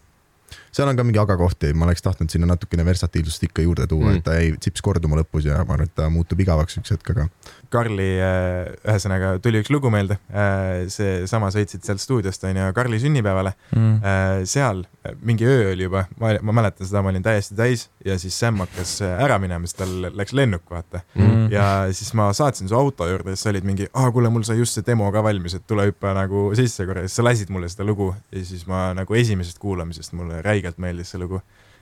[0.73, 4.11] seal on ka mingi aga kohti, ma oleks tahtnud sinna natukene versatiilsust ikka juurde tuua
[4.11, 6.95] mm., et ta jäi tsips korduma lõpus ja ma arvan, et ta muutub igavaks üks
[6.95, 7.27] hetk, aga.
[7.71, 13.53] Karli, äh, ühesõnaga tuli üks lugu meelde, äh, seesama sõitsid sealt stuudiost onju Karli sünnipäevale.
[13.77, 14.01] Mm..
[14.03, 14.83] Äh, seal
[15.25, 18.59] mingi öö oli juba, ma, ma mäletan seda, ma olin täiesti täis ja siis Sam
[18.65, 21.05] hakkas ära minema, sest tal läks lennuk, vaata.
[21.15, 21.47] Mm..
[21.55, 21.67] ja
[21.97, 24.77] siis ma saatsin su auto juurde, siis sa olid mingi, aa kuule, mul sai just
[24.77, 27.87] see demo ka valmis, et tule hüppa nagu sisse korra, siis sa lasid mulle seda
[27.87, 31.41] lugu ja siis ma nagu esimesest kuulamisest mulle räigelt meeldis see lugu.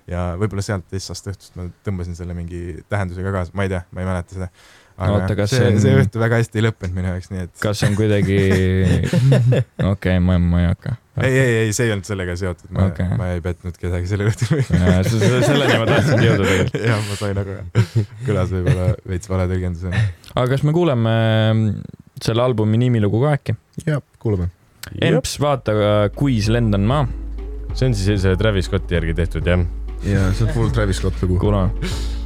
[0.08, 4.00] Ja võib-olla sealt Essast õhtust ma tõmbasin selle mingi tähendusega kaasa, ma ei tea, ma
[4.00, 4.48] ei mäleta seda
[4.98, 7.52] aga Oota, kas see, see, see õhtu väga hästi ei lõppenud minu jaoks, nii et.
[7.62, 8.38] kas on kuidagi,
[9.92, 10.94] okei ma, ma ei hakka.
[11.22, 14.32] ei, ei, ei, see ei olnud sellega seotud, ma okay., ma ei petnud kedagi sellel
[14.32, 16.82] õhtul selleni ma tahtsin jõuda tegelikult.
[16.90, 17.56] jah, ma sain aru,
[18.26, 20.04] kõlas võib-olla veits vale tõlgendusena.
[20.34, 21.96] aga kas me kuuleme mm,
[22.26, 23.58] selle albumi nimilugu ka äkki?
[23.86, 24.50] jah, kuulame.
[25.04, 25.74] Emps, vaata,
[26.18, 27.04] kuis lendan ma.
[27.70, 29.66] see on siis selle Travis Scotti järgi tehtud, jah?
[30.02, 31.38] jaa, see on full Travis Scott lugu.
[31.46, 32.16] kuulame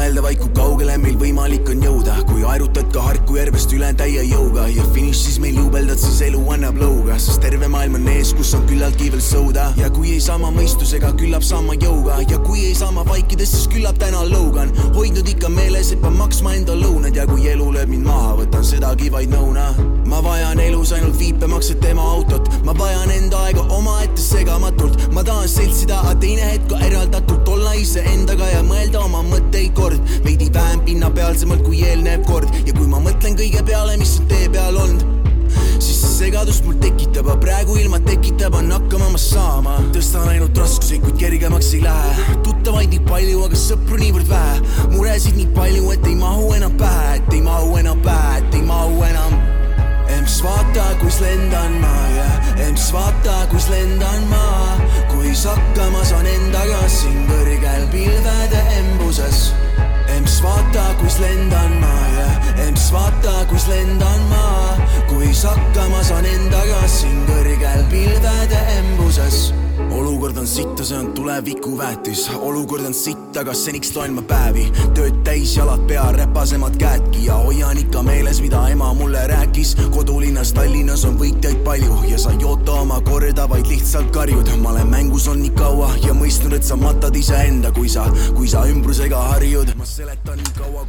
[0.00, 4.22] mõelda vaid, kui kaugele meil võimalik on jõuda, kui aerutad ka Harku järvest üle täie
[4.30, 8.54] jõuga ja finišis meil juubeldad, siis elu annab lõuga, sest terve maailm on ees, kus
[8.56, 9.66] on küllaltki veel sõuda.
[9.76, 12.16] Ja kui ei saa ma mõistusega, küllap saan ma jõuga.
[12.30, 14.72] Ja kui ei saa ma vaikides, siis küllap täna lõugan.
[14.96, 17.16] hoidnud ikka meeles, et pean maksma enda lõunad.
[17.16, 19.74] Ja kui elu lööb mind maha, võtan sedagi vaid nõuna.
[20.10, 25.46] ma vajan elus ainult viipemakset tema autot, ma vajan enda aega omaette segamatult, ma tahan
[25.48, 27.48] seltsida, aga teine hetk ka eraldatult.
[27.48, 32.74] Olla iseendaga ja mõelda oma mõtteid korda kord veidi vähem pinnapealsemalt kui eelnev kord ja
[32.76, 35.06] kui ma mõtlen kõige peale, mis on tee peal olnud
[35.80, 39.78] siis see segadust mul tekitab, aga praegu ilma tekitab, on hakkama ma saama.
[39.94, 42.26] tõstan ainult raskusi, kuid kergemaks ei lähe.
[42.46, 44.60] tuttavaid nii palju, aga sõpru niivõrd vähe.
[44.96, 48.62] muresid nii palju, et ei mahu enam pähe, et ei mahu enam pähe, et ei
[48.68, 49.59] mahu enam.
[50.16, 52.28] Emps vaata, kus lendan ma ja
[52.66, 54.44] emps vaata, kus lendan ma.
[55.10, 59.50] kuis hakkama saan endaga siin kõrgel pilvede embuses
[60.16, 64.44] emps vaata, kus lendan ma ja emps vaata, kus lendan ma,
[65.08, 69.50] kuis hakkama saan endaga siin kõrgel pilvede embuses
[69.90, 74.22] olukord on sitt ja see on tuleviku väetis, olukord on sitt, aga seniks loen ma
[74.26, 79.74] päevi, tööd täis, jalad pea, räpasemad käedki ja hoian ikka meeles, mida ema mulle rääkis.
[79.94, 84.50] kodulinnas Tallinnas on võitjaid palju ja sa ei oota oma korda, vaid lihtsalt karjud.
[84.62, 88.48] ma olen mängus olnud nii kaua ja mõistnud, et sa matad iseenda, kui sa, kui
[88.48, 89.74] sa ümbrusega harjud.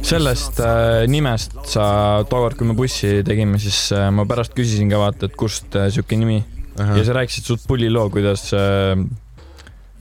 [0.02, 1.84] sellest äh, nimest sa
[2.30, 5.90] tookord, kui me bussi tegime, siis äh, ma pärast küsisin ka vaata, et kust äh,
[5.92, 6.40] sihuke nimi
[6.80, 6.96] Aha.
[6.98, 8.94] ja sa rääkisid suht pulli loo, kuidas äh,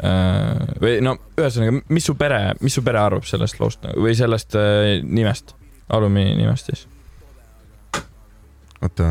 [0.04, 4.56] äh, või no ühesõnaga, mis su pere, mis su pere arvab sellest loost või sellest
[4.60, 5.56] äh, nimest,
[5.92, 6.86] albumi nimest siis?
[8.82, 9.10] oota,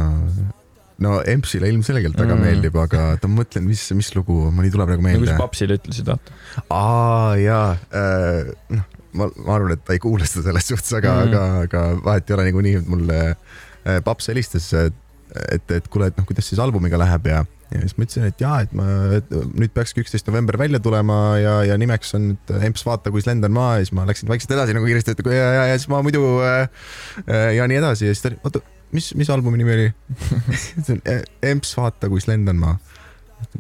[1.04, 2.46] no Empsile ilmselgelt väga mm.
[2.46, 5.22] meeldib, aga oota, ma mõtlen, mis, mis lugu, mul ei tule praegu meelde.
[5.22, 6.38] nagu sa papsile ütlesid, vaata.
[6.74, 11.14] aa jaa äh,, noh, ma, ma arvan, et ta ei kuule seda selles suhtes, aga
[11.14, 16.10] mm., aga, aga vahet ei ole niikuinii, mulle äh, paps helistas, et et, et kuule,
[16.10, 18.86] et noh, kuidas siis albumiga läheb ja, ja siis ma ütlesin, et jaa, et ma
[19.18, 23.28] et nüüd peakski üksteist november välja tulema ja, ja nimeks on nüüd Emps vaata, kus
[23.28, 25.90] lendan ma ja siis ma läksin vaikselt edasi nagu kiiresti, et ja, ja, ja siis
[25.92, 26.66] ma muidu äh,
[27.26, 28.64] äh ja nii edasi ja siis ta oli, oota,
[28.96, 29.88] mis, mis albumi nimi oli
[30.80, 31.02] ütlesin
[31.52, 32.76] Emps vaata, kus lendan ma.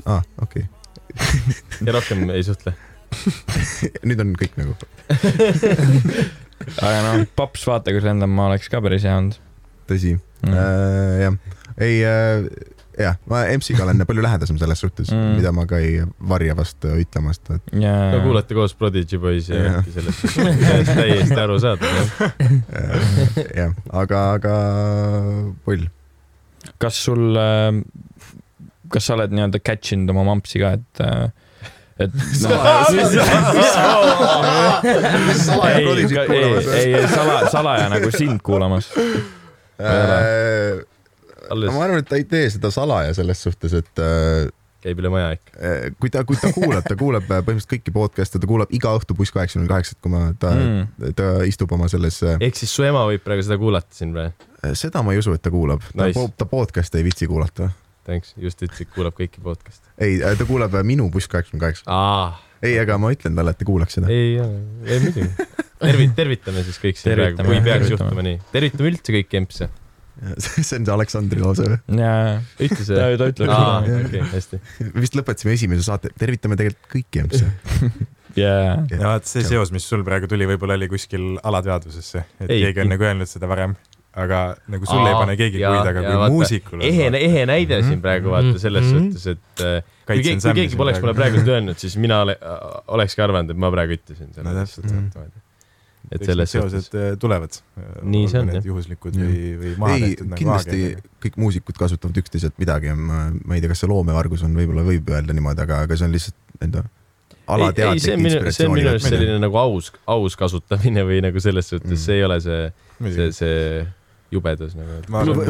[0.04, 1.58] aa, ah, okei okay.
[1.86, 2.74] ja rohkem ei suhtle
[4.08, 4.76] nüüd on kõik nagu
[6.84, 9.38] aga noh, paps vaata, kus lendan ma oleks ka päris hea olnud.
[9.90, 11.34] tõsi mm., äh, jah
[11.80, 12.44] ei äh,
[13.00, 16.00] jah, ma EMS-iga olen palju lähedasem selles suhtes mm., mida ma ka ei
[16.32, 17.72] varja vast ütlemast et....
[17.72, 18.10] Yeah.
[18.14, 21.90] no kuulete koos Prodigy Boys'i ja äkki sellest, sellest täiesti aru saate
[23.60, 24.56] jah, aga, aga
[25.66, 25.86] pull.
[26.82, 27.70] kas sul, äh,
[28.92, 31.30] kas sa oled nii-öelda catch inud oma mampsi ka, et äh,
[32.00, 32.10] et
[36.30, 40.80] ei, ei, sala, salaja nagu sind kuulamas äh,
[41.50, 41.74] alles.
[41.74, 44.48] ma arvan, et ta ei tee seda salaja selles suhtes, et äh,
[44.84, 45.56] käib üle maja ikka.
[45.58, 48.94] Äh, kui ta, kui ta kuulab, ta kuulab äh, põhimõtteliselt kõiki podcast'e, ta kuulab iga
[48.98, 52.22] õhtu buss kaheksa null kaheksat, kui ma, ta mm., ta istub oma selles.
[52.38, 54.30] ehk siis su ema võib praegu seda kuulata siin või?
[54.76, 57.70] seda ma ei usu, et ta kuulab nice., ta, ta podcast'e ei viitsi kuulata
[58.08, 59.92] thanks, just ütlesid, kuulab kõiki podcast'e.
[60.02, 61.84] ei, ta kuulab äh, minu buss kaheksakümmend kaheksa.
[61.90, 64.10] aa, ei, aga ma ütlen talle, et ta kuulaks seda.
[64.12, 64.38] ei,
[64.86, 65.28] ei muidugi.
[65.80, 68.40] tervit-, tervitame siis kõik siin praegu, kui peaks juhtuma nii.
[68.54, 69.70] tervitame üldse kõiki empse.
[70.44, 71.80] see on see Aleksandri lause või?
[72.02, 73.10] jaa, ütle ta see.
[73.22, 74.00] ta ütleb aa, seda.
[74.08, 74.62] okei, hästi.
[75.00, 77.92] vist lõpetasime esimese saate, tervitame tegelikult kõiki EMS-e.
[78.42, 82.66] jaa, ja vaat see seos, mis sul praegu tuli, võib-olla oli kuskil alateadvusesse, et Ei.
[82.66, 83.76] keegi on nagu öelnud seda varem,
[84.16, 84.38] aga
[84.68, 88.56] nagu sulle ei pane keegi kuid, aga kui muusikul ehe, ehe näide siin praegu vaata
[88.58, 89.10] selles Mhm.
[89.12, 91.06] suhtes, et äh, kui Kaitsen keegi, kui keegi poleks praegu.
[91.06, 92.34] mulle praegu seda öelnud, siis mina ole,
[92.88, 94.90] olekski arvanud, et ma praegu ütlesin No selle täpselt.
[94.90, 95.38] lihtsalt.
[96.10, 96.72] et selles suhtes.
[96.90, 97.54] seosed äh, tulevad.
[98.02, 98.64] Nii see on, jah.
[98.66, 99.28] juhuslikud Jah.
[99.30, 101.04] või, või maha tehtud nagu kindlasti aagiad.
[101.22, 105.06] kõik muusikud kasutavad üksteiselt midagi, ma, ma ei tea, kas see loomevargus on, võib-olla võib
[105.12, 106.34] öelda niimoodi, aga, aga see on lihtsalt
[106.66, 106.82] enda
[107.50, 111.68] alateadlik on minu, see on minu arust selline nagu aus, aus kasutamine või nagu selles
[111.70, 112.02] suhtes Mm.
[112.04, 112.72] see ei ole see,
[113.14, 113.86] see, see
[114.32, 115.00] jubedus nagu.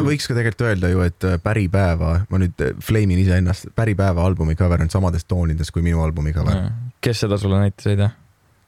[0.05, 4.57] Võiks ka tegelikult öelda ju, et äh, Päripäeva, ma nüüd äh, flame'in iseennast, Päripäeva albumi
[4.59, 6.69] cover on samades toonides kui minu albumi cover.
[7.01, 8.11] kes seda sulle näitas, ei tea?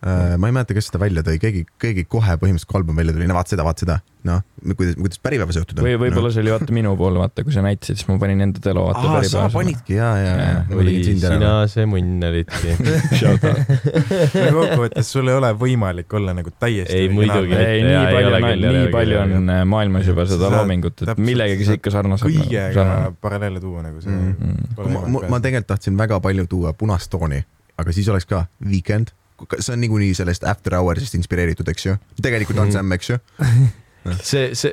[0.04, 3.14] Äh, ma ei mäleta, kes seda välja tõi, keegi, keegi kohe põhimõtteliselt, kui album välja
[3.16, 3.94] tuli, no vaat seda, vaat seda,
[4.28, 4.42] noh,
[4.76, 5.86] kuidas, kuidas Päripäeva seotud on.
[5.88, 8.60] või võib-olla see oli vaata minu pool, vaata kui sa näitasid, siis ma panin enda
[8.66, 9.46] telo vaata aa, sa.
[9.54, 12.76] panidki ja, ja, ja, ma või sina see munn olidki.
[14.58, 17.56] kokkuvõttes sul ei ole võimalik olla nagu täiesti Ei, muidugi.
[17.56, 21.26] ei, Jaa, nii ei palju on, ei nii palju on maailmas juba seda loomingut, et
[21.32, 22.28] millegagi sa ikka sarnased.
[22.28, 22.88] kõigega
[23.24, 25.28] paralleele tuua nagu see Mm.
[25.30, 27.40] Ma tegelikult tahtsin väga palju tuua punast tooni,
[27.80, 29.14] aga siis oleks ka Weekend,
[29.60, 31.96] see on niikuinii sellest After Hours'ist inspireeritud, eks ju.
[32.22, 32.72] tegelikult on.
[32.76, 33.18] Sam, eks ju.
[34.20, 34.72] see, see,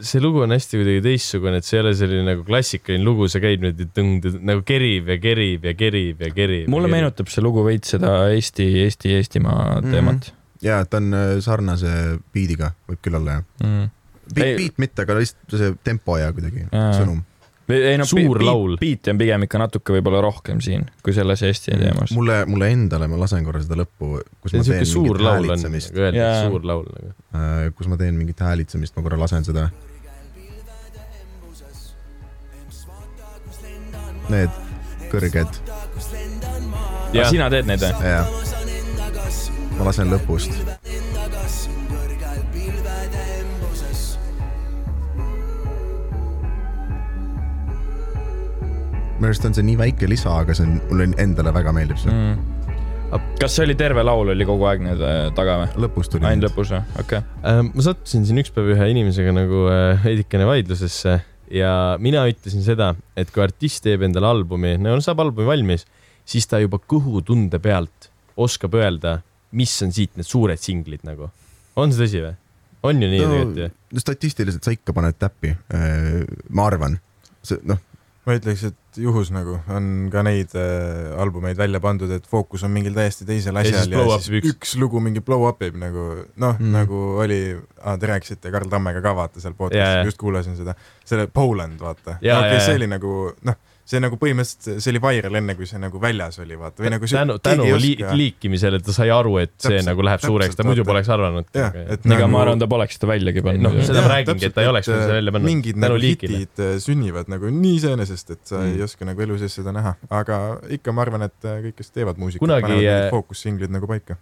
[0.00, 3.42] see lugu on hästi kuidagi teistsugune, et see ei ole selline nagu klassikaline lugu, sa
[3.44, 6.68] käid nüüd tõng-, nagu kerib ja kerib ja kerib ja kerib.
[6.72, 6.88] mulle.
[6.92, 9.90] meenutab see lugu veits seda Eesti, Eesti, Eestimaa Mhm.
[9.92, 10.30] teemat
[10.62, 11.90] ja ta on äh, sarnase
[12.32, 13.44] beat'iga, võib küll olla jah.
[13.66, 13.90] mm..
[14.32, 16.92] Beat Ei-, beat mitte, aga lihtsalt see tempo ja kuidagi Jaa.
[17.00, 17.20] sõnum.
[17.70, 18.76] Ei no Suur laul.
[18.80, 22.12] beat on pigem ikka natuke võib-olla rohkem siin kui selles Eesti teemas.
[22.16, 26.02] mulle, mulle endale, ma lasen korra seda lõppu, kus see ma on teen mingit häälitsemist
[26.18, 26.34] Jaa.
[26.48, 27.72] suur laul nagu.
[27.78, 29.70] kus ma teen mingit häälitsemist, ma korra lasen seda.
[34.32, 34.50] Need
[35.12, 35.58] kõrged
[37.12, 37.92] jah, sina teed neid või?
[38.06, 38.24] ja
[39.78, 41.11] ma lasen lõpust.
[49.22, 52.12] Minu arust on see nii väike lisa, aga see on, mulle endale väga meeldib see
[52.12, 52.58] mm..
[53.36, 55.84] Kas see oli terve laul oli kogu aeg nüüd äh, taga või?
[55.84, 56.24] lõpus tuli.
[56.26, 56.80] ainult lõpus või?
[56.96, 57.42] okei okay..
[57.48, 61.18] Ähm, ma sattusin siin üks päev ühe inimesega nagu äh, veidikene vaidlusesse
[61.52, 61.72] ja
[62.02, 65.84] mina ütlesin seda, et kui artist teeb endale albumi, no saab albumi valmis,
[66.24, 68.08] siis ta juba kõhutunde pealt
[68.40, 69.18] oskab öelda,
[69.58, 71.28] mis on siit need suured singlid nagu.
[71.76, 72.34] on see tõsi või?
[72.88, 73.72] on ju nii tegelikult ju?
[73.92, 75.52] no statistiliselt sa ikka paned täppi,
[76.48, 76.96] ma arvan.
[77.44, 77.84] see noh,
[78.24, 82.70] ma ütleks, et juhus nagu on ka neid äh, albumeid välja pandud, et fookus on
[82.74, 84.52] mingil täiesti teisel asjal ja, ja siis üks.
[84.52, 84.74] üks.
[84.80, 86.06] lugu mingi blow up ib nagu
[86.36, 86.72] noh Mm.
[86.76, 87.40] nagu oli
[87.82, 90.74] ah,, te rääkisite Karl Tammega ka vaata seal podcast'is, just kuulasin seda,
[91.04, 92.18] selle Poland vaata.
[92.20, 96.00] Okei, see oli nagu noh, see nagu põhimõtteliselt, see oli viral enne, kui see nagu
[96.02, 99.72] väljas oli vaata või nagu see tänu, tänu li liikimisele ta sai aru, et see
[99.72, 101.48] Täpselt, nagu läheb suureks, ta muidu poleks arvanud.
[101.52, 104.70] ega ma arvan, ta poleks seda väljagi pannud Noh, seda ma räägingi, et ta ei
[104.70, 105.46] oleks seda välja panna.
[105.50, 108.76] mingid Tänu nagu hitid äh, sünnivad nagu nii iseenesest, et sa Mm.
[108.76, 110.36] ei oska nagu elu sees seda näha, aga
[110.70, 114.16] ikka ma arvan, et äh, kõik, kes teevad muusikat, panevad äh, mingid fookussinglid nagu paika.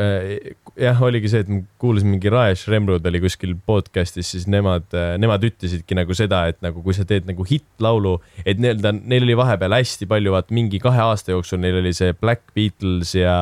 [0.00, 4.86] Äh, jah, oligi see, et ma kuulasin mingi Raesh Remrud oli kuskil podcast'is, siis nemad,
[5.20, 8.14] nemad ütlesidki nagu seda, et nagu kui sa teed nagu hittlaulu,
[8.44, 12.14] et nii-öelda neil oli vahepeal hästi palju, vaat mingi kahe aasta jooksul neil oli see
[12.16, 13.34] Black Beatles ja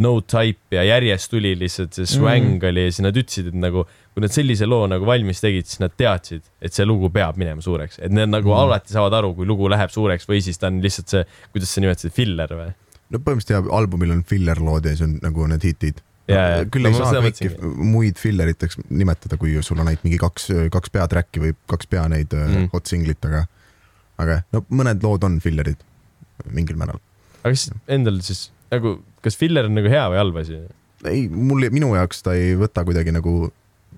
[0.00, 2.68] No Type ja järjest tuli lihtsalt see swäng mm.
[2.68, 3.82] oli ja siis nad ütlesid, et nagu
[4.14, 7.64] kui nad sellise loo nagu valmis tegid, siis nad teadsid, et see lugu peab minema
[7.64, 8.60] suureks, et need nagu mm.
[8.62, 11.82] alati saavad aru, kui lugu läheb suureks või siis ta on lihtsalt see, kuidas sa
[11.82, 12.70] nimetasid, filler või?
[13.10, 16.00] No põhimõtteliselt jah, albumil on fillerlood ja siis on nagu need hitid.
[16.30, 16.66] Jaa, jaa.
[16.70, 17.50] küll No ei saa kõiki
[17.90, 22.30] muid filleriteks nimetada, kui sul on ainult mingi kaks, kaks peatrack'i või kaks pea neid
[22.30, 22.56] Mm.
[22.56, 22.72] mm.
[22.74, 23.46] hot singlit, aga,
[24.22, 25.80] aga no mõned lood on fillerid
[26.54, 27.00] mingil määral.
[27.42, 30.60] aga kas endal siis nagu, kas filler on nagu hea või halb asi?
[31.08, 33.50] ei, mul, minu jaoks ta ei võta kuidagi nagu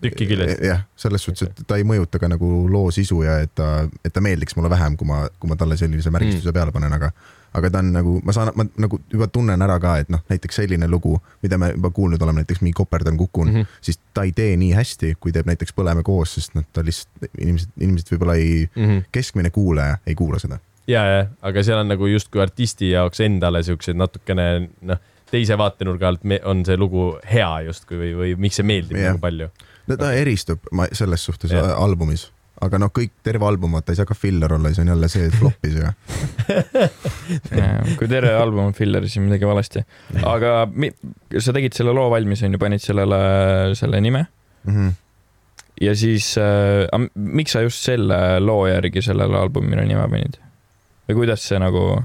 [0.03, 0.63] tüki küljest.
[0.65, 4.15] jah, selles suhtes, et ta ei mõjuta ka nagu loo sisu ja et ta, et
[4.15, 6.57] ta meeldiks mulle vähem, kui ma, kui ma talle sellise märgistuse mm.
[6.57, 7.13] peale panen, aga
[7.55, 10.61] aga ta on nagu, ma saan, ma nagu juba tunnen ära ka, et noh, näiteks
[10.63, 13.61] selline lugu, mida me juba kuulnud oleme, näiteks mingi Koperdan kukun mm.
[13.61, 13.79] -hmm.
[13.81, 17.31] siis ta ei tee nii hästi, kui teeb näiteks Põleme koos, sest noh, ta lihtsalt,
[17.39, 18.99] inimesed, inimesed võib-olla ei, Mhm.
[19.13, 20.59] keskmine kuulaja ei kuula seda.
[20.87, 24.99] ja, ja, aga seal on nagu justkui artisti jaoks endale siuksed natukene noh,
[25.31, 29.13] teise vaatenurga alt on see lugu hea justkui või, või miks see meeldib Jah.
[29.13, 29.49] nagu palju.
[29.87, 31.75] no ta eristub ma selles suhtes ja.
[31.77, 32.31] albumis,
[32.63, 35.27] aga noh, kõik terve album, vaata ei saa ka filler olla, siis on jälle see,
[35.29, 35.93] et flop'is ja
[37.99, 39.85] kui terve album on filler, siis on midagi valesti.
[40.29, 40.93] aga mi-
[41.39, 43.19] sa tegid selle loo valmis, onju, panid sellele,
[43.79, 44.75] selle nime mm.
[44.77, 44.95] -hmm.
[45.89, 50.39] ja siis äh,, miks sa just selle loo järgi sellele albumile nime panid?
[51.09, 52.03] või kuidas see nagu,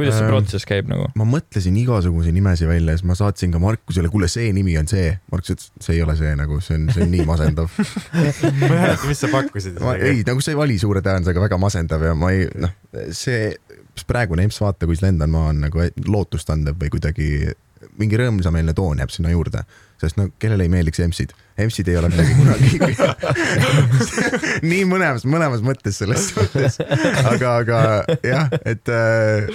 [0.00, 1.08] kuidas see Ähm, protsess käib nagu?
[1.18, 5.12] ma mõtlesin igasuguseid nimesid välja, siis ma saatsin ka Markusele, kuule, see nimi on see.
[5.32, 7.70] Markus ütles, see ei ole see nagu, see on, see on nii masendav.
[7.80, 12.04] ma ei mäleta, mis sa pakkusid ei, nagu see ei vali suure tähendusega väga masendav
[12.10, 12.74] ja ma ei, noh,
[13.16, 13.52] see
[14.08, 17.28] praegune EMS Vaata, kus lendan, ma olen nagu lootustandev või kuidagi
[18.00, 19.64] mingi rõõmsameelne toon jääb sinna juurde,
[20.00, 22.68] sest no kellele ei meeldiks EMS-id, EMS-id ei ole midagi kunagi
[24.70, 26.78] nii mõlemas, mõlemas mõttes selles suhtes,
[27.28, 27.80] aga, aga
[28.24, 29.50] jah, et äh,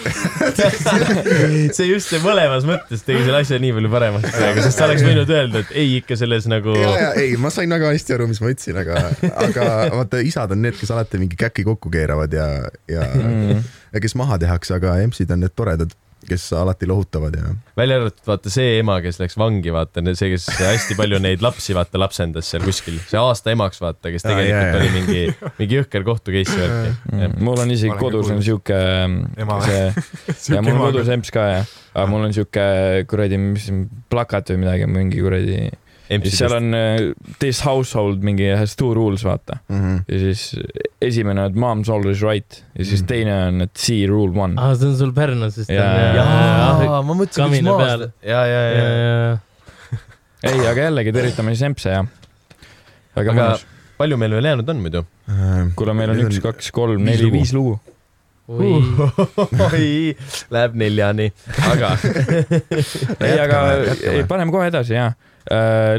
[1.76, 5.06] see just see mõlemas mõttes tegi selle asja nii palju paremaks praegu, sest sa oleks
[5.08, 6.76] võinud öelda, et ei ikka selles nagu.
[6.78, 9.08] ja, ja ei, ma sain väga hästi aru, mis ma ütlesin, aga,
[9.48, 12.50] aga vaata, isad on need, kes alati mingi käki kokku keeravad ja,
[12.92, 13.66] ja mm.,
[13.96, 15.94] ja kes maha tehakse, aga EMS-id on need toredad,
[16.30, 20.48] kes alati lohutavad ja välja arvatud vaata see ema, kes läks vangi, vaata see, kes
[20.60, 24.68] hästi palju neid lapsi vaata lapsendas seal kuskil, see aasta emaks vaata, kes tegelikult jaa,
[24.72, 24.82] jaa.
[24.82, 26.94] oli mingi, mingi jõhker kohtu case värki.
[27.14, 28.44] Mm, mul on isegi kodus on
[29.38, 29.88] Ema- see
[30.56, 32.68] ja mul on kodus emps ka ja, aga mul on siuke
[33.10, 33.72] kuradi, mis
[34.12, 35.60] plakat või midagi, mingi kuradi,
[36.30, 39.58] seal on äh, this household mingi has two rules vaata.
[39.70, 39.82] Mm.
[39.82, 40.04] -hmm.
[40.08, 40.56] ja siis
[41.08, 43.08] esimene on mom's always right ja siis Mhm.
[43.08, 44.56] teine on, et see rule one.
[44.62, 45.70] aa, see on sul Pärnusest.
[45.70, 48.06] Jaa, jaa, ma mõtlesin, mis maast peal..
[48.26, 49.38] ja, ja, ja,
[50.52, 52.06] ei, aga jällegi tervitame siis empse ja.
[53.16, 53.66] Aga- mõnus.
[53.98, 55.06] palju meil veel jäänud on muidu?
[55.76, 57.38] kuule, meil on üks, on kaks, kolm, neli, lugu.
[57.40, 57.80] viis lugu.
[58.48, 60.16] oi,
[60.54, 61.32] läheb neljani,
[61.72, 61.94] aga
[63.26, 64.12] ei, aga jätkame.
[64.20, 65.08] ei, paneme kohe edasi ja.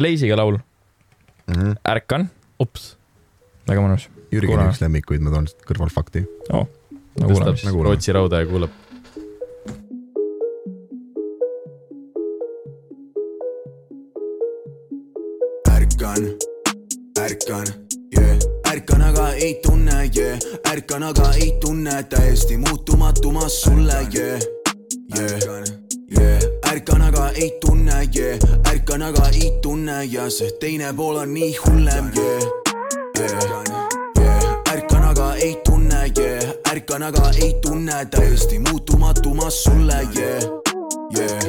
[0.02, 1.54] Leisiga laul, mm.
[1.54, 1.74] -hmm.
[1.90, 2.28] Ärkan,
[2.62, 2.96] ups.
[3.68, 4.06] väga mõnus.
[4.32, 6.26] Jürgeni üks lemmikuid, ma toon lihtsalt kõrvalfakti.
[6.50, 6.66] no
[7.16, 7.70] kuulame tõstab siis.
[7.70, 7.88] kuulame.
[7.94, 8.70] Rootsi rauda ja kuulab.
[15.76, 16.26] ärkan,
[17.20, 17.66] ärkan,
[18.18, 18.38] yeah.
[18.72, 20.38] ärkan, aga ei tunne, yeah.
[20.70, 24.40] ärkan, aga ei tunne, täiesti muutumatu ma sulle, yeah.
[25.16, 25.64] Yeah.
[26.18, 26.42] Yeah.
[26.72, 28.38] ärkan, aga ei tunne, yeah.
[28.70, 32.12] ärkan, aga ei tunne ja see teine pool on nii hullem.
[32.16, 32.42] Yeah.
[33.18, 33.95] Yeah.
[36.18, 36.54] Yeah.
[36.70, 40.42] ärkan, aga ei tunne, täiesti muutumatu ma sulle, yeah.
[41.18, 41.42] Yeah.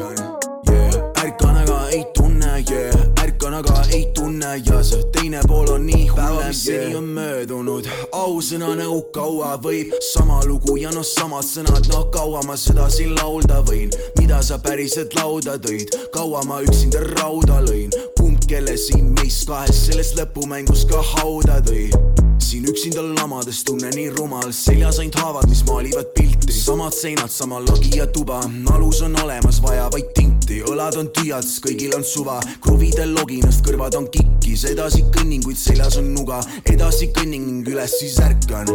[0.69, 0.93] Yeah.
[1.23, 2.95] ärkan, aga ei tunne, yeah.
[3.23, 7.87] ärkan, aga ei tunne ja see teine pool on nii hullem, mis seni on möödunud,
[8.11, 13.15] ausõna nagu kaua võib, sama lugu ja noh, samad sõnad, noh kaua ma seda siin
[13.15, 17.93] laulda võin, mida sa päriselt lauda tõid, kaua ma üksinda rauda lõin,
[18.47, 21.89] kelle siin meist kahest sellest lõpumängus ka hauda tõi
[22.47, 27.59] siin üksinda lamades tunnen nii rumal, seljas ainult haavad, mis maalivad pilti, samad seinad, sama
[27.59, 28.39] lagi ja tuba,
[28.71, 33.99] alus on olemas, vaja vaid tinti, õlad on tühjad, kõigil on suva, kruvidel loginast kõrvad
[33.99, 36.39] on kikkis, edasi kõnnin, kuid seljas on nuga,
[36.71, 38.71] edasi kõnnin ning üles siis ärkan,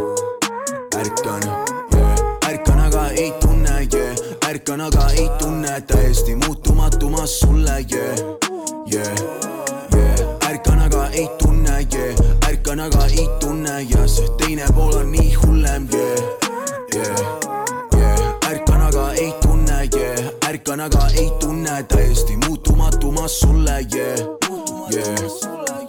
[1.00, 7.76] ärkan yeah., ärkan, aga ei tunne yeah., ärkan, aga ei tunne, täiesti muutumatu ma sulle
[7.92, 8.18] yeah.
[8.92, 9.14] Yeah.
[9.94, 10.50] Yeah.
[10.50, 15.32] ärkan, aga ei tunne yeah., ärkan, aga ei tunne ja see teine pool on nii
[15.34, 16.20] hullem yeah.
[16.94, 17.16] Yeah.
[17.96, 18.36] Yeah.
[18.50, 24.20] ärkan, aga ei tunne yeah., ärkan, aga ei tunne, täiesti muutumatu ma sulle yeah.
[24.92, 25.20] Yeah.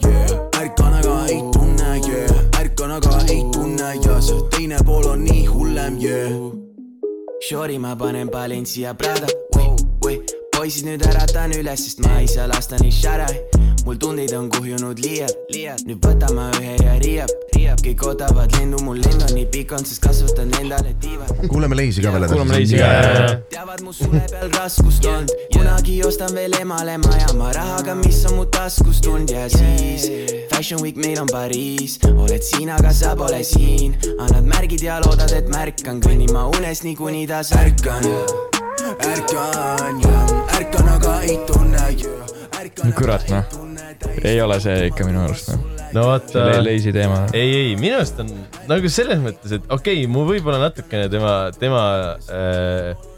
[0.07, 0.40] Yeah.
[0.61, 5.45] ärkan, aga ei tunne yeah., ärkan, aga ei tunne ja see teine pool on nii
[5.45, 6.72] hullem yeah..
[7.43, 9.27] Shori ma panen Balencia Prada.
[9.51, 13.34] Või, või poisid nüüd äratan üles, sest ma ei saa lasta nii šarai.
[13.84, 19.02] mul tundeid on kuhjunud liialt, nüüd võtame ühe ja riiab, riiab, kõik ootavad lendu, mul
[19.03, 21.34] lend on nii pikk olnud, sest kasvatan endale tiivad.
[21.52, 22.77] kuulame Leisi ka veel kuulame edasi.
[22.77, 27.99] Leisi ka, teavad mu sule peal raskust olnud, kunagi ostan veel emale maja, ma rahaga,
[27.99, 30.07] mis on mu taskus tulnud ja siis
[30.53, 35.35] Fashion Week meil on Pariis, oled siin, aga sa pole siin, annad märgid ja loodad,
[35.35, 38.07] et märkan, kõnnin ma unes nii kuni ta särkan.
[38.91, 40.22] Ärkan ja
[40.57, 42.11] ärkan, aga ei tunne ja
[42.60, 43.45] ärkan, kurat noh,
[44.23, 45.61] ei ole see ikka minu arust noh,
[45.95, 47.22] no vaata see Le- Leisi teema.
[47.35, 48.31] ei, ei minu arust on
[48.69, 51.84] nagu selles mõttes, et okei okay,, mu võib-olla natukene tema, tema
[52.27, 53.10] äh,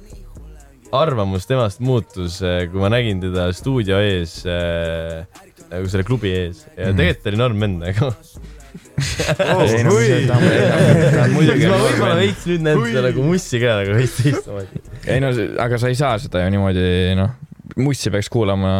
[0.95, 2.37] arvamus temast muutus,
[2.71, 5.25] kui ma nägin teda stuudio ees äh,,
[5.71, 6.99] nagu selle klubi ees ja Mhm.
[7.01, 8.11] tegelikult ta oli norm vend nagu.
[8.75, 13.79] ei no see ta on, muidugi ma võib-olla veits nüüd näen teda nagu mussi ka
[13.81, 14.83] nagu veits teistmoodi.
[15.07, 15.31] ei no,
[15.65, 16.87] aga sa ei saa seda ju niimoodi
[17.19, 17.33] noh,
[17.81, 18.71] mussi peaks kuulama,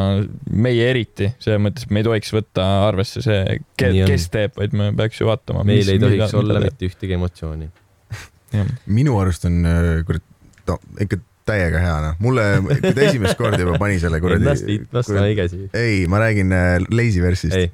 [0.52, 4.92] meie eriti, selles mõttes, et me ei tohiks võtta arvesse see, kes teeb, vaid me
[4.98, 5.66] peaks ju vaatama.
[5.68, 7.72] meil ei tohiks olla mitte ühtegi emotsiooni.
[8.86, 10.24] minu arust on äh, kurat,
[10.70, 14.48] no ikka täiega hea noh, mulle, kui ta esimest korda juba pani selle kuradi
[15.30, 15.36] ei
[15.78, 17.70] ei, ma räägin äh, Lazy versist Ei.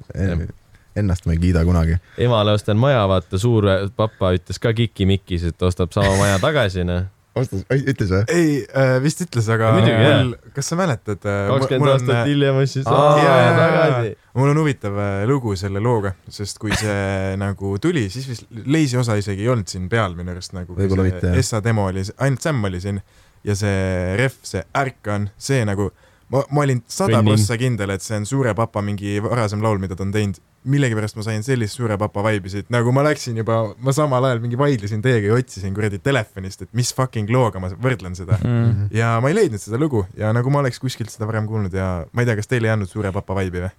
[0.96, 1.96] Ennast ma ei kiida kunagi.
[2.20, 3.66] emale ostan maja, vaata suur
[3.96, 7.06] papa ütles ka Kiki-Mikis, et ostab sama maja tagasi, noh.
[7.38, 8.22] ostas, ütles või?
[8.34, 11.22] ei äh,, vist ütles, aga Muidugi, mul, kas sa mäletad?
[11.24, 14.14] kakskümmend aastat hiljem ostis Aa, sama jaa, maja jaa, tagasi.
[14.42, 17.02] mul on huvitav äh, lugu selle looga, sest kui see
[17.44, 20.76] nagu tuli, siis vist Leisi osa isegi ei olnud siin peal minu arust nagu.
[20.76, 21.40] Võib-olla mitte, jah.
[21.40, 23.00] Essa demo oli, ainult Sam oli siin
[23.44, 25.88] ja see ref, see ärkan, see nagu,
[26.32, 29.98] ma, ma olin sada prossa kindel, et see on Suure Papa mingi varasem laul, mida
[29.98, 30.40] ta on teinud.
[30.64, 34.42] Millegipärast ma sain sellist Suure Papa vibe'i siit, nagu ma läksin juba, ma samal ajal
[34.44, 38.90] mingi vaidlesin teiega ja otsisin kuradi telefonist, et mis fucking looga ma võrdlen seda mm..
[38.94, 41.94] ja ma ei leidnud seda lugu ja nagu ma oleks kuskilt seda varem kuulnud ja
[42.12, 43.74] ma ei tea, kas teile ei andnud Suure Papa vibe'i või?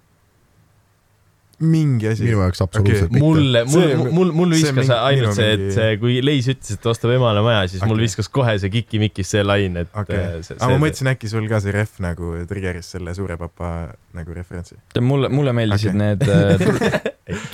[1.64, 2.26] Mingi asi.
[2.28, 3.16] minu jaoks absoluutselt okay.
[3.16, 3.24] mitte.
[3.26, 6.76] mulle, mul See-, mul, mul see viskas mingi- ainult see, et see, kui Leis ütles,
[6.78, 8.08] et ostab emale maja, siis mul Okei.
[8.10, 11.32] viskas kohe see Kiki-Mikis see lain, et äh, okay., see- aga ma see- mõtlesin, äkki
[11.32, 13.74] sul ka see ref nagu trigger'is selle Suure Papa
[14.14, 14.76] nagu referentsi.
[15.02, 16.00] mulle, mulle meeldisid Okei.
[16.04, 17.12] need äh,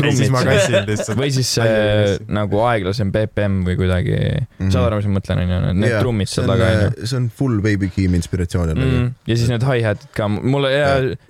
[0.90, 1.18] lihtsalt.
[1.20, 4.48] või siis see nagu aeglasem BPM või kuidagi mm.
[4.60, 4.72] -hmm.
[4.74, 7.06] saad aru, mis ma mõtlen, onju, need yeah, trummid seal taga, onju.
[7.06, 10.88] see on full Baby Keem inspiratsioon jällegi Mm, ja siis need hi-hat'id ka, mulle ja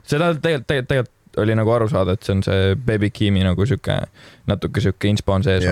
[0.08, 3.66] seda tegelikult, tegelikult, tegelikult oli nagu aru saada, et see on see Baby Keemi nagu
[3.70, 3.96] sihuke,
[4.50, 5.64] natuke sihuke inspo on sees.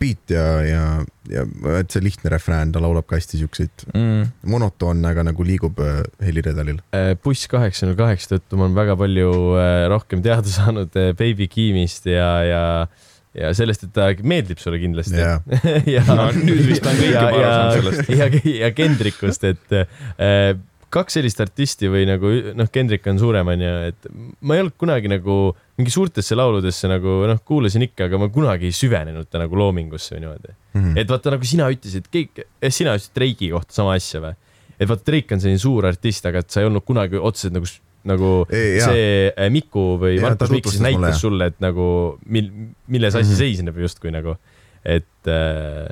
[0.00, 0.82] beat ja, ja,
[1.30, 1.44] ja
[1.80, 4.30] et see lihtne refrään, ta laulab ka hästi siukseid Mm.
[4.50, 6.78] monotoonne, aga nagu liigub äh, heliredalil.
[6.96, 11.46] Äh, buss kaheksa null kaheksa tõttu ma olen väga palju äh, rohkem teada saanud Baby
[11.52, 12.62] Keemist ja, ja,
[13.36, 15.20] ja sellest, et ta meeldib sulle kindlasti.
[15.20, 15.42] Jaa.
[15.96, 18.08] ja No nüüd vist on kõik ja- juba aru ja- saanud sellest.
[18.16, 18.30] ja,
[18.64, 20.56] ja Kendrikust, et äh,
[20.96, 24.08] kaks sellist artisti või nagu noh, Kendrick on suurem, onju, et
[24.40, 25.36] ma ei olnud kunagi nagu
[25.76, 30.16] mingi suurtesse lauludesse nagu noh, kuulasin ikka, aga ma kunagi ei süvenenud ta nagu loomingusse
[30.16, 30.56] või niimoodi.
[30.76, 30.98] Mhm.
[31.00, 34.34] et vaata nagu sina ütlesid, kõik, sina ütlesid Drake'i kohta sama asja või?
[34.76, 37.70] et vaata, Drake on selline suur artist, aga et sa ei olnud kunagi otseselt nagu,
[38.06, 41.88] nagu Ei, see äh, Miku või ta Markus Mikk siis näitas sulle, et nagu
[42.28, 42.52] mil-,
[42.92, 43.32] milles asi mm.
[43.32, 43.40] -hmm.
[43.40, 44.36] seisneb justkui nagu,
[44.84, 45.88] et äh,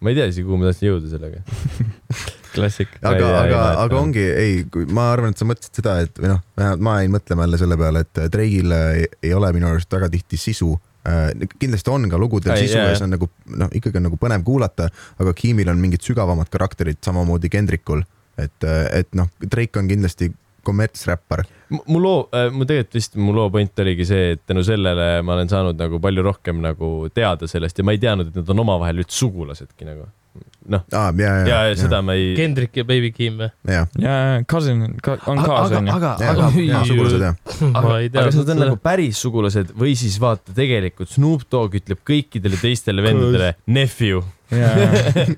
[0.00, 1.42] ma ei tea isegi, kuhu ma tahtsin jõuda sellega.
[2.58, 2.96] klassik.
[3.02, 4.58] aga, aga aga ongi, ei,
[4.94, 7.78] ma arvan, et sa mõtlesid seda, et või noh, vähemalt ma jäin mõtlema jälle selle
[7.80, 10.74] peale, et Drake'il ei, ei ole minu arust väga tihti sisu
[11.08, 11.30] äh,.
[11.58, 14.90] kindlasti on ka lugudel sisu ja see on nagu noh, ikkagi on nagu põnev kuulata,
[15.18, 18.04] aga Kimil on mingid sügavamad karakterid, samamoodi Kendrickul,
[18.38, 20.32] et, et noh, Drake on kindlasti
[20.68, 21.44] kommertsräppar.
[21.86, 25.50] mu loo, mu tegelikult vist mu loo point oligi see, et tänu sellele ma olen
[25.52, 29.02] saanud nagu palju rohkem nagu teada sellest ja ma ei teadnud, et nad on omavahel
[29.04, 30.08] üldse sugulasedki nagu.
[30.72, 32.32] noh, aa, ja, ja, ja, ja seda ma ei.
[32.36, 33.48] Kendrick ja Baby Keem või?
[33.68, 34.14] ja, ja,
[34.48, 35.94] cousin ka, on kaas, onju.
[35.94, 37.38] aga, ja, aga, ja sugulased jah.
[37.74, 38.22] ma ei tea.
[38.22, 42.60] aga kas nad on nagu päris sugulased või siis vaata, tegelikult Snoop Dogg ütleb kõikidele
[42.60, 44.22] teistele vendadele nephew.
[44.54, 45.34] ei,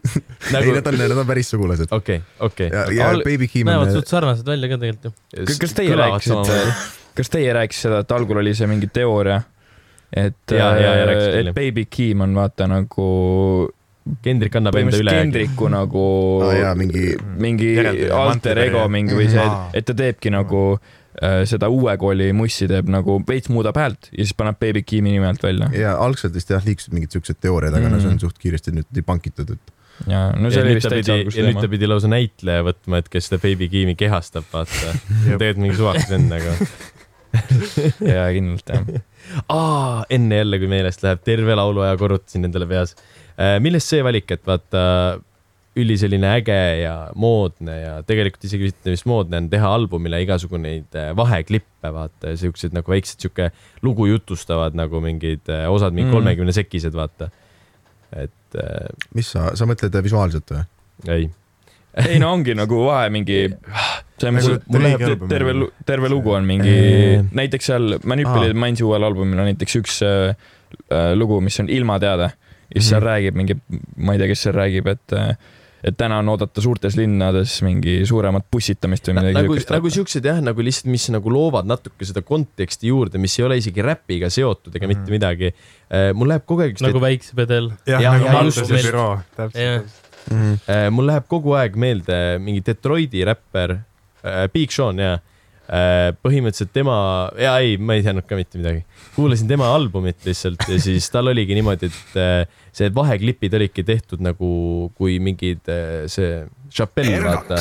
[0.54, 1.90] nagu, nad on, nad on päris sugulased.
[1.94, 2.68] okei, okei.
[2.70, 5.56] ja, ja Baby Kim näevad on, suht sarnased välja ka tegelikult ju.
[5.62, 6.60] kas teie rääkisite,
[7.18, 9.40] kas teie rääkisite seda, et algul oli see mingi teooria,
[10.10, 11.58] et, rääkisin et.
[11.58, 13.10] Baby Keem on vaata nagu
[14.22, 15.12] Kendrick annab enda üle.
[15.16, 16.04] Kendricku nagu
[16.46, 17.70] aa jaa, mingi mingi
[18.14, 22.68] alter ego mingi või see Aa., et ta teebki nagu äh, seda uue kooli mussi
[22.70, 25.70] teeb nagu veits muudab häält ja siis paneb Baby Keemi nime alt välja.
[25.76, 28.24] ja algselt vist jah, liikusid mingid siuksed teooriad, aga no see on Mhm.
[28.26, 29.74] suht kiiresti nüüd debankitud, et
[30.08, 31.72] ja no see ja oli nüüd vist ta täitsa pidi, alguse ja nüüd ta teema.
[31.76, 34.94] pidi lausa näitleja võtma, et kes seda Baby Keemi kehastab, vaata.
[35.38, 36.56] tegelikult mingi suvakas vend nagu.
[38.14, 39.02] jaa, kindlalt jah.
[39.52, 42.96] aa, enne jälle, kui meelest läheb, terve lauluaja korrutasin endale peas.
[43.62, 44.80] Millest see valik, et vaata
[45.78, 50.98] üli selline äge ja moodne ja tegelikult isegi mitte vist moodne on teha albumile igasuguseid
[50.98, 53.50] äh, vaheklippe, vaata, siuksed nagu väiksed sihuke
[53.86, 56.16] lugu jutustavad nagu mingid äh, osad, mingi Mm.
[56.16, 57.30] kolmekümne sekised, vaata.
[58.10, 60.64] et äh, mis sa, sa mõtled visuaalselt või?
[61.06, 61.28] ei,
[62.08, 63.44] ei no ongi nagu vahe mingi,
[64.18, 65.54] see on Nagu nagu mul läheb terve
[65.86, 70.34] terve lugu on mingi Eee., näiteks seal Manipulated Minds'i uuel albumil on näiteks üks äh,
[70.90, 72.32] äh, lugu, mis on ilma teada
[72.74, 73.08] ja siis seal Mhm.
[73.10, 73.56] räägib mingi,
[73.96, 75.34] ma ei tea, kes seal räägib, et äh,
[75.82, 79.70] et täna on oodata suurtes linnades mingi suuremat pussitamist või midagi nagu, siukest.
[79.72, 83.56] nagu siuksed jah, nagu lihtsalt, mis nagu loovad natuke seda konteksti juurde, mis ei ole
[83.56, 85.10] isegi räpiga seotud ega mitte Mhm.
[85.10, 85.52] midagi.
[86.14, 87.72] mul läheb kogu aeg nagu väikse pedel.
[87.86, 88.60] jah, nagu just.
[88.68, 89.88] büroo, täpselt.
[90.68, 93.78] Äh, mul läheb kogu aeg meelde mingi Detroiti räpper
[94.22, 95.20] äh,, Big Sean ja äh,
[95.70, 96.94] põhimõtteliselt tema,
[97.38, 98.82] ja ei, ma ei teadnud ka mitte midagi.
[99.14, 104.24] kuulasin tema albumit lihtsalt ja siis tal oligi niimoodi, et äh, see vaheklipid olidki tehtud
[104.24, 104.50] nagu,
[104.98, 106.42] kui mingid äh, see
[106.74, 107.60] Chappelle, vaata.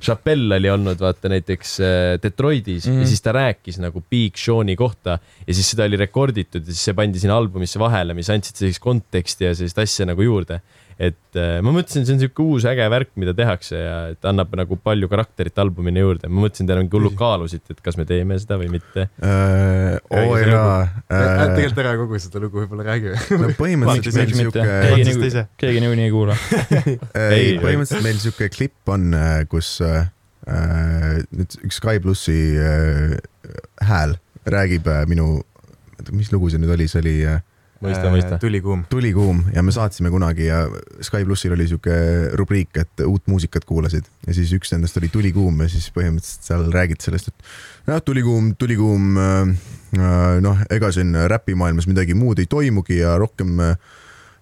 [0.00, 3.00] Chappelle oli olnud vaata näiteks äh, Detroitis mm -hmm.
[3.02, 6.84] ja siis ta rääkis nagu Big Sean'i kohta ja siis seda oli rekorditud ja siis
[6.84, 10.60] see pandi sinna albumisse vahele, mis andsid sellist konteksti ja sellist asja nagu juurde
[10.96, 14.54] et äh, ma mõtlesin, see on sihuke uus äge värk, mida tehakse ja et annab
[14.56, 16.30] nagu palju karakterit albumini juurde.
[16.32, 19.98] ma mõtlesin, teil on mingi hullult kaalusite, et kas me teeme seda või mitte äh,.
[20.08, 21.44] oo jaa äh,.
[21.52, 23.12] tegelikult ära kogu seda lugu võib-olla räägi
[23.42, 24.64] no põhimõtteliselt meil sihuke.
[24.64, 26.38] keegi niikuinii, keegi niikuinii ei kuula
[27.36, 30.06] ei, põhimõtteliselt meil sihuke klipp on, äh, kus äh,
[30.46, 33.18] nüüd üks Sky plussi äh,
[33.84, 34.16] hääl
[34.46, 35.42] räägib äh, minu,
[36.14, 37.44] mis lugu see nüüd oli, see oli äh,
[37.84, 38.38] mõista, mõista.
[38.40, 38.84] tulikuum.
[38.90, 40.64] tulikuum ja me saatsime kunagi ja
[41.04, 41.96] Sky plussil oli sihuke
[42.38, 46.66] rubriik, et uut muusikat kuulasid ja siis üks nendest oli Tulikuum ja siis põhimõtteliselt seal
[46.72, 53.00] räägiti sellest, et jah, tulikuum, tulikuum äh, noh, ega siin räpimaailmas midagi muud ei toimugi
[53.02, 53.60] ja rohkem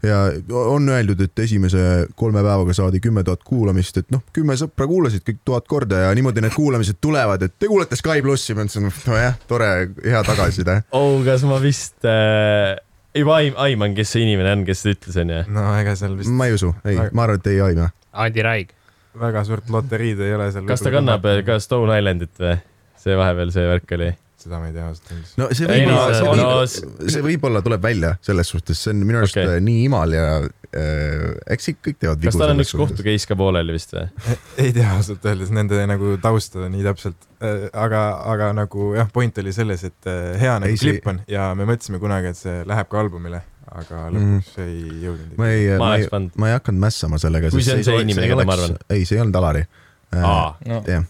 [0.05, 0.19] ja
[0.53, 5.25] on öeldud, et esimese kolme päevaga saadi kümme tuhat kuulamist, et noh, kümme sõpra kuulasid
[5.27, 8.91] kõik tuhat korda ja niimoodi need kuulamised tulevad, et te kuulate Sky plussi, ma ütlesin,
[9.09, 9.71] nojah, tore,
[10.05, 10.83] hea tagasiside.
[10.93, 12.77] oh, kas ma vist äh
[13.15, 15.43] juba aim-, aiman, kes see inimene on, kes seda ütles, onju.
[15.55, 16.33] no ega seal vist.
[16.35, 17.91] ma ei usu, ei, ma arvan, et ei aima.
[18.25, 18.75] Andi Raig.
[19.21, 20.67] väga suurt loteriid ei ole seal.
[20.71, 22.59] kas ta kannab ka Stone Islandit või?
[23.05, 24.13] see vahepeal see värk oli
[24.45, 25.33] seda ma ei tea ausalt öeldes.
[25.41, 26.03] no see võib-olla
[26.41, 29.63] no,, see, no, see võib-olla tuleb välja selles suhtes, see on minu arust okay.
[29.65, 32.33] nii imal ja äh, eks ikka kõik teevad vigu.
[32.33, 34.07] kas tal on üks kohtu case ka pooleli vist või?
[34.65, 38.05] ei tea ausalt öeldes nende nagu tausta nii täpselt äh,, aga,
[38.35, 41.69] aga nagu jah, point oli selles, et äh, hea nagu ei, klipp on ja me
[41.69, 43.45] mõtlesime kunagi, et see läheb ka albumile
[43.75, 44.67] aga lõpuks mm.
[44.69, 45.39] ei jõudnud.
[45.41, 47.51] ma ei, ma ei, ma ei hakanud mässama sellega.
[47.51, 48.77] kui see on see inimene, keda ma arvan?
[48.93, 49.65] ei, see ei olnud Alari
[50.13, 50.55] aa,
[50.87, 51.07] jah.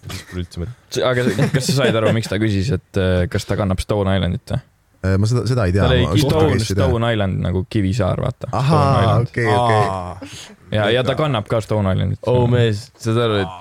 [1.10, 4.54] aga kas sa said aru, miks ta küsis, et äh, kas ta kannab Stone Islandit
[4.54, 4.62] või?
[5.04, 5.84] Äh, ma seda, seda ei tea.
[5.84, 8.48] tal oli Stone, Stone Island nagu Kivisaar, vaata.
[8.52, 10.30] ahaa, okei, okei.
[10.78, 12.22] ja, ja ta kannab ka Stone Islandit.
[12.30, 13.60] oh mees, saad aru, et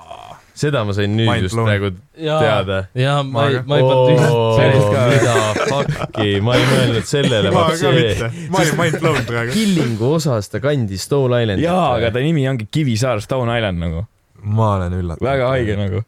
[0.58, 2.84] seda ma sain nüüd Mind just praegu teada.
[2.98, 4.96] ja ma ei, ma ei pannud üht.
[5.10, 7.54] mida fuck'i, ma ei mõelnud sellele.
[7.54, 9.56] ma ka mitte, ma olin mind blown praegu.
[9.58, 11.66] Killingu osas ta kandis Stone Islandit.
[11.66, 14.06] jaa, aga ta nimi ongi Kivisaar Stone Island nagu
[14.44, 15.30] ma olen üllatunud.
[15.30, 16.04] väga haige nagu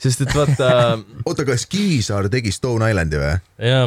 [0.00, 0.70] sest et vaata.
[1.28, 3.34] oota, kas Kivisaar tegi Stone Islandi või?
[3.68, 3.86] jah.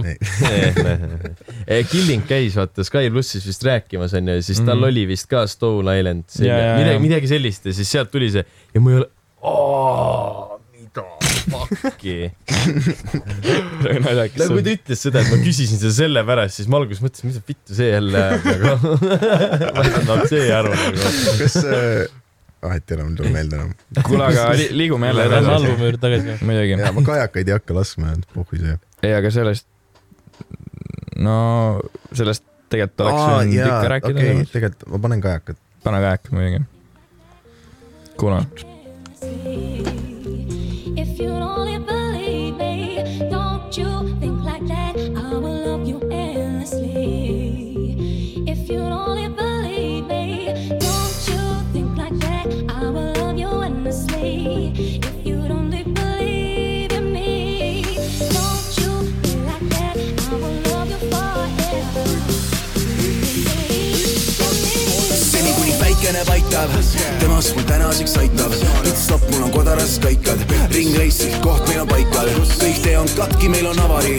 [1.91, 4.91] Killing käis vaata Sky plussis vist rääkimas onju, siis tal mm -hmm.
[4.91, 8.93] oli vist ka Stone Island, midagi, midagi sellist ja siis sealt tuli see ja ma
[8.93, 9.09] ei ole,
[10.77, 11.05] mida
[11.81, 12.31] fuck'i
[14.13, 17.41] nagu kui ta ütles seda, et ma küsisin seda sellepärast, siis ma alguses mõtlesin, mida
[17.47, 18.93] vittu see jälle nagu
[19.73, 20.97] ma ei saanud see aru nagu.
[21.41, 22.22] kas äh,
[22.63, 23.75] vahet ei ole, mul ei tule meelde enam.
[24.07, 25.45] kuule, aga li liigume jälle edasi.
[25.45, 26.37] Lähme albumi juurde tagasi.
[26.45, 26.79] muidugi.
[26.85, 28.77] ja ma kajakaid ei hakka laskma, pohhu see.
[29.03, 29.67] ei, aga sellest,
[31.27, 31.37] no
[32.13, 34.19] sellest tegelikult oleks võinud ikka rääkida.
[34.19, 35.59] okei okay,, tegelikult ma panen kajakad.
[35.83, 36.63] pane kajakad muidugi.
[38.17, 38.45] kuule.
[40.95, 41.79] If you only
[67.23, 68.51] temast mul tänaseks aitab.
[68.83, 70.39] pitstop mul on kodaras kaikad,
[70.71, 72.27] ringreis, koht meil on paikal.
[72.59, 74.15] kõik tee on katki, meil on avari.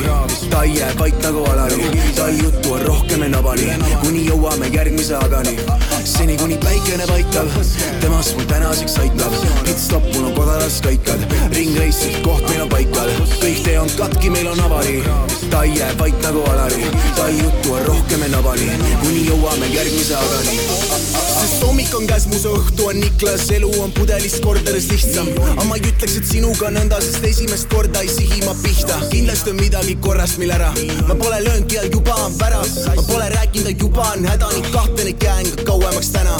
[0.50, 3.68] ta ei jää vait nagu Alari, ta juttu on rohkem enne avani,
[4.00, 5.56] kuni jõuame järgmise agani.
[6.04, 7.52] seni kuni päikene paistab,
[8.00, 9.32] temast mul tänaseks aitab.
[9.64, 13.12] pitstop mul on kodaras kaikad, ringreis, koht meil on paikal.
[13.40, 15.02] kõik tee on katki, meil on avari.
[15.50, 18.70] ta ei jää vait nagu Alari, ta juttu on rohkem enne avani,
[19.04, 23.92] kuni jõuame järgmise agani sest hommik on käes, mu see õhtu on Niklas, elu on
[23.96, 25.28] pudelist kordades lihtsam.
[25.44, 29.00] aga ma ei ütleks, et sinuga nõnda, sest esimest korda ei sihi ma pihta.
[29.12, 30.72] kindlasti on midagi korrast meil ära.
[31.08, 32.68] ma pole lööngi all, juba on värav.
[32.96, 36.38] ma pole rääkinud, juba on häda, nii kahtlane käen ka kauemaks täna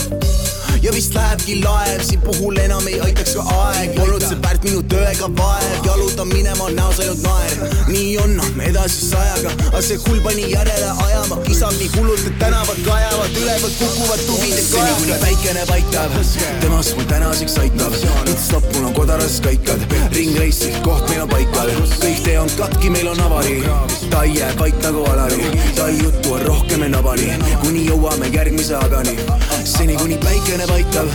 [0.83, 3.99] ja vist lähebki laev, siin puhul enam ei aitaks ka aeg.
[4.01, 7.57] olnud see väärt minu töö ega vaev, jalutan minema näos ainult naer.
[7.89, 12.81] nii on edasi sajaga, aga see hull pani järele ajama, kisab nii hullult, et tänavad
[12.87, 14.97] kajavad, ülevalt kukuvad tuvid ja kajad.
[15.01, 16.19] kuni päikene paistab,
[16.61, 17.99] temast mul tänaseks aitab.
[18.25, 19.87] pitstop mul on kodaras kaikad,
[20.17, 21.71] ringreis, koht meil on paikal.
[22.01, 23.63] kõik tee on katki, meil on avari.
[24.11, 27.33] ta ei jää vait nagu Alari, ta juttu on rohkem enne avani,
[27.63, 29.17] kuni jõuame järgmise agani.
[29.65, 31.09] seni kuni päikene paistab,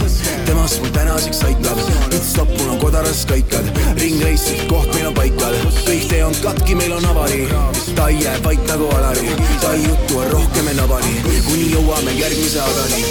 [0.46, 1.78] temast mul tänaseks aitab.
[2.10, 3.66] pitstop mul on kodaras kaikad,
[3.98, 5.56] ringreis, koht meil on paikal.
[5.86, 7.48] kõik tee on katki, meil on avari.
[7.96, 11.16] ta ei jää vait nagu Alari, ta ei juttu on rohkem enne avani,
[11.48, 13.04] kuni jõuame järgmise agani.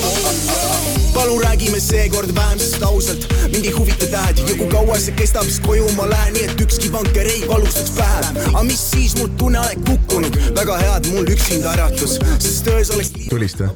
[1.14, 5.44] palun räägime seekord vähem, sest ausalt mind ei huvita tähed ja kui kaua see kestab,
[5.44, 8.48] siis koju ma lähen, nii et ükski vanker ei valustaks pähe.
[8.48, 12.92] aga mis siis, mul tunne oled kukkunud, väga hea, et mul üksinda äratus, sest öös
[12.94, 13.72] oleks tulist või?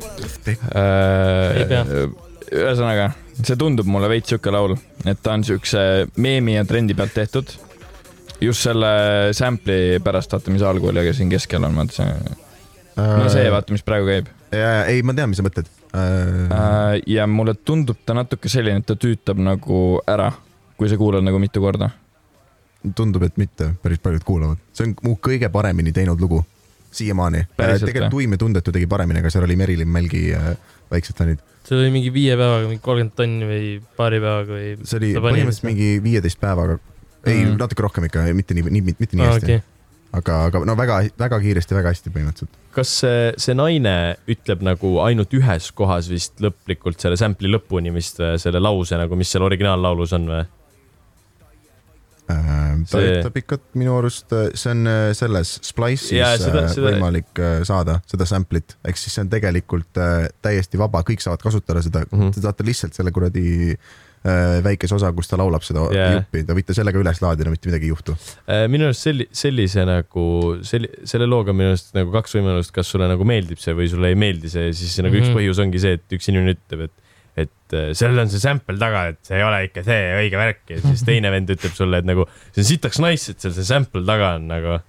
[0.47, 1.87] Ei pea.
[2.53, 3.11] Äh, ühesõnaga,
[3.41, 4.77] see tundub mulle veits siuke laul,
[5.09, 5.83] et ta on siukse
[6.21, 7.59] meemi ja trendi pealt tehtud.
[8.43, 12.37] just selle sample'i pärast, vaata, mis algul ja siin keskel on, vaata see,
[12.99, 14.31] no see, vaata, mis praegu käib.
[14.51, 17.01] jaa, ei, ma tean, mis sa mõtled äh,.
[17.07, 20.33] ja mulle tundub ta natuke selline, et ta tüütab nagu ära,
[20.77, 21.93] kui sa kuulad nagu mitu korda.
[22.97, 26.43] tundub, et mitte, päris paljud kuulavad, see on mu kõige paremini teinud lugu
[26.93, 27.47] siiamaani.
[27.57, 28.11] Päriselt tegelikult?
[28.11, 30.51] Tuim ja Tundetu tegi paremini, aga seal oli Merilin Mälgi äh,
[30.93, 31.43] väiksed fännid.
[31.67, 33.67] see oli mingi viie päevaga, mingi kolmkümmend tonni või
[33.99, 34.71] paari päevaga või.
[34.85, 36.79] see oli põhimõtteliselt mingi viieteist päevaga,
[37.27, 37.59] ei Mm.
[37.61, 39.63] natuke rohkem ikka, mitte nii, nii, mitte nii aa, hästi okei.
[40.21, 42.57] aga, aga no väga, väga kiiresti, väga hästi põhimõtteliselt.
[42.75, 43.95] kas see, see naine
[44.33, 49.31] ütleb nagu ainult ühes kohas vist lõplikult selle sample'i lõpuni vist selle lause nagu, mis
[49.31, 50.43] seal originaallaulus on või?
[52.31, 56.69] Äh, ta See- ütleb ikka, minu arust äh, see on äh, selles Splice'is Jaa, seda-
[56.71, 60.01] seda- võimalik saada seda sample'it, ehk siis see on tegelikult
[60.45, 62.15] täiesti vaba, kõik saavad kasutada seda mm.
[62.15, 62.33] -hmm.
[62.37, 63.75] te saate lihtsalt selle kuradi
[64.63, 66.13] väikese osa, kus ta laulab seda yeah.
[66.15, 68.15] juppi, te võite sellega üles laadida, mitte midagi ei juhtu.
[68.71, 70.27] Minu arust selli-, sellise nagu,
[70.63, 73.91] selli-, selle looga on minu arust nagu kaks võimalust, kas sulle nagu meeldib see või
[73.91, 75.25] sulle ei meeldi see, siis nagu mm -hmm.
[75.27, 75.39] üks Mhm.
[75.41, 77.02] põhjus ongi see, et üks inimene ütleb, et
[77.37, 80.73] et äh, seal on see sample taga, et see ei ole ikka see õige värk
[80.75, 83.65] ja siis teine vend ütleb sulle, et nagu see on sitaks nice, et seal see
[83.65, 84.81] sample taga on nagu,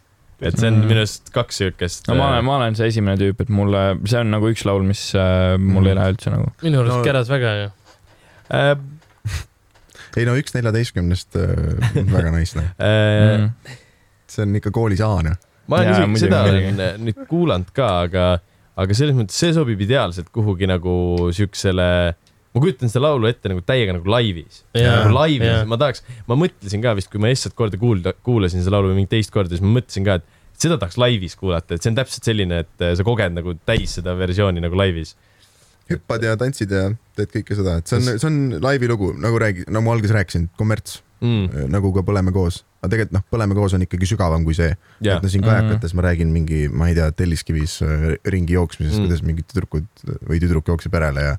[0.44, 0.88] et see on Mhm.
[0.92, 2.08] minu arust kaks siukest.
[2.12, 4.84] no ma olen, ma olen see esimene tüüp, et mulle, see on nagu üks laul,
[4.84, 6.52] mis äh, mul ei lähe üldse nagu.
[6.66, 7.70] minu arust No- käras väga ju.
[8.52, 8.76] äh,.
[10.18, 13.50] ei no üks neljateistkümnest äh, väga nice noh, Äh, Mm.
[14.28, 15.36] see on ikka koolis A noh.
[15.68, 18.26] ma olen Jaa, isegi seda olen äh, nüüd kuulanud ka, aga,
[18.76, 21.88] aga selles mõttes see sobib ideaalselt kuhugi nagu siuksele,
[22.54, 24.62] ma kujutan seda laulu ette nagu täiega nagu laivis.
[24.78, 28.16] Jaa, nagu laivis jaa., ma tahaks, ma mõtlesin ka vist, kui ma esimest korda kuulda,
[28.26, 31.38] kuulasin seda laulu või mingi teist korda, siis ma mõtlesin ka, et seda tahaks laivis
[31.40, 34.78] kuulata, et see on täpselt selline, et äh, sa koged nagu täis seda versiooni nagu
[34.78, 35.16] laivis.
[35.90, 39.42] hüppad ja tantsid ja teed kõike seda, et see on, see on laivi lugu, nagu
[39.42, 43.56] räägi, no ma alguses rääkisin, kommerts Mm, nagu ka Põleme koos, aga tegelikult noh, Põleme
[43.56, 44.74] koos on ikkagi sügavam kui see.
[45.06, 48.98] jah et no siin kajakates ma räägin mingi, ma ei tea, Telliskivis äh, ringi jooksmisest
[48.98, 49.06] Mm.
[49.06, 49.88] mm., kuidas mingid tüdrukud
[50.28, 51.38] või tüdruk jookseb järele ja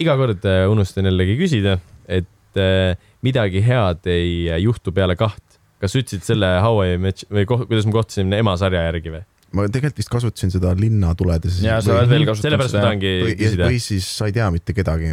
[0.00, 1.78] iga kord äh, unustan jällegi küsida,
[2.08, 2.94] et äh,
[3.24, 5.42] midagi head ei äh, juhtu peale kaht.
[5.84, 9.24] kas sa ütlesid selle How I Met või kuidas ma kohtasin ema sarja järgi või?
[9.54, 11.60] ma tegelikult vist kasutasin seda linna tuledes.
[11.62, 12.86] ja sa oled veel kasutanud sellepärast ma seda.
[12.88, 13.66] tahangi või, küsida.
[13.68, 15.12] või siis sa ei tea mitte kedagi,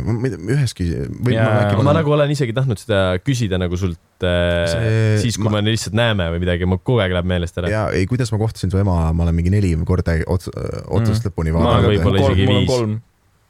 [0.56, 5.46] üheski ma ma panen- nagu olen isegi tahtnud seda küsida nagu sult See- siis, kui
[5.50, 7.70] ma- me lihtsalt näeme või midagi, mul kogu aeg läheb meelest ära.
[7.70, 10.50] ja ei, kuidas ma kohtasin su ema, ma olen mingi neli korda ots,
[10.88, 11.30] otsast Mm.
[11.30, 11.90] lõpuni Ma vaadanud.
[11.94, 12.70] võib-olla isegi mul on viis.
[12.74, 12.98] kolm.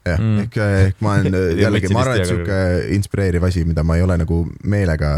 [0.06, 0.38] Jah Mm.
[0.46, 0.56] ehk,
[0.88, 2.58] ehk ma olen jällegi, mõtlesin ma arvan, et sihuke
[2.96, 5.12] inspireeriv asi, mida ma ei ole nagu meelega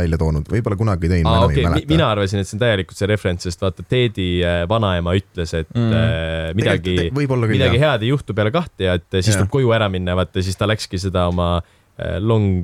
[0.00, 1.90] välja toonud, võib-olla kunagi tõin, ma aa, enam okei ei okay., mäleta.
[1.90, 5.68] mina arvasin, et see on täielikult see referents, sest vaata, Teedi äh, vanaema ütles, et
[5.74, 6.54] Mm.
[6.56, 10.14] midagi, midagi jah, head ei juhtu peale kahte ja et siis tuleb koju ära minna,
[10.16, 12.62] vaata siis ta läkski seda oma äh, long,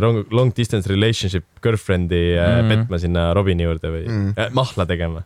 [0.00, 2.70] long, long distance relationship girlfriend'i mm.
[2.72, 4.32] Petma sinna Robini juurde või mm.
[4.38, 5.24] Äh, mahla tegema.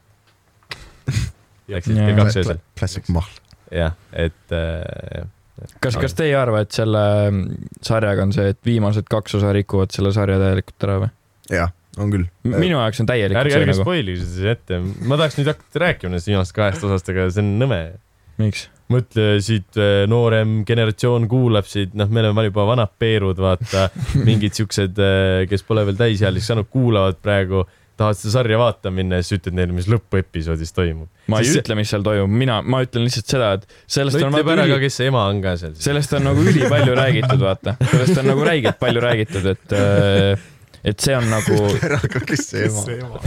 [1.69, 3.31] Läksid kell kaks öösel, klassik mahl.
[3.71, 5.29] jah, et äh,
[5.85, 7.02] kas, kas te ei arva, et selle
[7.85, 11.12] sarjaga on see, et viimased kaks osa rikuvad selle sarja täielikult ära või?
[11.52, 12.26] jah, on küll.
[12.48, 15.85] minu jaoks on täielikult ärge, see ärge nagu, spoilige seda ette, ma tahaks nüüd hakata
[15.85, 17.80] rääkima nendest viimasest kahest osast, aga see on nõme
[18.43, 18.68] miks?
[18.89, 23.89] mõtle siit äh, noorem generatsioon kuulab siit, noh, me oleme juba vanad peerud, vaata,
[24.28, 25.02] mingid siuksed,
[25.51, 27.66] kes pole veel täisealiseks saanud, kuulavad praegu,
[27.99, 31.09] tahavad seda sarja vaatama minna ja siis ütled neile, mis lõpuepisoodis toimub.
[31.29, 34.29] ma ei Siis- ütle, mis seal toimub, mina, ma ütlen lihtsalt seda, et sellest no
[34.29, 35.75] on ütleb vaata ära ka, üli, kes see ema on ka seal.
[35.89, 40.47] sellest on nagu ülipalju räägitud, vaata, sellest on nagu räigelt palju räägitud, et äh,
[40.89, 41.59] et see on nagu
[41.91, 43.19] ära ka, kes see ema.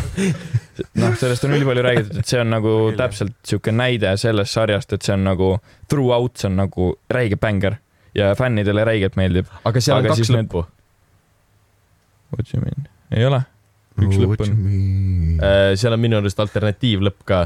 [1.03, 5.03] noh, sellest on ülipalju räägitud, et see on nagu täpselt sihuke näide sellest sarjast, et
[5.03, 5.53] see on nagu
[5.91, 7.76] throughout, see on nagu räige bänger
[8.15, 9.52] ja fännidele räigelt meeldib.
[9.68, 10.65] aga seal on aga kaks siis need- lõppu.
[12.31, 12.88] What you mean?
[13.11, 13.41] ei ole?
[14.02, 14.53] Üks lõpp on.
[15.41, 17.41] Äh, seal on minu arust alternatiivlõpp ka.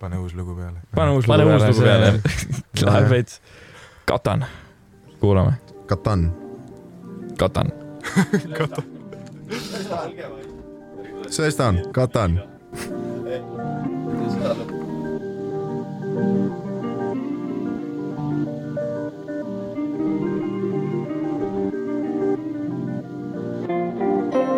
[0.00, 0.80] pane uus lugu peale.
[0.96, 2.22] pane uus Pane lugu uus peale peale.,
[2.90, 3.40] läheb veits.
[4.08, 4.44] Katan,
[5.20, 6.30] kuulame, Katan.
[7.38, 7.72] Katan.
[11.30, 12.40] sellest ta on, Katan.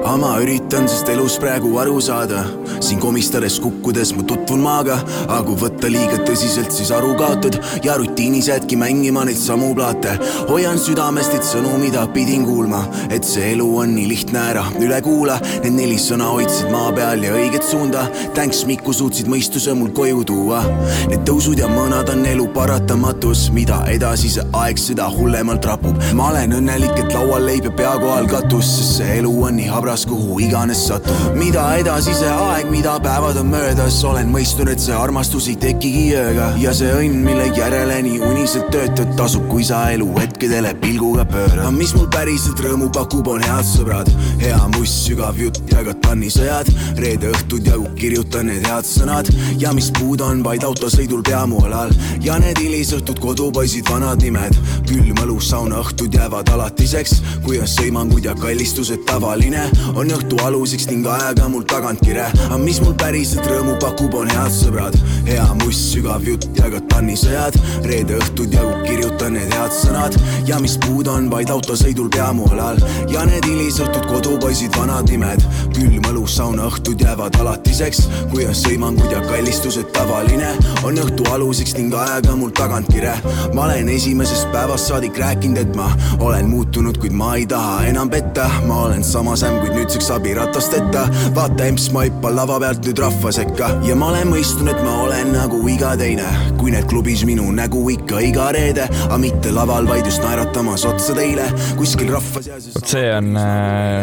[0.03, 2.43] Aga ma üritan sest elus praegu aru saada,
[2.83, 4.97] siin komistades kukkudes ma tutvun maaga,
[5.29, 10.17] aga kui võtta liiga tõsiselt, siis aru kaotad ja rutiinis jäädki mängima neid samu plaate.
[10.49, 14.99] hoian südamest neid sõnu, mida pidin kuulma, et see elu on nii lihtne, ära üle
[15.05, 15.39] kuula.
[15.63, 18.05] Need neli sõna hoidsid maa peal ja õiget suunda.
[18.35, 20.63] Thanks Miku suutsid mõistuse mul koju tuua.
[21.11, 26.03] Need tõusud ja mõõnad on elu paratamatus, mida edasi see aeg, seda hullemalt rapub.
[26.19, 29.71] ma olen õnnelik, et laual leib ja pea kohal katus, sest see elu on nii
[29.71, 31.37] habras, kuhu iganes satub.
[31.37, 36.05] mida edasi see aeg, mida päevad on möödas, olen mõistnud, et see armastus ei tekigi
[36.17, 41.27] ööga ja see õnn, mille järele nii uniselt töötad, tasub, kui sa elu hetkedele pilguga
[41.29, 41.69] pöörad.
[41.77, 44.09] mis mul päriselt rõõmu pakub, on head sõbrad,
[44.41, 46.73] hea muss, sügav jutt ja ka tannisõjad.
[46.97, 49.29] reede õhtud jagu kirjutan need head sõnad
[49.61, 51.93] ja mis puudu on vaid autosõidul peamualal
[52.25, 54.57] ja need hilisõhtud kodupoisid, vanad nimed.
[54.89, 59.65] külm õlu, saunaõhtud jäävad alatiseks, kui on sõimangud ja kallistused tavaline,
[59.95, 62.27] on õhtu aluseks ning ajaga mul tagantkire.
[62.47, 64.97] aga mis mul päriselt rõõmu pakub, on head sõbrad,
[65.27, 67.59] hea muss, sügav jutt ja ka tannisõjad.
[67.85, 72.81] reede õhtud jagu kirjutan need head sõnad ja mis puudu on vaid autosõidul peamualal
[73.13, 75.45] ja need hilisõhtud kodupoisid, vanad nimed.
[75.75, 80.53] külm õlu, saunaõhtud jäävad alatiseks, kui on sõimangud ja kallistused tavaline,
[80.85, 83.15] on õhtu aluseks ning ajaga mul tagantkire.
[83.55, 88.11] ma olen esimesest päevast saadik rääkinud, et ma olen muutunud, kuid ma ei taha enam
[88.11, 91.07] petta, ma olen sama sämm, kuid nüüdseks abiratasteta.
[91.37, 94.99] vaata emps, ma hüppan lava pealt nüüd rahva sekka ja ma olen mõistnud, et ma
[95.07, 96.29] olen nagu iga teine,
[96.61, 101.17] kui need klubis minu nägu ikka iga reede, aga mitte laval, vaid just naeratamas otsa
[101.19, 102.73] teile kuskil rahva seas.
[102.77, 103.35] vot see on,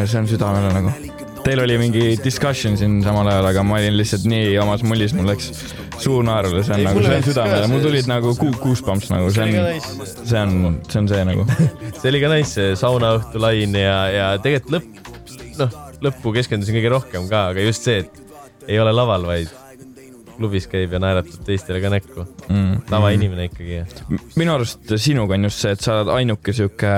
[0.05, 0.93] see on südamele nagu.
[1.43, 5.29] Teil oli mingi discussion siin samal ajal, aga ma olin lihtsalt nii omas mullis, mul
[5.31, 5.47] läks
[5.99, 9.31] suu naerule, see on Ei, nagu, see on südamele, mul tulid nagu kuu, goosebumps nagu,
[9.33, 11.45] see on, see on, see on see nagu.
[12.01, 15.08] see oli ka nice, see saunaõhtu lain ja, ja tegelikult lõpp,
[15.63, 19.49] noh, lõppu keskendusin kõige rohkem ka, aga just see, et ei ole laval, vaid
[20.39, 22.81] klubis käib ja naeratab teistele ka näkku Mm.
[22.89, 23.81] tavainimene ikkagi.
[24.39, 26.93] minu arust sinuga on just see, et sa oled ainuke sihuke,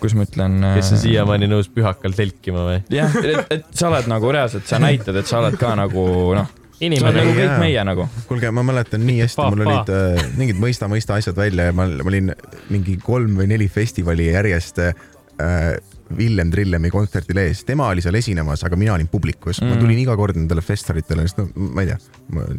[0.00, 0.58] kuidas ma ütlen.
[0.74, 2.80] kes on siiamaani nõus pühakal telkima või?
[2.92, 6.04] jah, et, et sa oled nagu reaalselt, sa näitad, et sa oled ka nagu
[6.36, 6.50] noh,
[6.82, 8.08] inimene nagu kõik meie nagu.
[8.28, 12.10] kuulge, ma mäletan nii hästi, mul olid äh, mingid mõista-mõista asjad välja ja ma, ma
[12.10, 12.34] olin
[12.74, 15.78] mingi kolm või neli festivali järjest äh,
[16.16, 19.98] Villem Trillemi kontserdil ees, tema oli seal esinemas, aga mina olin publikus mm., ma tulin
[19.98, 21.96] iga kord nendele festivalidele, sest no ma ei tea,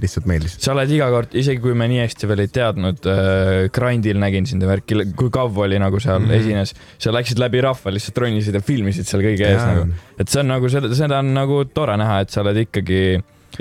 [0.02, 0.58] lihtsalt meeldis.
[0.64, 4.50] sa oled iga kord, isegi kui me nii hästi veel ei teadnud äh,, Grindil nägin
[4.50, 8.20] sind ja värki, kui Kav oli nagu seal mm esines, sa läksid läbi rahva, lihtsalt
[8.22, 9.88] ronisid ja filmisid seal kõige ees nagu.
[10.20, 13.00] et see on nagu seda, seda on nagu tore näha, et sa oled ikkagi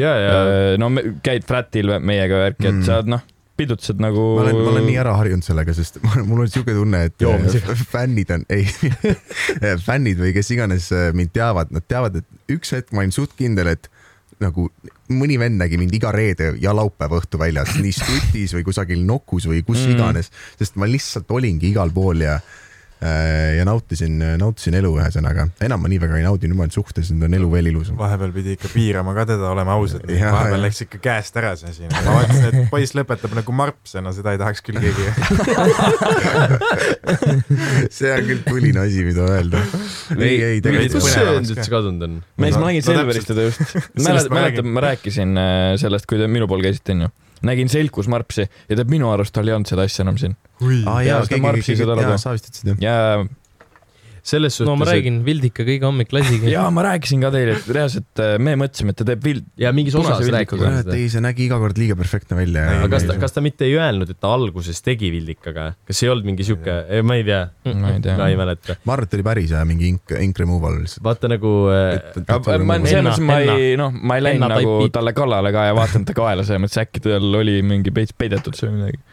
[0.01, 0.91] ja, ja äh, no
[1.25, 2.85] käid flatil meiega värki, et Mm.
[2.85, 3.23] sa oled noh,
[3.57, 4.23] pidutused nagu.
[4.37, 7.73] ma olen, ma olen nii ära harjunud sellega, sest mul on siuke tunne, et Joomisega.
[7.73, 8.67] äh, fännid on, ei,
[9.89, 13.33] fännid või kes iganes äh, mind teavad, nad teavad, et üks hetk ma olin suht
[13.39, 13.89] kindel, et
[14.43, 14.67] nagu
[15.09, 19.47] mõni vend nägi mind iga reede ja laupäeva õhtu väljas, nii Stutis või kusagil Nokus
[19.49, 19.95] või kus Mm.
[19.97, 20.29] iganes,
[20.61, 22.35] sest ma lihtsalt olingi igal pool ja
[22.97, 25.45] ja nautisin, nautisin elu ühesõnaga.
[25.63, 27.97] enam ma nii väga ei naudi, nüüd ma olen suhtes, nüüd on elu veel ilusam.
[27.99, 30.03] vahepeal pidi ikka piirama ka teda, oleme ausad.
[30.09, 30.63] Vahepeal jah.
[30.63, 31.83] läks ikka käest ära see asi.
[31.93, 35.05] ma vaatasin, et poiss lõpetab nagu marpse, no seda ei tahaks küll keegi.
[37.99, 39.59] see on küll tuline asi, mida öelda.
[40.17, 42.13] ei, ei kus tegelikult see põnevamaks nüüd üldse kadunud on?
[42.41, 43.61] mees, ma nägin no Selverist teda just.
[44.01, 47.09] Mäletad, ma rääkisin äh, sellest, kui te minu pool käisite, onju.
[47.43, 50.37] Nägin Selkus Marpsi ja tead, minu arust tal ei olnud seda asja enam siin.
[50.87, 52.81] aa Jaa, keegi, Marpsi keegi, jaa, sa vist ütlesid jah.
[52.81, 53.27] ja,
[54.27, 56.49] selles suhtes no ma räägin, Vildika kõige hommik lasiga.
[56.57, 59.47] ja ma rääkisin ka teile, et reaalselt äh, me mõtlesime, et ta teeb vild-.
[59.61, 60.83] ja mingis osas Punase rääkis vildikuga.
[60.83, 60.97] seda.
[60.99, 62.65] ei, see nägi iga kord liiga perfektne välja.
[62.81, 65.69] aga kas ta, kas ta mitte ei öelnud, et ta alguses tegi Vildikaga?
[65.87, 66.77] kas ei olnud mingi sihuke,
[67.07, 68.79] ma ei tea, ma ei tea ma ei mäleta.
[68.83, 71.05] ma arvan, et oli päris hea mingi ink, ink removal lihtsalt.
[71.07, 75.55] vaata nagu äh, ma, selles mõttes ma ei, noh, ma ei läinud nagu talle kallale
[75.55, 79.05] ka ja vaadanud ta kaela, selles mõttes äkki tal oli mingi peidetud see või midagi.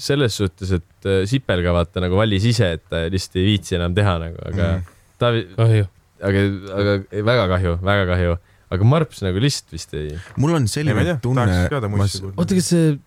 [0.00, 3.76] Selles suhtes, et äh, Sipel ka vaata nagu valis ise, et ta lihtsalt ei viitsi
[3.78, 4.94] enam teha nagu, aga mm.
[5.20, 5.90] ta, kahju.
[6.30, 6.46] aga,
[6.78, 8.38] aga ei, väga kahju, väga kahju,
[8.76, 10.16] aga Marps nagu lihtsalt vist ei.
[10.40, 12.98] mul on ei, ei selline tea, tunne oota, kas see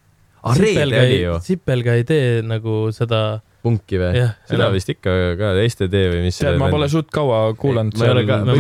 [0.43, 4.23] Ah, Sipelga ei Sipelga ei tee nagu seda, punki või?
[4.49, 6.39] seda vist ikka ka STD või mis.
[6.41, 7.95] tead, ma pole suht kaua kuulanud.
[7.95, 8.57] ma ei ole ka- ma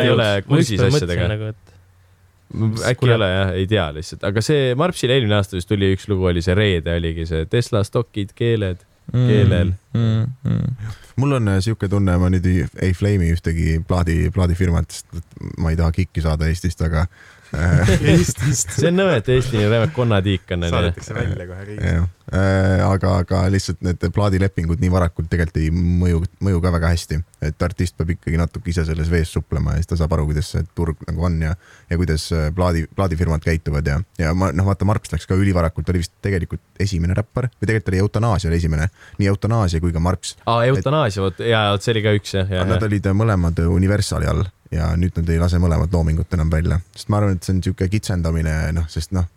[0.00, 1.26] ei ole kursis asjadega.
[1.34, 1.67] Nagu, et
[2.54, 3.12] äkki Kuule.
[3.12, 6.28] ei ole jah, ei tea lihtsalt, aga see Marpsil eelmine aasta vist tuli üks lugu,
[6.30, 8.84] oli see reede oligi see Tesla stokid, keeled.
[9.12, 9.72] keelel.
[9.96, 10.24] mm,.
[10.44, 10.94] Mm.
[11.16, 15.20] mul on äh, siuke tunne, ma nüüd ei, ei flame'i ühtegi plaadi, plaadifirmat, sest
[15.60, 17.06] ma ei taha kikki saada Eestist, aga
[17.54, 18.74] Eestist.
[18.76, 21.86] see on nõme, et Eesti nii räme konnatiik on saadetakse välja kohe riigist.
[21.88, 22.08] jah,
[22.84, 27.64] aga, aga lihtsalt need plaadilepingud nii varakult tegelikult ei mõju, mõju ka väga hästi, et
[27.64, 30.66] artist peab ikkagi natuke ise selles vees suplema ja siis ta saab aru, kuidas see
[30.76, 31.54] turg nagu on ja,
[31.88, 35.88] ja kuidas äh, plaadi, plaadifirmad käituvad ja, ja ma noh, vaata Marps läks ka ülivarakult,
[35.88, 38.90] oli vist tegelikult esimene räppar või tegelikult oli Eutanaasia oli esimene,
[39.22, 40.36] nii Eutanaasia kui ka Marps.
[40.44, 44.28] aa, eutanaasia, vot ja, vot see oli ka üks jah, jah, Nad olid mõlemad Universali
[44.28, 47.56] all ja nüüd nad ei lase mõlemat loomingut enam välja, sest ma arvan, et see
[47.56, 49.28] on sihuke kitsendamine, noh, sest noh,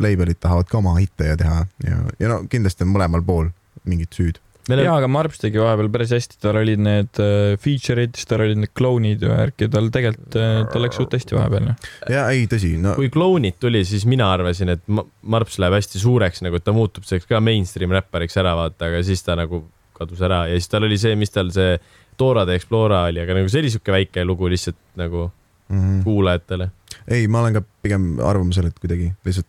[0.00, 3.52] label'id tahavad ka oma hitte ja teha ja, ja no kindlasti on mõlemal pool
[3.88, 4.40] mingid süüd.
[4.68, 8.44] meil jaa, aga Marps tegi vahepeal päris hästi, tal olid need äh, feature'id, siis tal
[8.44, 10.38] olid need klounid ja värk ja tal tegelikult,
[10.72, 11.72] tal läks suht hästi vahepeal.
[12.12, 15.06] ja ei, tõsi, no kui klounid tuli, siis mina arvasin, et Ma-
[15.36, 19.04] Marps läheb hästi suureks nagu, et ta muutub selleks ka mainstream räppariks ära vaata, aga
[19.04, 21.76] siis ta nagu kadus ära ja siis tal oli see, mis tal see
[22.18, 26.02] Dora de Explora oli, aga nagu see oli siuke väike lugu lihtsalt nagu mm, -hmm.
[26.04, 26.70] kuulajatele.
[27.08, 29.48] ei, ma olen ka pigem arvamusel, et kuidagi lihtsalt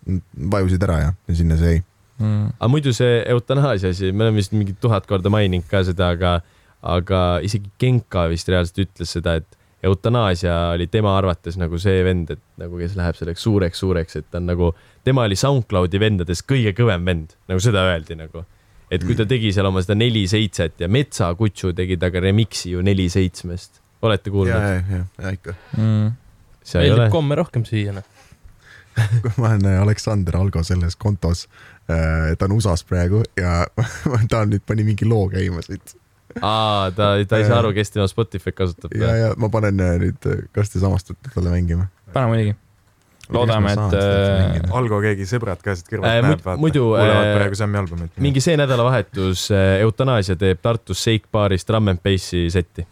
[0.52, 1.84] vajusid ära ja, ja sinna see jäi.
[2.20, 2.48] Mm.
[2.60, 6.40] aga muidu see eutanaasia asi, me oleme vist mingi tuhat korda maininud ka seda, aga,
[6.82, 12.32] aga isegi Genka vist reaalselt ütles seda, et eutanaasia oli tema arvates nagu see vend,
[12.34, 14.72] et nagu kes läheb selleks suureks-suureks, et ta on nagu,
[15.04, 18.46] tema oli SoundCloudi vendadest kõige kõvem vend, nagu seda öeldi nagu.
[18.98, 22.74] Et kui ta tegi seal oma seda neli seitset ja Metsa Kutsu tegi temaga remix'i
[22.76, 24.56] ju neli seitsmest, olete kuulnud?
[24.56, 25.56] ja, ja, ja ikka.
[25.78, 26.14] Mm.
[26.74, 28.12] meeldib, komme rohkem süüa, noh.
[29.42, 31.50] ma olen äh, Aleksander Algo selles kontos.
[31.86, 33.68] ta on USA-s praegu ja
[34.32, 35.94] ta on nüüd pani mingi loo käima siit
[36.42, 38.94] aa, ta, ta ei saa aru, kes tema Spotify'd kasutab.
[38.98, 41.88] ja, ja ma panen äh, nüüd, kas te samastate talle mängima?
[42.14, 42.56] pane muidugi.
[43.34, 46.62] loodame, et äh, Algo keegi sõbrad ka siit kõrvalt Äh, näeb, vaata.
[46.62, 48.14] muidu, äh, praegu Sammi albumit.
[48.22, 52.86] mingi see nädalavahetus äh, Eutanaasia teeb Tartus Shake baaris Drum n Bassi setti.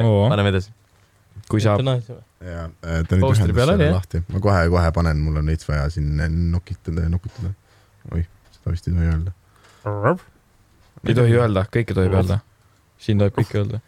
[0.00, 0.28] Oo.
[0.32, 0.72] paneme edasi.
[1.48, 1.82] kui saab,
[2.44, 6.20] ja äh, ta nüüd oli, selle lahti, ma kohe-kohe panen, mul on veits vaja siin
[6.52, 7.52] nokitada ja nukutada.
[8.12, 9.34] oih, seda vist ei tohi öelda.
[11.04, 12.40] ei tohi öelda, kõike tohib öelda.
[12.98, 13.80] siin tohib kõike öelda.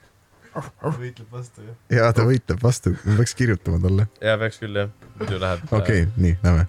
[1.00, 1.76] võitleb vastu, jah.
[1.98, 4.08] ja ta võitleb vastu, ma peaks kirjutama talle.
[4.20, 5.60] ja peaks küll jah, muidu läheb.
[5.70, 6.66] okei okay,, nii, lähme.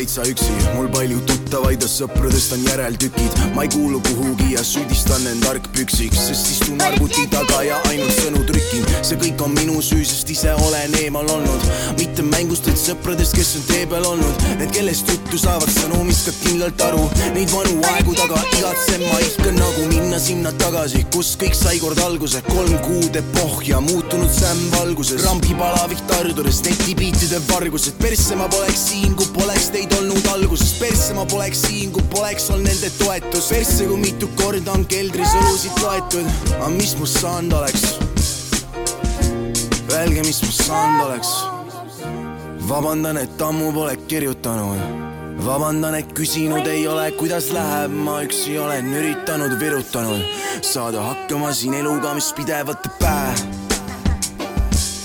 [0.00, 5.26] Täitsa üksi, mul palju tuttavaid ja sõpradest on järeltükid, ma ei kuulu kuhugi ja süüdistan
[5.28, 8.86] end argpüksiks, sest istun arvuti taga ja ainult sõnu trükin.
[9.04, 11.66] see kõik on minu süü, sest ise olen eemal olnud,
[11.98, 14.44] mitte mängust, vaid sõpradest, kes on tee peal olnud.
[14.60, 17.02] Need, kellest juttu saavad sõnumist ka kindlalt aru,
[17.34, 22.00] neid vanu aegu taga igatsen ma ihkan nagu minna sinna tagasi, kus kõik sai kord
[22.04, 29.14] alguse, kolm kuud epohh ja muutunud sämmvalguses, rambipalavik tardudes, netibiitide vargused, persse ma poleks siin,
[29.20, 33.88] kui poleks teid olnud alguses, persse ma poleks siin, kui poleks olnud nende toetus, persse
[33.90, 37.88] kui mitu korda on keldris õlusid loetud, aga mis must saanud oleks?
[39.90, 41.59] Öelge, mis must saanud oleks?
[42.70, 44.78] vabandan, et ammu pole kirjutanud,
[45.42, 50.22] vabandan, et küsinud ei ole, kuidas läheb, ma üksi olen üritanud, virutanud,
[50.62, 53.32] saada hakkama siin eluga, mis pidevalt teeb pähe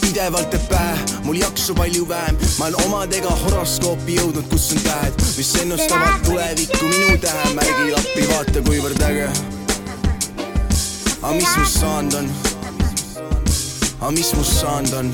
[0.03, 5.13] pidevalt teeb pähe, mul jaksu palju vähem, ma olen omadega horoskoopi jõudnud, kus on tähed,
[5.39, 9.29] mis ennustavad tulevikku minu tähemärgil appi, vaata kuivõrd äge.
[11.21, 12.29] aga mis must saanud on?
[14.01, 15.07] aga mis must saanud on?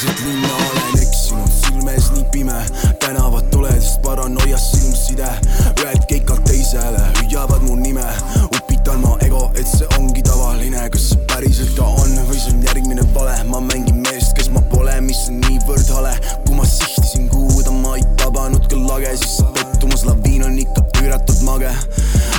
[0.00, 2.66] Keset linna olen eksinud, silmes nii pime,
[2.98, 5.28] tänavad tuledest paranoias silmside,
[5.82, 8.06] ühelt keikalt teisele hüüavad mu nime,
[8.48, 12.64] upitan ma ego, et see ongi tavaline, kas see päriselt ka on või see on
[12.64, 16.16] järgmine vale, ma mängin meest, kes ma pole, mis on niivõrd hale,
[16.46, 17.39] kui ma sihtisin kuuda,
[17.90, 21.70] ma ei tabanud küll lage, siis see pettumus laviin on ikka püüratud mage.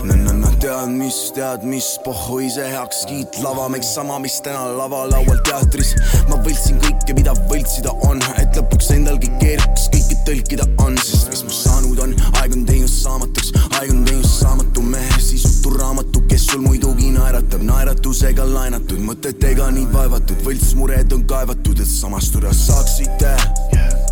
[0.07, 5.91] na-na-na tead mis, tead mis pohhui see heakskiit lava meiks sama mis täna lavalaual teatris.
[6.29, 11.43] Ma võltsin kõike mida võltsida on et lõpuks endalgi keerukas kõike tõlkida on sest mis
[11.49, 12.15] must saanud on?
[12.39, 13.51] Aeg on teinud saamatuks
[13.81, 17.65] aeg on teinud saamatu mehe sisutu raamatu kes sul muidugi naeratab.
[17.67, 23.35] Naeratusega laenatud mõtetega nii vaevatud võltsmured on kaevatud et samastuda saaksite.
[23.75, 24.10] te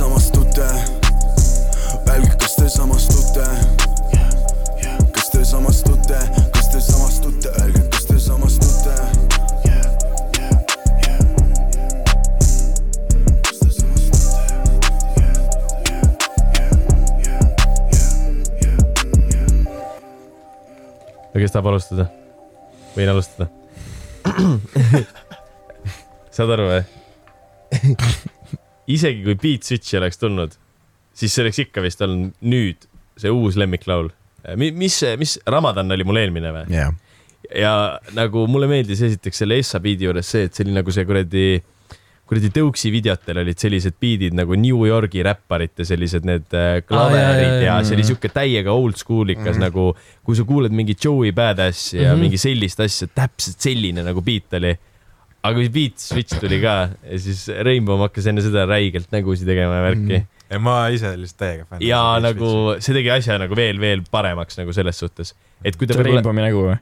[0.00, 0.66] samastute
[2.08, 3.44] öelge kas te samastute
[5.14, 6.20] kas te samastute,
[6.54, 8.94] kas te samastute, öelge, kas te samastute.
[21.30, 22.08] no kes tahab alustada?
[22.96, 23.52] võin alustada
[26.36, 26.84] saad aru või?
[28.94, 30.56] isegi kui Beat Switchi oleks tulnud,
[31.16, 32.88] siis see oleks ikka vist olnud nüüd
[33.20, 34.10] see uus lemmiklaul.
[34.56, 36.68] mis, mis Ramadan oli mul eelmine või?
[36.72, 36.94] jah,
[37.54, 37.74] ja
[38.16, 41.44] nagu mulle meeldis esiteks selle Essa biidi juures see, et see oli nagu see kuradi,
[42.30, 47.80] kuradi tõuksi videotel olid sellised biidid nagu New Yorgi räpparite sellised need äh, klaverid jaa,
[47.80, 49.66] ja see oli sihuke täiega old school ikas mm -hmm.
[49.66, 52.14] nagu, kui sa kuuled mingit Joey Badassi ja mm.
[52.14, 52.22] -hmm.
[52.24, 54.76] mingi sellist asja, täpselt selline nagu beat oli.
[55.40, 59.78] Aga kui beat switch tuli ka ja siis Rainbow hakkas enne seda räigelt nägusid tegema
[59.78, 60.26] ja värki mm.
[60.52, 61.86] ja ma ise lihtsalt täiega fänn.
[61.86, 65.32] ja nagu see tegi asja nagu veel, veel paremaks nagu selles suhtes,
[65.64, 66.76] et kui ta see Rainbow'i nägu või?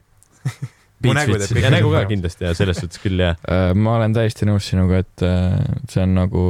[0.99, 3.95] Mu nägu teeb kõik ja nägu ka kindlasti ja selles suhtes küll jah Äh, ma
[3.95, 5.55] olen täiesti nõus sinuga, et äh,
[5.87, 6.45] see on nagu,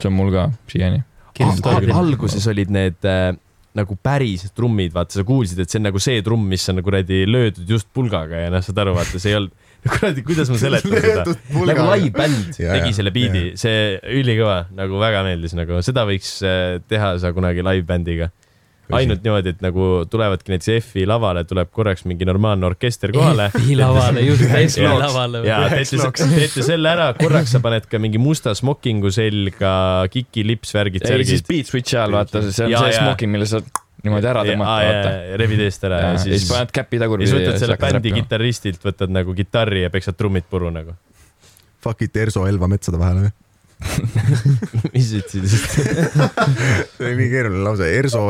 [0.00, 1.04] see on mul ka siiani.
[1.42, 3.30] Al- alguses olid need äh,
[3.78, 6.90] nagu päris trummid, vaata, sa kuulsid, et see on nagu see trumm, mis on nagu
[6.90, 9.54] kuradi löödud just pulgaga ja noh, saad aru, vaata, see ei olnud,
[9.92, 11.24] kuradi, kuidas ma seletan seda,
[11.66, 17.16] nagu live-bänd tegi selle biidi, see ülikõva, nagu väga meeldis, nagu seda võiks äh, teha
[17.22, 18.30] sa kunagi live-bändiga.
[18.92, 23.46] ainult niimoodi, et nagu tulevadki näiteks F-i lavale, tuleb korraks mingi normaalne orkester kohale.
[23.56, 25.40] F-i lavale, just F-i Ja- lavale.
[25.48, 29.72] ja teete, teete selle ära, korraks sa paned ka mingi musta smokingu selga,
[30.12, 31.48] kiki, lips, värgid, ei, siis särgid.
[31.48, 33.62] beat switch'i ajal vaata, see on Jaa, see smoking, mille sa
[34.02, 35.12] niimoodi ära tõmmata, vaata.
[35.40, 37.78] revid eest ära ja, ja ja siis siis, paned käpi ja tagurpidi siis võtad selle
[37.82, 40.96] bändi kitarristilt, võtad nagu kitarri ja peksad trummid puru nagu.
[41.82, 43.32] Fuck it, Erso Elva metsade vahele või?
[44.94, 45.72] mis sa ütlesid just?
[45.74, 48.24] see oli nii keeruline lause, Erso,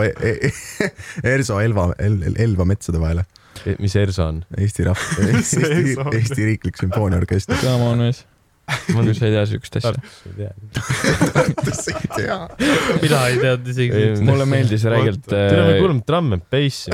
[1.35, 3.27] Erso Elva, Elva metsade vahele.
[3.83, 4.43] mis Erso on?
[4.57, 5.65] Eesti rahv-, Eesti.
[6.19, 7.59] Eesti Riiklik Sümfooniaorkester.
[7.63, 8.25] Come on mees,
[8.93, 9.93] kui sa ei tea siukest asja.
[11.35, 12.39] Tartus ei tea.
[13.03, 14.03] mina ei teadnud isegi.
[14.27, 15.25] mulle meeldis räigelt.
[15.29, 16.93] tule me kuulame drum and bassi.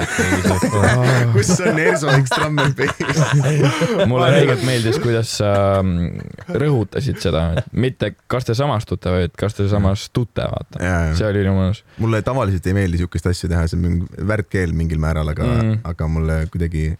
[1.35, 4.07] kus on Erso üks trumm and bass?
[4.11, 5.53] mulle räigelt meeldis, kuidas sa
[5.83, 10.95] mm, rõhutasid seda, mitte kas te samastute, vaid kas te samastute, vaata.
[11.19, 11.83] see oli nii mõnus.
[12.03, 16.09] mulle tavaliselt ei meeldi siukest asja teha, see on värdkeel mingil määral, aga mm., aga
[16.11, 16.91] mulle kuidagi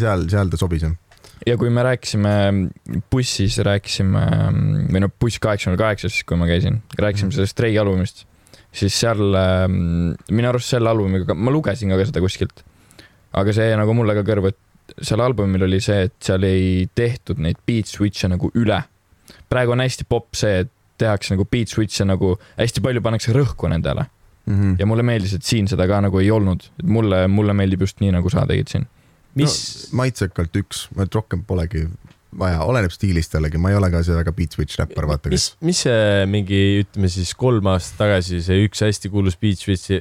[0.00, 0.96] seal, seal ta sobis jah.
[1.46, 2.32] Ja kui me rääkisime
[3.12, 4.24] bussis, rääkisime
[4.92, 8.24] või noh, buss kaheksa null kaheksa, siis kui ma käisin, rääkisime sellest Stray albumist,
[8.72, 12.64] siis seal ähm, minu arust selle albumiga, ma lugesin ka seda kuskilt,
[13.36, 17.40] aga see nagu mulle ka kõrvu, et seal albumil oli see, et seal ei tehtud
[17.42, 18.82] neid beat switch'e nagu üle.
[19.50, 23.70] praegu on hästi popp see, et tehakse nagu beat switch'e nagu hästi palju pannakse rõhku
[23.70, 24.10] nendele
[24.46, 24.76] Mm -hmm.
[24.78, 28.00] ja mulle meeldis, et siin seda ka nagu ei olnud, et mulle, mulle meeldib just
[28.00, 28.86] nii, nagu sa tegid siin.
[29.38, 29.56] Mis
[29.90, 31.86] no,, maitsekalt üks, rohkem polegi
[32.40, 35.48] vaja, oleneb stiilist jällegi, ma ei ole ka see väga beat switch räppar, vaata mis
[35.50, 39.98] kes,, mis see mingi, ütleme siis kolm aastat tagasi see üks hästi kuulus Beat Switchi,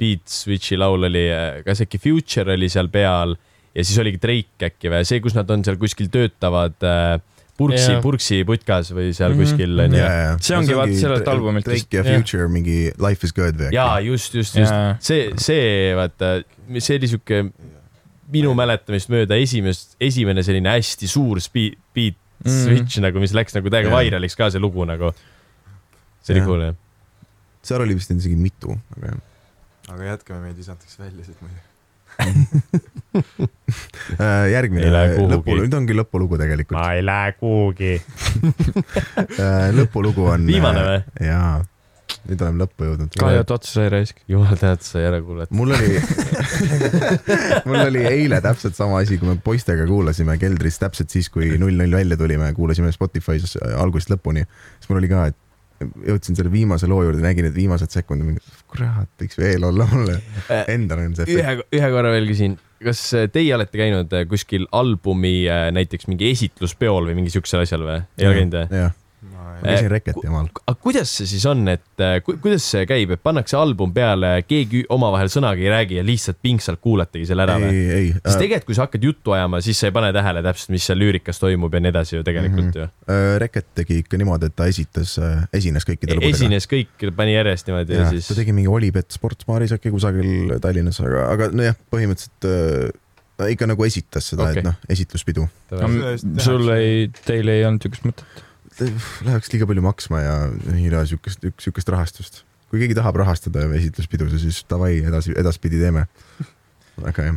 [0.00, 1.26] Beat Switchi laul oli,
[1.66, 3.36] kas äkki Future oli seal peal
[3.76, 7.16] ja siis oligi Drake äkki või see, kus nad on seal kuskil töötavad äh,
[7.56, 9.38] Purksi Jaa., Purksi putkas või seal Mhm.
[9.40, 10.02] kuskil onju.
[10.44, 11.64] See ongi vaata sellelt albumilt.
[11.64, 12.02] Drake ja.
[12.04, 14.98] Future mingi Life is good või jaa, just, just, just Jaa.
[15.00, 16.34] see, see vaata,
[16.76, 17.40] see oli sihuke
[18.32, 22.52] minu mäletamist mööda esimest, esimene selline hästi suur speed, beat Mhm.
[22.64, 23.96] switch nagu, mis läks nagu täiega Jaa.
[23.96, 25.12] vairaliks ka see lugu nagu.
[26.22, 26.46] see oli Jah.
[26.48, 26.74] cool jah.
[27.62, 31.62] seal oli vist isegi mitu, aga jah aga jätkame, meid visatakse välja siit muidu.
[34.20, 35.32] Äh, järgmine Ei lähe kuhugi.
[35.34, 36.78] lõpu, nüüd ongi lõpulugu tegelikult.
[36.94, 37.94] ei lähe kuhugi.
[39.40, 40.46] Äh, lõpulugu on.
[40.46, 41.00] Viimane või?
[41.26, 41.64] jaa,
[42.26, 43.16] nüüd oleme lõppu jõudnud.
[43.20, 44.20] kahju, et otsa sai raisk.
[44.30, 45.54] jumal tänatud, sai ära kuulata.
[45.56, 45.96] mul oli,
[47.68, 51.78] mul oli eile täpselt sama asi, kui me poistega kuulasime keldris täpselt siis, kui null
[51.78, 54.46] null välja tulime, kuulasime Spotify's algusest lõpuni,
[54.80, 55.42] siis mul oli ka, et
[56.08, 58.40] jõudsin selle viimase loo juurde, nägin, et viimased sekundid,
[58.70, 60.20] kurat, võiks veel olla mulle.
[60.72, 65.38] Endal on see ühe, ühe korra veel küsin, kas teie olete käinud äh, kuskil albumi
[65.50, 68.00] äh, näiteks mingi esitluspeol või mingi siuksel asjal või?
[68.16, 68.86] ei ole käinud või?
[69.32, 70.48] Ma käisin Reketi maal.
[70.62, 74.32] aga kuidas see siis on, et äh, ku, kuidas see käib, et pannakse album peale,
[74.46, 77.70] keegi omavahel sõnagi ei räägi ja lihtsalt pingsalt kuulategi selle ära või?
[77.72, 78.10] ei, ei.
[78.18, 81.00] sest tegelikult, kui sa hakkad juttu ajama, siis sa ei pane tähele täpselt, mis seal
[81.02, 83.16] lüürikas toimub ja nii edasi ju tegelikult mm -hmm.
[83.16, 85.16] äh, Reket tegi ikka niimoodi, et ta esitas,
[85.52, 86.20] esines kõikide ju.
[86.20, 86.36] lugudega.
[86.36, 88.28] esines kõik, pani järjest niimoodi ja, ja siis...
[88.28, 88.38] ta.
[88.42, 92.94] tegi mingi Olipet sportsbaaris äkki kusagil Tallinnas, aga, aga nojah, põhimõtteliselt äh,
[93.36, 95.46] ta ikka nagu esitas seda okay., et noh, esitluspidu.
[96.42, 98.45] sul ei, teil ei olnud siukest mõtet?
[98.80, 100.36] Läheks liiga palju maksma ja
[100.74, 102.44] ei ole siukest, siukest rahastust.
[102.70, 106.06] kui keegi tahab rahastada esitluspidusid, siis davai, edasi, edaspidi teeme.
[107.02, 107.36] aga jah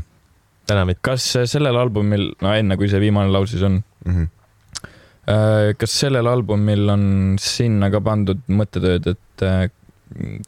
[0.70, 1.04] täna mitte.
[1.06, 4.16] kas sellel albumil, no enne kui see viimane laul siis on, mm.
[4.16, 5.76] -hmm.
[5.82, 7.06] kas sellel albumil on
[7.42, 9.62] sinna ka pandud mõttetööd, et äh,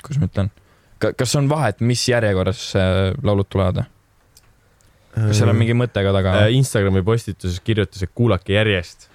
[0.01, 0.51] kuidas ma ütlen,
[1.01, 3.83] kas on vahet, mis järjekorras äh, laulud tulevad?
[5.11, 6.35] kas seal on mingi mõte ka taga?
[6.55, 9.09] Instagrami postituses kirjutas, et kuulake järjest.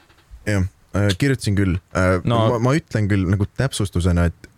[0.46, 0.66] jah,
[1.18, 2.40] kirjutasin küll No- no..
[2.54, 4.50] Ma, ma ütlen küll nagu täpsustusena, et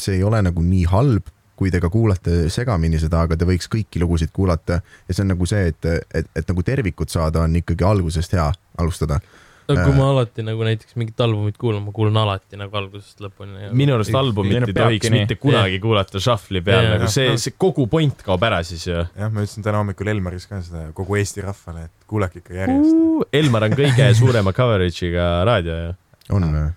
[0.00, 1.28] see ei ole nagu nii halb,
[1.58, 5.32] kui te ka kuulate segamini seda, aga te võiks kõiki lugusid kuulata ja see on
[5.34, 8.48] nagu see, et, et, et nagu tervikut saada, on ikkagi algusest hea
[8.82, 9.20] alustada.
[9.68, 9.96] No kui Äh.
[9.96, 13.70] ma alati nagu näiteks mingit albumit kuulan, ma kuulan alati nagu algusest lõpuni.
[13.78, 15.22] minu arust albumit ei, no tohiks nii.
[15.22, 16.98] mitte kunagi kuulata shuffle'i peal, Jaa.
[16.98, 18.98] nagu see Jah., see kogu point kaob ära siis ju.
[18.98, 23.26] jah, ma ütlesin täna hommikul Elmaris ka seda kogu Eesti rahvale, et kuulake ikka järjest.
[23.42, 25.92] Elmar on kõige suurema coverage'iga raadio ju.
[26.38, 26.70] on või?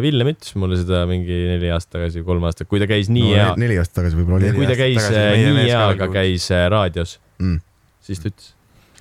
[0.00, 3.50] Villem ütles mulle seda mingi neli aastat tagasi, kolm aastat, kui ta käis nii hea,
[3.60, 5.98] neli aastat tagasi võib-olla oli kui ta käis äh, nii mees ka hea, oli aga
[6.06, 6.14] kuulnud.
[6.16, 7.12] käis äh, raadios,
[7.42, 7.58] mm..
[8.06, 8.54] siis ta ütles.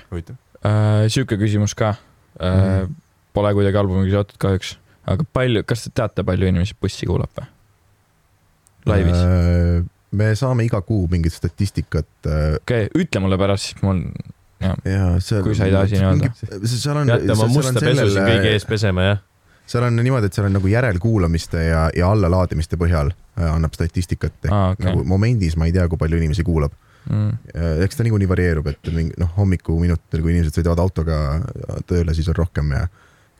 [0.09, 0.35] huvitav.
[0.67, 2.97] Äh, sihuke küsimus ka äh, Mhm..
[3.39, 4.73] Pole kuidagi albumiga seotud kahjuks,
[5.07, 7.47] aga palju, kas te teate, palju inimesi bussi kuulab või?
[8.89, 9.15] laivis?
[9.15, 14.03] Äh, me saame iga kuu mingit statistikat äh, okei okay,, ütle mulle pärast, siis mul,
[14.59, 15.43] ja seal.
[15.45, 16.31] Kui sa ei taha siin öelda.
[16.65, 17.13] seal on.
[17.13, 19.23] teate, ma musta pesu siin kõigi ees pesema, jah.
[19.69, 24.49] seal on niimoodi, et seal on nagu järelkuulamiste ja, ja allalaadimiste põhjal äh, annab statistikat
[24.49, 24.89] ehk ah, okay.
[24.89, 26.73] nagu momendis ma ei tea, kui palju inimesi kuulab.
[27.07, 27.53] mm..
[27.85, 31.21] eks ta niikuinii varieerub, et mingi noh, hommikuminutil, kui inimesed sõidavad autoga
[31.87, 32.87] tööle, siis on rohkem ja,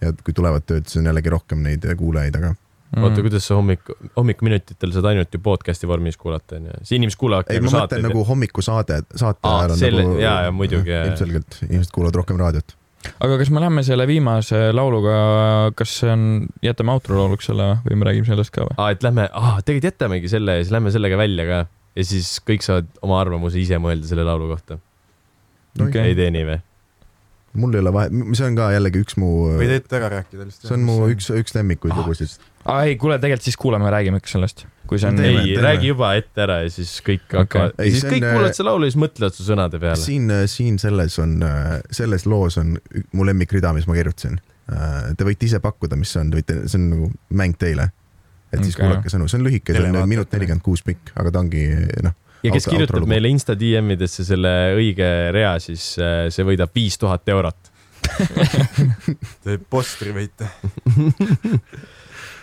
[0.02, 2.56] ja kui tulevad töölt, siis on jällegi rohkem neid kuulajaid, aga
[2.90, 3.04] Mm.
[3.06, 3.84] oota, kuidas sa hommik,
[4.18, 6.72] hommikuminutitel saad ainult ju podcast'i vormis kuulata, onju.
[6.82, 10.16] siis inimesed kuulavad ei, ma mõtlen nagu hommikusaade, saate Aa, ajal on selle- nagu.
[10.24, 12.74] jaa, jaa, muidugi, ilmselgelt inimesed kuulavad rohkem raadiot.
[13.22, 15.14] aga kas me lähme selle viimase lauluga,
[15.78, 16.24] kas see on,
[16.66, 18.74] jätame outro lauluks selle või me räägime sellest ka või?
[18.82, 21.60] aa, et lähme, aa, tegelikult jätamegi selle ja siis lähme sellega välja ka.
[21.96, 24.80] ja siis kõik saavad oma arvamuse ise mõelda selle laulu kohta.
[25.80, 26.10] Okei.
[26.10, 26.58] ei tee nii või?
[27.54, 30.68] Mul ei ole vahet, see on ka jällegi üks mu, võid ette ära rääkida lihtsalt.
[30.70, 32.02] see on mu üks, üks lemmikuid Ah.
[32.04, 32.36] lugusid.
[32.70, 36.12] aa ei, kuule, tegelikult siis kuulame, räägime ikka sellest, kui see on ei, räägi juba
[36.20, 37.40] ette ära ja siis kõik Okei.
[37.42, 40.02] hakkavad siis see on, kõik äh, kuulavad seda laulu ja siis mõtlevad su sõnade peale.
[40.04, 41.38] siin, siin selles on,
[41.92, 42.78] selles loos on
[43.12, 44.38] mu lemmikrida, mis ma kirjutasin.
[45.18, 47.90] Te võite ise pakkuda, mis see on, te võite, see on nagu mäng teile.
[48.54, 48.86] et siis Okei.
[48.86, 51.64] kuulake sõnu, see on lühike, see on minut nelikümmend kuus pikk, aga ta ongi
[52.06, 52.14] noh,
[52.44, 53.10] ja kes auto- kirjutab outrolugu.
[53.14, 57.62] meile Insta DM idesse selle õige rea, siis äh, see võidab viis tuhat eurot.
[59.44, 60.46] Te postri võite.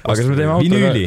[0.06, 1.06] aga kas me teeme auto vinüüli.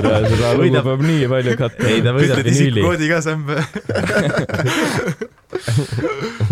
[0.00, 1.84] seda Võidab- peab nii palju katta.
[1.90, 2.80] ei, ta võidab vinüüli.
[2.80, 3.48] isikukoodi ka, Sämb.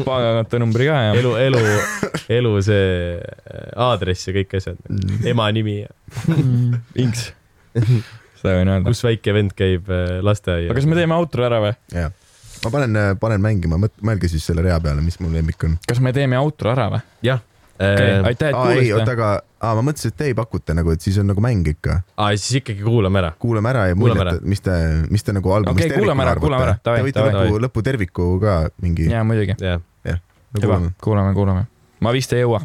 [0.09, 1.12] pangakontonumbri ka ja.
[1.19, 1.60] elu, elu,
[2.39, 2.86] elu see
[3.16, 3.19] äh,
[3.89, 4.78] aadress ja kõik asjad,
[5.28, 5.77] ema nimi,
[6.98, 7.23] Inks.
[8.38, 8.86] seda võin öelda.
[8.88, 10.70] kus väike vend käib äh, lasteaias.
[10.70, 11.74] aga kas me teeme outro ära või?
[11.94, 12.14] jah.
[12.64, 15.78] ma panen, panen mängima, mõelge siis selle rea peale, mis mu lemmik on.
[15.88, 17.02] kas me teeme outro ära või?
[17.26, 17.42] jah.
[17.78, 19.16] okei, aa, aitäh, et aa ei, oota, kuulasite.
[19.16, 19.30] aga
[19.60, 22.00] aa, ma mõtlesin, et te ei pakute nagu, et siis on nagu mäng ikka.
[22.36, 23.34] siis ikkagi kuulame ära.
[23.38, 24.78] kuulame ära ja Kuulame muljet, mis te,
[25.10, 26.78] mis te nagu albumist Okei, kuulame ära, kuulame ära.
[26.84, 27.46] Davai, Te võite davai.
[27.48, 29.10] lõpu, lõpu terviku ka mingi.
[29.10, 29.58] jaa, muidugi.
[29.60, 29.82] jah,
[30.58, 31.66] hüva, kuulame, kuulame.
[32.00, 32.62] ma vist ei jõua.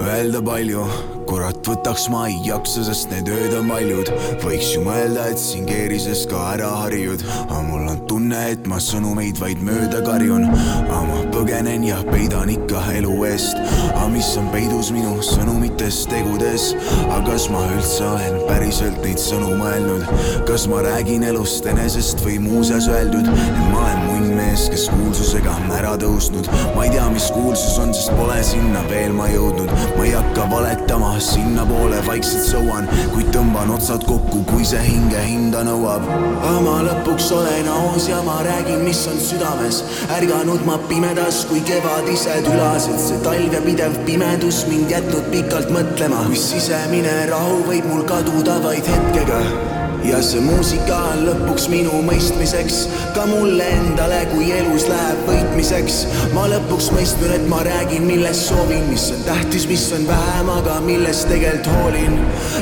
[0.00, 0.86] Öelda palju,
[1.28, 4.08] kurat võtaks ma ei jaksa, sest need ööd on paljud.
[4.40, 8.78] võiks ju mõelda, et siin keerises ka ära harjud, aga mul on tunne, et ma
[8.80, 10.46] sõnumeid vaid mööda karjun.
[10.48, 13.60] aga ma põgenen ja peidan ikka elu eest,
[13.90, 16.70] aga mis on peidus minu sõnumites, tegudes.
[17.10, 20.08] aga kas ma üldse olen päriselt neid sõnu mõelnud,
[20.48, 25.76] kas ma räägin elust enesest või muuseas öeldud, et ma olen munnmees, kes kuulsusega on
[25.76, 26.48] ära tõusnud.
[26.76, 29.76] ma ei tea, mis kuulsus on, sest pole sinna veel ma jõudnud.
[29.98, 35.64] ma ei hakka valetama, sinnapoole vaikselt sõuan, kuid tõmban otsad kokku, kui see hinge hinda
[35.66, 36.04] nõuab.
[36.38, 39.82] aga ma lõpuks olen aus ja ma räägin, mis on südames.
[40.18, 46.26] ärganud ma pimedas kui kevadised ülased, see talv ja pidev pimedus mind jätnud pikalt mõtlema,
[46.26, 49.77] kui sisemine rahu võib mul kaduda vaid hetkega
[50.08, 52.78] ja see muusika on lõpuks minu mõistmiseks
[53.16, 55.98] ka mulle endale, kui elus läheb võitmiseks.
[56.32, 60.78] ma lõpuks mõistnud, et ma räägin, millest soovin, mis on tähtis, mis on vähem, aga
[60.86, 62.16] millest tegelikult hoolin.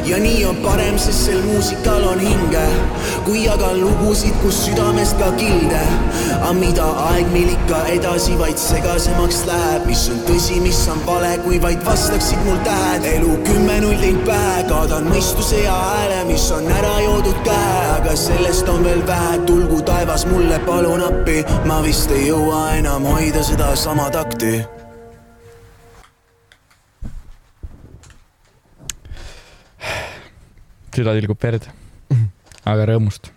[0.06, 2.66] ja nii on parem, sest sel muusikal on hinge,
[3.28, 5.85] kui jagan lugusid, kus südamest ka kilde.
[6.40, 11.36] aga mida aeg meil ikka edasi vaid segasemaks läheb, mis on tõsi, mis on vale,
[11.44, 13.06] kui vaid vastaksid mul tähed.
[13.14, 18.16] elu kümme null teinud pähe, kaadan mõistuse ja hääle, mis on ära joodud käe, aga
[18.16, 23.44] sellest on veel vähe, tulgu taevas mulle palun appi, ma vist ei jõua enam hoida
[23.46, 24.60] sedasama takti
[30.96, 31.66] süda tilgub verd,
[32.66, 33.30] aga rõõmust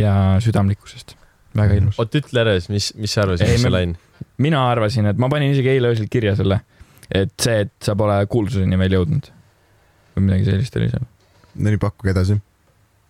[0.00, 0.12] ja
[0.44, 1.14] südamlikkusest,
[1.56, 2.00] väga ilus.
[2.00, 3.94] oot, ütle ära siis, mis, mis sa arvasid, mis see lain?
[4.42, 6.60] mina arvasin, et ma panin isegi eile öösel kirja selle,
[7.08, 9.30] et see, et sa pole kuulsuseni veel jõudnud
[10.16, 11.08] või midagi sellist oli seal.
[11.56, 12.38] no nii, pakkuge edasi.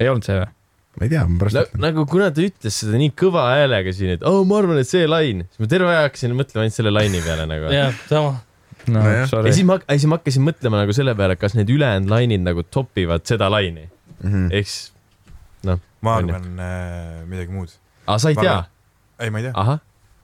[0.00, 0.48] Ei olnud see või?
[0.96, 1.80] ma ei tea, ma pärast ütlen.
[1.84, 4.88] nagu kuna ta ütles seda nii kõva häälega siin, et oo oh,, ma arvan, et
[4.88, 7.68] see lain, siis ma terve aja hakkasin mõtlema ainult selle laini peale nagu.
[7.72, 8.32] ja jah, sama.
[8.88, 9.26] no Nojah.
[9.28, 9.66] sorry siis.
[9.68, 13.50] ma, siis ma hakkasin mõtlema nagu selle peale, kas need ülejäänud lainid nagu topivad seda
[13.52, 13.88] laini,
[14.24, 14.46] Mhm.
[14.56, 14.92] ehk siis,
[15.66, 16.34] ma On ju.
[16.34, 17.72] arvan äh, midagi muud.
[18.06, 18.56] aa, sa ei Ma tea
[19.20, 19.52] ei, ma ei tea,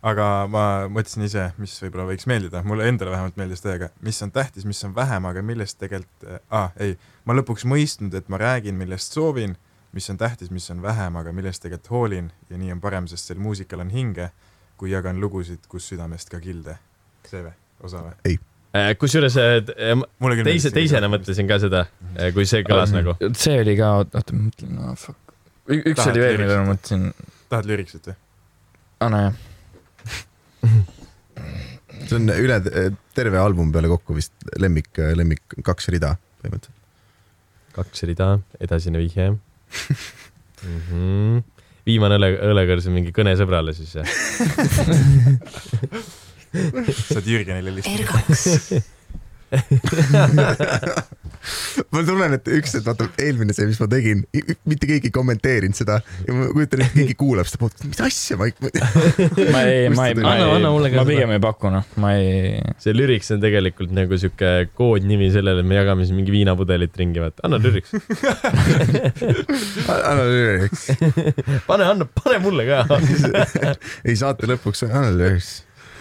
[0.02, 4.32] aga ma mõtlesin ise, mis võib-olla võiks meeldida, mulle endale vähemalt meeldis täiega, mis on
[4.34, 6.96] tähtis, mis on vähem, aga millest tegelikult ah, ei,
[7.28, 9.54] ma lõpuks mõistnud, et ma räägin, millest soovin,
[9.94, 13.30] mis on tähtis, mis on vähem, aga millest tegelikult hoolin ja nii on parem, sest
[13.30, 14.32] sel muusikal on hinge,
[14.80, 16.78] kui jagan lugusid, kus südamest ka kilde.
[17.28, 17.54] see või,
[17.86, 18.38] osa või?
[18.72, 19.60] Äh, kusjuures äh,
[20.42, 21.84] teise, teisena mõtlesin ka seda,
[22.34, 23.14] kui see kõlas nagu.
[23.36, 25.36] see oli ka, oota ma mõtlen, no fuck.
[25.70, 27.10] üks Tahad oli veel, mida ma mõtlesin,
[27.52, 28.16] tahad lüüriksit või?
[29.04, 29.36] aa nojah,
[32.06, 32.59] see on üle
[33.16, 36.78] terve albumi peale kokku vist lemmik, lemmik kaks rida põhimõtteliselt.
[37.76, 38.28] kaks rida,
[38.60, 39.39] edasine vihje mm.
[40.89, 41.43] -hmm.
[41.89, 44.09] viimane õle, õlekõrs on mingi kõne sõbrale siis jah?
[46.52, 48.82] saad Jürgenile helistada.
[49.52, 51.20] R2
[51.92, 54.20] ma tunnen, et üks, et vaata eelmine see, mis ma tegin,
[54.68, 55.96] mitte keegi ei kommenteerinud seda
[56.26, 58.54] ja ma kujutan ette, keegi kuulab seda poolt, mis asja ma ei.
[59.54, 61.88] ma ei, ma ei, ma Anna- anna ei, mulle ka ma pigem ei paku noh,
[62.02, 66.34] ma ei, see Lyrics on tegelikult nagu sihuke koodnimi sellele, et me jagame siin mingi
[66.34, 67.90] viinapudelit ringi, vaata, anna Lyrics.
[70.12, 70.86] anna lyrics,
[71.66, 72.84] pane, anna, pane mulle ka.
[74.06, 75.50] ei saate lõpuks, anna lyrics,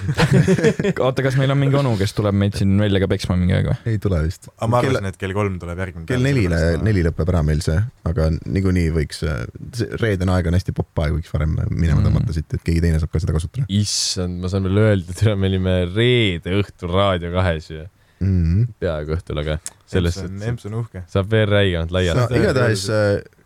[1.06, 3.72] oota, kas meil on mingi onu, kes tuleb meid siin välja ka peksma mingi aeg
[3.72, 3.78] või?
[3.94, 4.52] ei tule vist.
[4.57, 6.10] aga ma arvasin, et kell kolm tuleb järgmine.
[6.11, 7.80] kell nelile, neli lõpeb ära meil see,
[8.11, 12.10] aga niikuinii võiks, see reedene aeg on hästi popp aeg, võiks varem minema Mm.
[12.10, 15.23] tõmmata siit, et keegi teine saab ka seda kasutada issand, ma saan veel öelda, et
[15.40, 17.86] me olime reede õhtul Raadio kahes ju,
[18.19, 18.32] mm.
[18.32, 18.72] -hmm.
[18.82, 19.60] peaaegu õhtul, aga
[19.91, 21.06] selles Emps on, uhke.
[21.11, 22.41] saab veel räigemalt no laiali.
[22.41, 22.88] igatahes,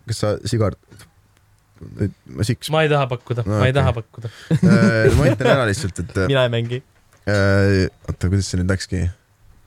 [0.06, 0.36] kas sa,
[1.76, 3.78] Sigar, ma siks, ma ei taha pakkuda No ma ei okei.
[3.82, 4.32] taha pakkuda.
[5.20, 6.82] ma ütlen ära lihtsalt, et mina ei mängi,
[7.28, 9.04] äh, oota, kuidas see nüüd läkski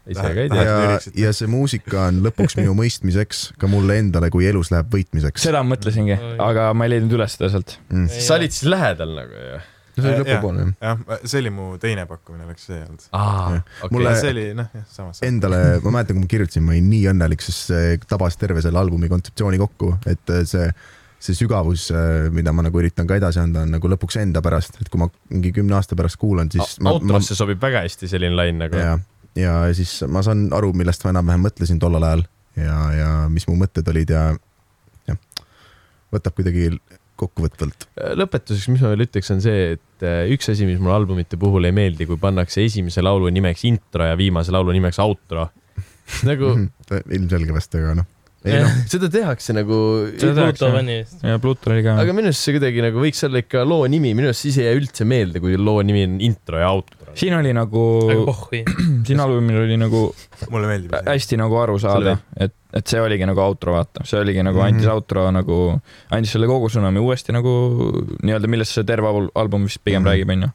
[0.08, 0.62] ise ka ei tea.
[0.64, 5.44] ja ja see muusika on lõpuks minu mõistmiseks ka mulle endale, kui elus läheb võitmiseks.
[5.44, 7.76] seda ma mõtlesingi aga ma ei leidnud üles seda sealt.
[7.92, 8.06] Mm.
[8.08, 9.58] sa olid siis lähedal nagu ju?
[9.98, 10.98] see oli Äh, lõpupoole jah.
[11.10, 13.06] jah, see oli mu teine pakkumine, oleks see olnud.
[13.18, 13.56] aa,
[13.90, 15.18] Mulle- see oli noh, jah, samas.
[15.26, 18.78] Endale, ma mäletan, kui ma kirjutasin, ma olin nii õnnelik, sest see tabas terve selle
[18.78, 20.68] albumi kontseptsiooni kokku, et äh, see,
[21.18, 21.88] see sügavus,
[22.34, 25.08] mida ma nagu üritan ka edasi anda, on nagu lõpuks enda pärast, et kui ma
[25.32, 28.78] mingi kümne aasta pärast kuulan, siis ma, ma, autosse sobib väga hästi selline lain nagu.
[28.78, 28.94] ja,
[29.38, 32.22] ja siis ma saan aru, millest ma enam-vähem mõtlesin tollel ajal
[32.58, 34.22] ja, ja mis mu mõtted olid ja
[35.10, 35.18] jah,
[36.14, 36.70] võtab kuidagi
[37.18, 37.88] kokkuvõtvalt.
[38.18, 41.66] lõpetuseks, mis ma veel ütleks, on see, et äh, üks asi, mis mulle albumite puhul
[41.68, 45.48] ei meeldi, kui pannakse esimese laulu nimeks intro ja viimase laulu nimeks outro.
[46.28, 46.54] nagu
[47.16, 48.08] ilmselge vast, aga noh.
[48.46, 49.76] Ei noh, seda tehakse nagu,
[50.18, 51.22] Pluto fänni eest.
[51.26, 51.96] ja Pluto oli ka.
[52.02, 54.68] aga minu arust see kuidagi nagu võiks olla ikka loo nimi, minu arust siis ei
[54.68, 57.10] jää üldse meelde, kui loo nimi on intro ja outro.
[57.18, 57.82] siin oli nagu,
[59.08, 60.04] siin albumil oli nagu
[60.52, 61.08] mulle meeldib see.
[61.10, 64.66] hästi nagu aru saada, et, et see oligi nagu outro, vaata, see oligi nagu Mhm.
[64.70, 65.58] andis outro nagu,
[66.14, 67.52] andis selle kogu sõnumi uuesti nagu
[68.22, 70.10] nii-öelda, millest see terve al- album vist pigem Mhm.
[70.12, 70.50] räägib, onju.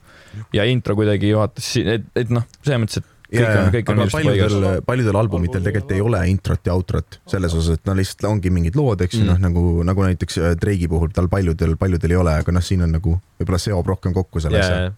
[0.56, 3.10] ja intro kuidagi juhatas, et, et noh, selles mõttes, et
[3.42, 4.52] on, kõik on aga ilusti paigas.
[4.54, 8.50] paljudel, paljudel albumitel tegelikult ei ole introt ja outrot selles osas, et no lihtsalt ongi
[8.54, 9.28] mingid lood, eks ju Mm.
[9.32, 12.82] noh, nagu, nagu näiteks äh, Drake'i puhul tal paljudel, paljudel ei ole, aga noh, siin
[12.86, 14.92] on nagu võib-olla seob rohkem kokku selle asja,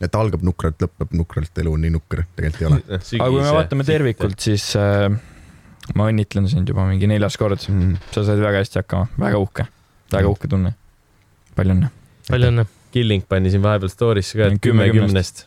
[0.00, 3.00] et algab nukralt, lõpeb nukralt, elu on nii nukker, tegelikult ei ole.
[3.22, 5.08] aga kui me vaatame tervikult, siis äh,
[5.94, 7.96] ma õnnitlen sind juba mingi neljas kord, Mm.
[8.14, 9.66] sa said väga hästi hakkama, väga uhke,
[10.12, 10.74] väga uhke tunne.
[11.54, 11.90] palju õnne.
[12.28, 12.66] palju õnne.
[12.92, 15.44] Killing pani siin vahepeal story'sse ka, et Kümme kümnest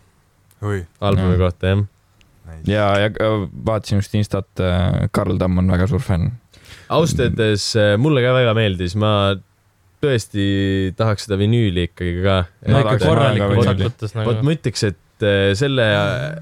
[0.62, 1.80] oi, albumi kohta jah.
[2.70, 4.50] ja, ja äh, vaatasin just Instat,
[5.12, 6.32] Karl Tamm on väga suur fänn.
[6.90, 9.14] ausalt öeldes äh, mulle ka väga meeldis, ma
[10.02, 10.44] tõesti
[10.98, 12.42] tahaks seda vinüüli ikkagi ka.
[12.72, 14.46] Ma tahaks korralikult väga sakutas vot nagu.
[14.48, 15.86] ma ütleks, et äh, selle,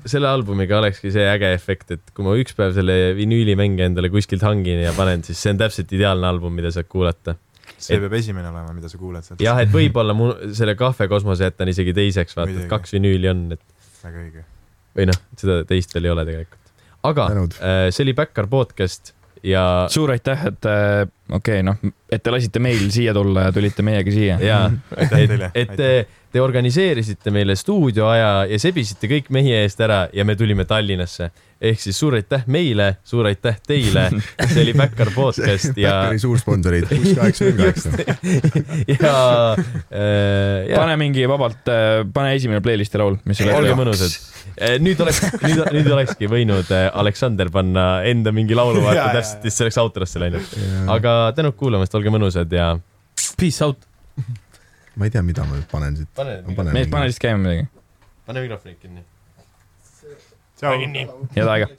[0.09, 4.45] selle albumiga olekski see äge efekt, et kui ma üks päev selle vinüülimänge endale kuskilt
[4.47, 7.35] hangin ja panen, siis see on täpselt ideaalne album, mida saad kuulata.
[7.77, 9.43] see Et- peab esimene olema, mida sa kuulad sealt.
[9.43, 13.63] jah, et võib-olla mu selle kahvekosmose jätan isegi teiseks, vaata, et kaks vinüüli on, et
[14.03, 14.47] väga õige.
[14.99, 16.75] Või noh, seda teist veel ei ole tegelikult.
[17.09, 17.57] aga Tänud.
[17.63, 19.13] äh, see oli Backyard podcast
[19.43, 21.79] ja, suur aitäh, et äh, okei okay,, noh,
[22.11, 24.39] et te lasite meil siia tulla ja tulite meiega siia.
[24.43, 24.61] ja
[24.99, 25.51] aitäh et teile,.
[25.53, 25.75] et
[26.29, 31.31] te, te organiseerisite meile stuudioaja ja sebisite kõik meie eest ära ja me tulime Tallinnasse.
[31.59, 34.05] ehk siis suur aitäh meile, suur aitäh teile.
[34.53, 37.89] see oli Backyard podcast ja, Backeri suursponsorid, kuus kaheksa null kaheksa.
[38.95, 39.15] ja,
[39.57, 41.73] äh, ja pane mingi vabalt,
[42.13, 44.15] pane esimene playlisti laul, mis sul olge mõnusad.
[44.85, 49.59] nüüd oleks, nüüd, nüüd olekski võinud äh, Aleksander panna enda mingi laulu, vaata täpselt, siis
[49.59, 50.55] see oleks outrosse läinud.
[50.95, 52.73] aga tänud kuulamast, olge mõnusad ja.
[53.39, 53.88] Peace out.
[54.99, 56.09] Ma ei tea, mida ma nüüd panen siit.
[56.75, 57.67] mees, pane lihtsalt käima midagi.
[58.27, 59.05] pane mikrofoni kinni.
[60.59, 60.73] tšau.
[61.37, 61.69] head aega.